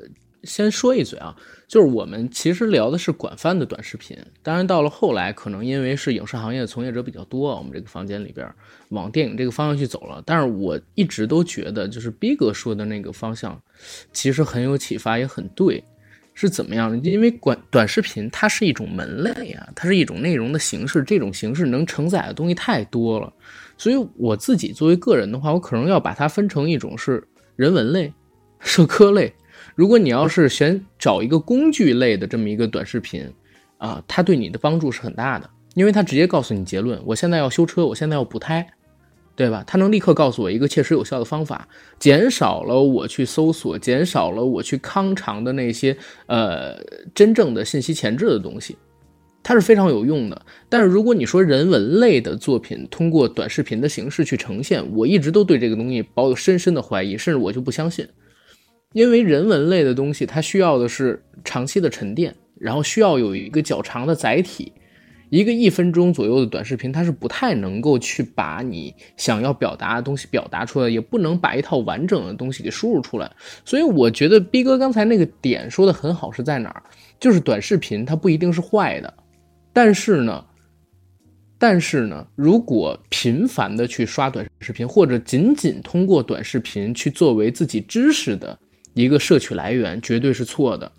[0.44, 1.34] 先说一嘴啊，
[1.66, 8.48] 就是我们其实聊的是广泛的短视频，当然到了后来，可能因为是影视行业的从业者比较多，我们这个房间里边
[8.90, 10.22] 往电影这个方向去走了。
[10.26, 13.60] 但是我一直都觉得，就是逼哥说的那个方向，
[14.12, 15.82] 其实很有启发，也很对。
[16.36, 16.96] 是怎么样的？
[17.08, 23.32] 因为短短视频它是一种门类啊，它是一种内容的形式，这种形式能承载的东西太多了，
[23.78, 27.22] 所以我自己作为个人的话，我可能要把它分成一种是。
[27.56, 28.12] 人文类、
[28.58, 29.32] 社科类。
[29.74, 33.28] 如果你要是选找一个工具类的这么一个短视频，
[33.78, 38.66] 啊，它对你的帮助是很大的，因为它直接告诉你结论：我现在要修车，我现在要补胎，
[39.34, 39.64] 对吧？
[39.66, 41.66] 它能立刻告诉我一个切实有效的方法，
[41.98, 45.96] 减少了我去搜索，减少了我去康长的那些
[46.26, 46.76] 呃
[47.12, 48.76] 真正的信息前置的东西，
[49.42, 50.40] 它是非常有用的。
[50.68, 58.06] 但是如果你说人文类的作品通过短视频的形式去呈现，我一直都对这个东西抱有深深的怀疑，甚至我就不相信。
[58.94, 64.72] 因为人文类的东西，它需要的是长期的沉淀，然后需要有一个较长的载体。
[65.30, 73.28] 一个一分钟左右的短视频，它是不太能够去把你想要表达的东西表达出来，也不能把一套完整的东西给输入出来。
[73.64, 76.80] 所以我觉得逼哥刚才那个点说的很好，是在哪儿？
[77.18, 79.12] 就是短视频它不一定是坏的，
[79.72, 80.44] 但是呢，
[81.58, 88.56] 但是呢，如果频繁的去刷短视频，或者仅仅通过短视频去作为自己知识的。
[88.94, 90.90] 一个摄取来源绝对是错的，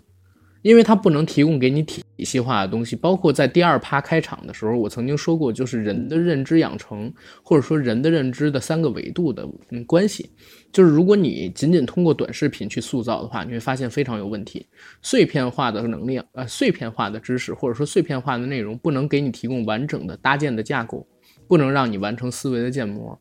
[0.62, 2.94] 因为它不能提供给你体系化的东西。
[2.94, 7.12] 包括在第二趴开场的时候，我曾经说过，就是人的认知养成，
[7.42, 9.48] 或者说人的认知的三个维度的
[9.86, 10.30] 关系。
[10.72, 14.66] 就是如果你仅仅通过短视频去塑造的话，你会发现非常有问题。
[15.00, 21.06] 碎片化的能量，呃，碎片化的知识，或者说碎片化的内容，不能给你提供完整的搭建的架构，
[21.48, 23.18] 不能让你完成思维的建模，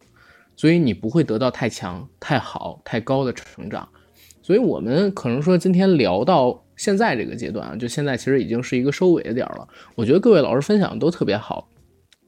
[0.57, 3.88] 所以你不会得到太强、太好、太高的成长。
[4.45, 9.67] 所以，我们可能说今天聊到现在这个阶段啊，就现在其实已经是一个收尾的点了。
[9.95, 11.67] 我觉得各位老师分享的都特别好，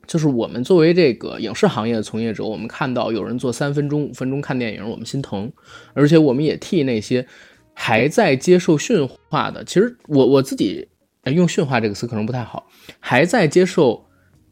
[0.08, 5.54] 就是我们作为这个影视行业的从业者，我们看到有人做三分钟、五分钟看电影，我们心疼，
[5.94, 7.28] 而且我们也替那些
[7.76, 10.88] 还在接受驯化的，其实我我自己
[11.26, 12.68] 用驯化这个词可能不太好，
[13.00, 14.04] 还在接受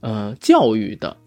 [0.02, 1.18] 呃教育的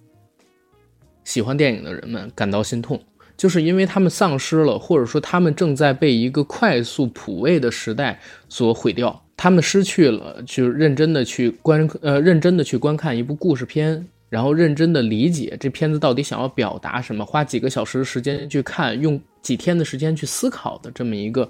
[1.25, 3.03] 喜欢电影的人们感到心痛。
[3.39, 21.49] 就是因为他们丧失了，或者说他们正在被一个快速普位的时代所毁掉，他们失去了去认真的去观呃认真的去观看一部故事片，然后认真的理解这片子到底想要表达什么，花几个小时的时间去看，用几天的时间去思考的这么一个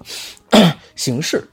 [0.95, 1.43] 形式。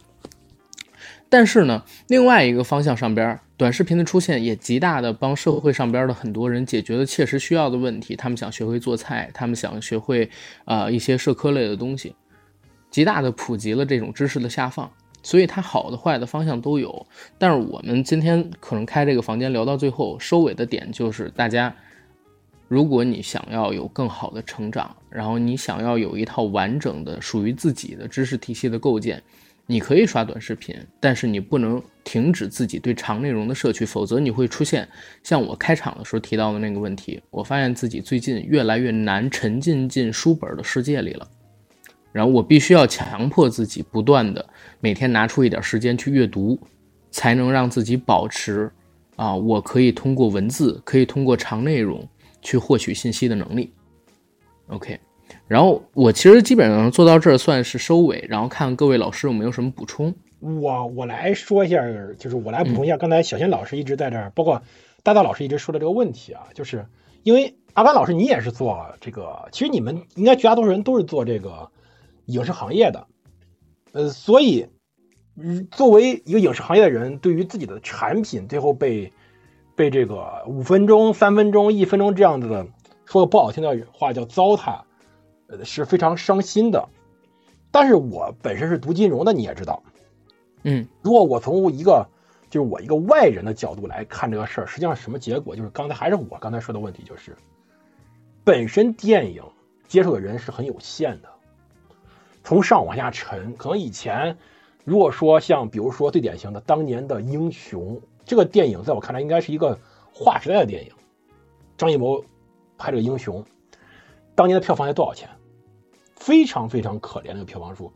[1.29, 8.15] 但是呢，另外一个方向上边，短视频的出现也极大的帮社会上边的很多人解决了切实需要的问题。
[8.15, 10.31] 他们想学会做菜，他们想学会
[10.65, 12.15] 啊一些社科类的东西，
[12.91, 14.91] 极大的普及了这种知识的下放。
[15.23, 17.05] 所以它好的坏的方向都有。
[17.37, 21.75] 但是我们今天可能开这个房间聊到最后，收尾的点就是大家，
[22.69, 29.21] 如果你想要有更好的成长，然后你想要有一套完整的属于自己的知识体系的构建。
[29.69, 34.89] 你可以刷短视频，但是你不能停止自己对长内容的摄取，否则你会出现
[35.25, 37.21] 像我开场的时候提到的那个问题。
[37.31, 41.29] 我发现自己最近越来越难沉浸进书本的世界里了，
[42.13, 44.49] 然后我必须要强迫自己不断的
[44.79, 46.57] 每天拿出一点时间去阅读，
[47.11, 48.71] 才能让自己保持
[49.17, 52.09] 啊，我可以通过文字，可以通过长内容
[52.41, 53.73] 去获取信息的能力。
[54.69, 55.01] OK。
[55.49, 60.15] 然后我其实基本上做到这儿算是收尾，然后看各位老师有没有什么补充。
[60.41, 61.83] 我我来说一下，
[62.19, 64.63] 就是我来补充一下刚才小新老师一直在这儿，包括
[65.03, 66.87] 大大老师一直说的这个问题啊，就是
[67.23, 71.71] 因为阿甘老师你也是做这个，其实你们应该绝大多数人都是做这个
[72.27, 73.07] 影视行业的，
[73.93, 74.67] 呃，所以
[75.71, 79.13] 作为一个影视行业的人，对于自己的产品最后被
[79.77, 82.67] 被这个五分钟、三分钟、一分钟这样子的，
[83.05, 84.81] 说个不好听的话叫糟蹋。
[85.49, 86.89] 呃，是非常伤心的。
[87.71, 89.83] 但是我本身是读金融的，你也知道，
[90.63, 92.07] 嗯，如果我从一个
[92.49, 95.55] 就是我一个外人的角度来看这个事儿，实际上什么结果？
[95.55, 97.37] 就是刚才还是我刚才说的问题，就是
[98.45, 99.43] 本身电影
[99.89, 101.29] 接受的人是很有限的，
[102.45, 103.57] 从上往下沉。
[103.57, 104.39] 可能以前
[104.85, 109.79] 如果说像比如说最典型的当年的《英雄》这个电影，在我看来应该是一个
[110.15, 110.93] 划时代的电影，
[111.77, 112.25] 张艺谋
[112.79, 113.43] 拍这个《英雄》。
[114.35, 115.29] 当年的票房才多少钱？
[116.17, 117.93] 非常非常可怜的票房数。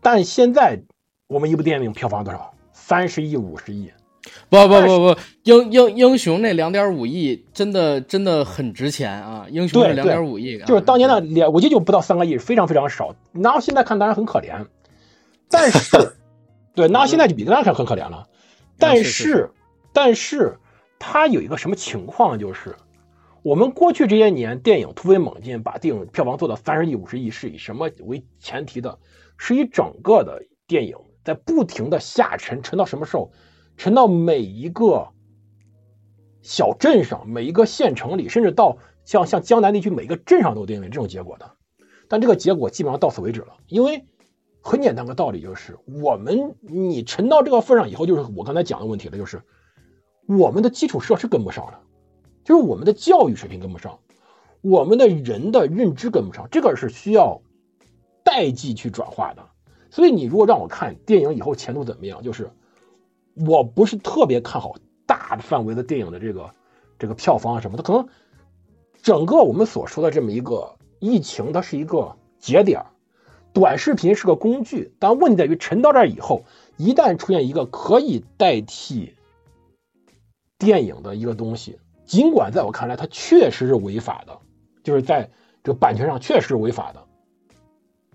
[0.00, 0.80] 但现在
[1.26, 2.54] 我们一部电影票房多少？
[2.72, 3.90] 三十亿、五十亿？
[4.48, 9.46] 不不不不，英英英雄那两点五亿真的真的很值钱啊！
[9.50, 13.14] 英雄那两点五亿，就是当年的两，我记得就不到三个亿，非常非常少。
[13.32, 14.66] 然后现在看当然很可怜，
[15.50, 15.96] 但是
[16.74, 18.28] 对，那现在就比当然看很可怜了。
[18.78, 19.50] 但是
[19.92, 20.58] 但是
[20.98, 22.76] 它有一个什么情况就是。
[23.48, 28.98] 我们过去这些年，电影突飞猛进，把电影票房做到三十亿、五十亿，是以什么为前提的？
[29.38, 33.32] 是以整个的电影在不停的下沉，沉到什么时候？
[33.78, 35.08] 沉到每一个
[36.42, 38.76] 小镇上、每一个县城里，甚至到
[39.06, 41.52] 像像江南地区每一个镇上都有电影院这种结果的。
[42.06, 44.04] 但这个结果基本上到此为止了，因为
[44.60, 49.40] 很简单个道理就是，我们你沉到这个份上以后，就是我刚才讲的问题了，就是
[50.26, 51.80] 我们的基础设施跟不上了，
[52.48, 53.98] 就是我们的教育水平跟不上，
[54.62, 57.42] 我们的人的认知跟不上，这个是需要
[58.24, 59.50] 代际去转化的。
[59.90, 62.50] 所以你如果让我看电影以后前途怎么样，就是
[63.34, 66.50] 我不是特别看好大范围的电影的这个
[66.98, 68.08] 这个票房啊什么的，可能
[69.02, 72.86] 整个我们所说的这么一个疫情，它是一个节点
[73.52, 76.44] 短视频是个工具，但问题在于沉到这儿以后，
[76.78, 79.16] 一旦出现一个可以代替
[80.56, 84.36] 电影的一个东西，尽管在我看来它确实是违法的，
[84.82, 85.28] 就是在
[85.62, 87.04] 这个版权上确实是违法的。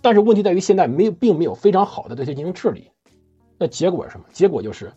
[0.01, 2.89] 但是问题在于，现在没有，并没有非常好的对它进行治理。
[3.59, 4.25] 那结果是什么？
[4.33, 4.91] 结果就是，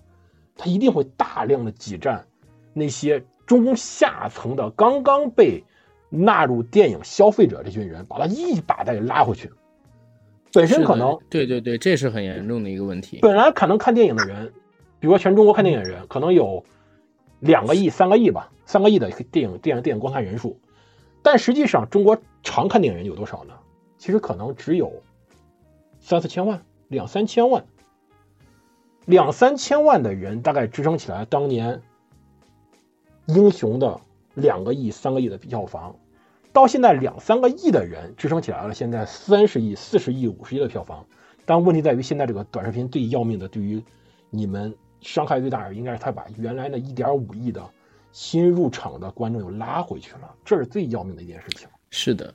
[0.56, 2.26] 它一定会大量的挤占
[2.72, 5.62] 那些中下层的刚刚被
[6.08, 9.50] 纳入电影消费者这群人，把他一把再给拉回去。
[10.54, 13.18] 本身可能对对对，这是很严重的一个问题。
[13.20, 14.50] 本来可能看电影的人，
[14.98, 16.64] 比如说全中国看电影的人，可能有
[17.40, 20.58] 两个亿、三个亿吧，三个亿的电影电影电影观看人数。
[21.22, 23.54] 但实际上，中国常看电影人有多少呢？
[23.98, 25.02] 其实可能只有
[26.00, 27.64] 三四千万、两三千万、
[29.04, 31.82] 两三千万的人，大概支撑起来当年
[33.26, 34.00] 英雄的
[34.34, 35.96] 两个亿、三个亿的票房。
[36.52, 41.06] 到现在两三个亿的人支撑起来了，现在三十亿、四十亿、五十亿的票房。
[41.44, 43.82] 但问题在于，现在这个短视频最要命的，对于
[44.30, 47.62] 你们伤害最大的，应该是他把原来那一点五亿的
[48.12, 51.68] 新入场的观众又拉回去了，这是最要命的一件事情。
[51.90, 52.34] 是的。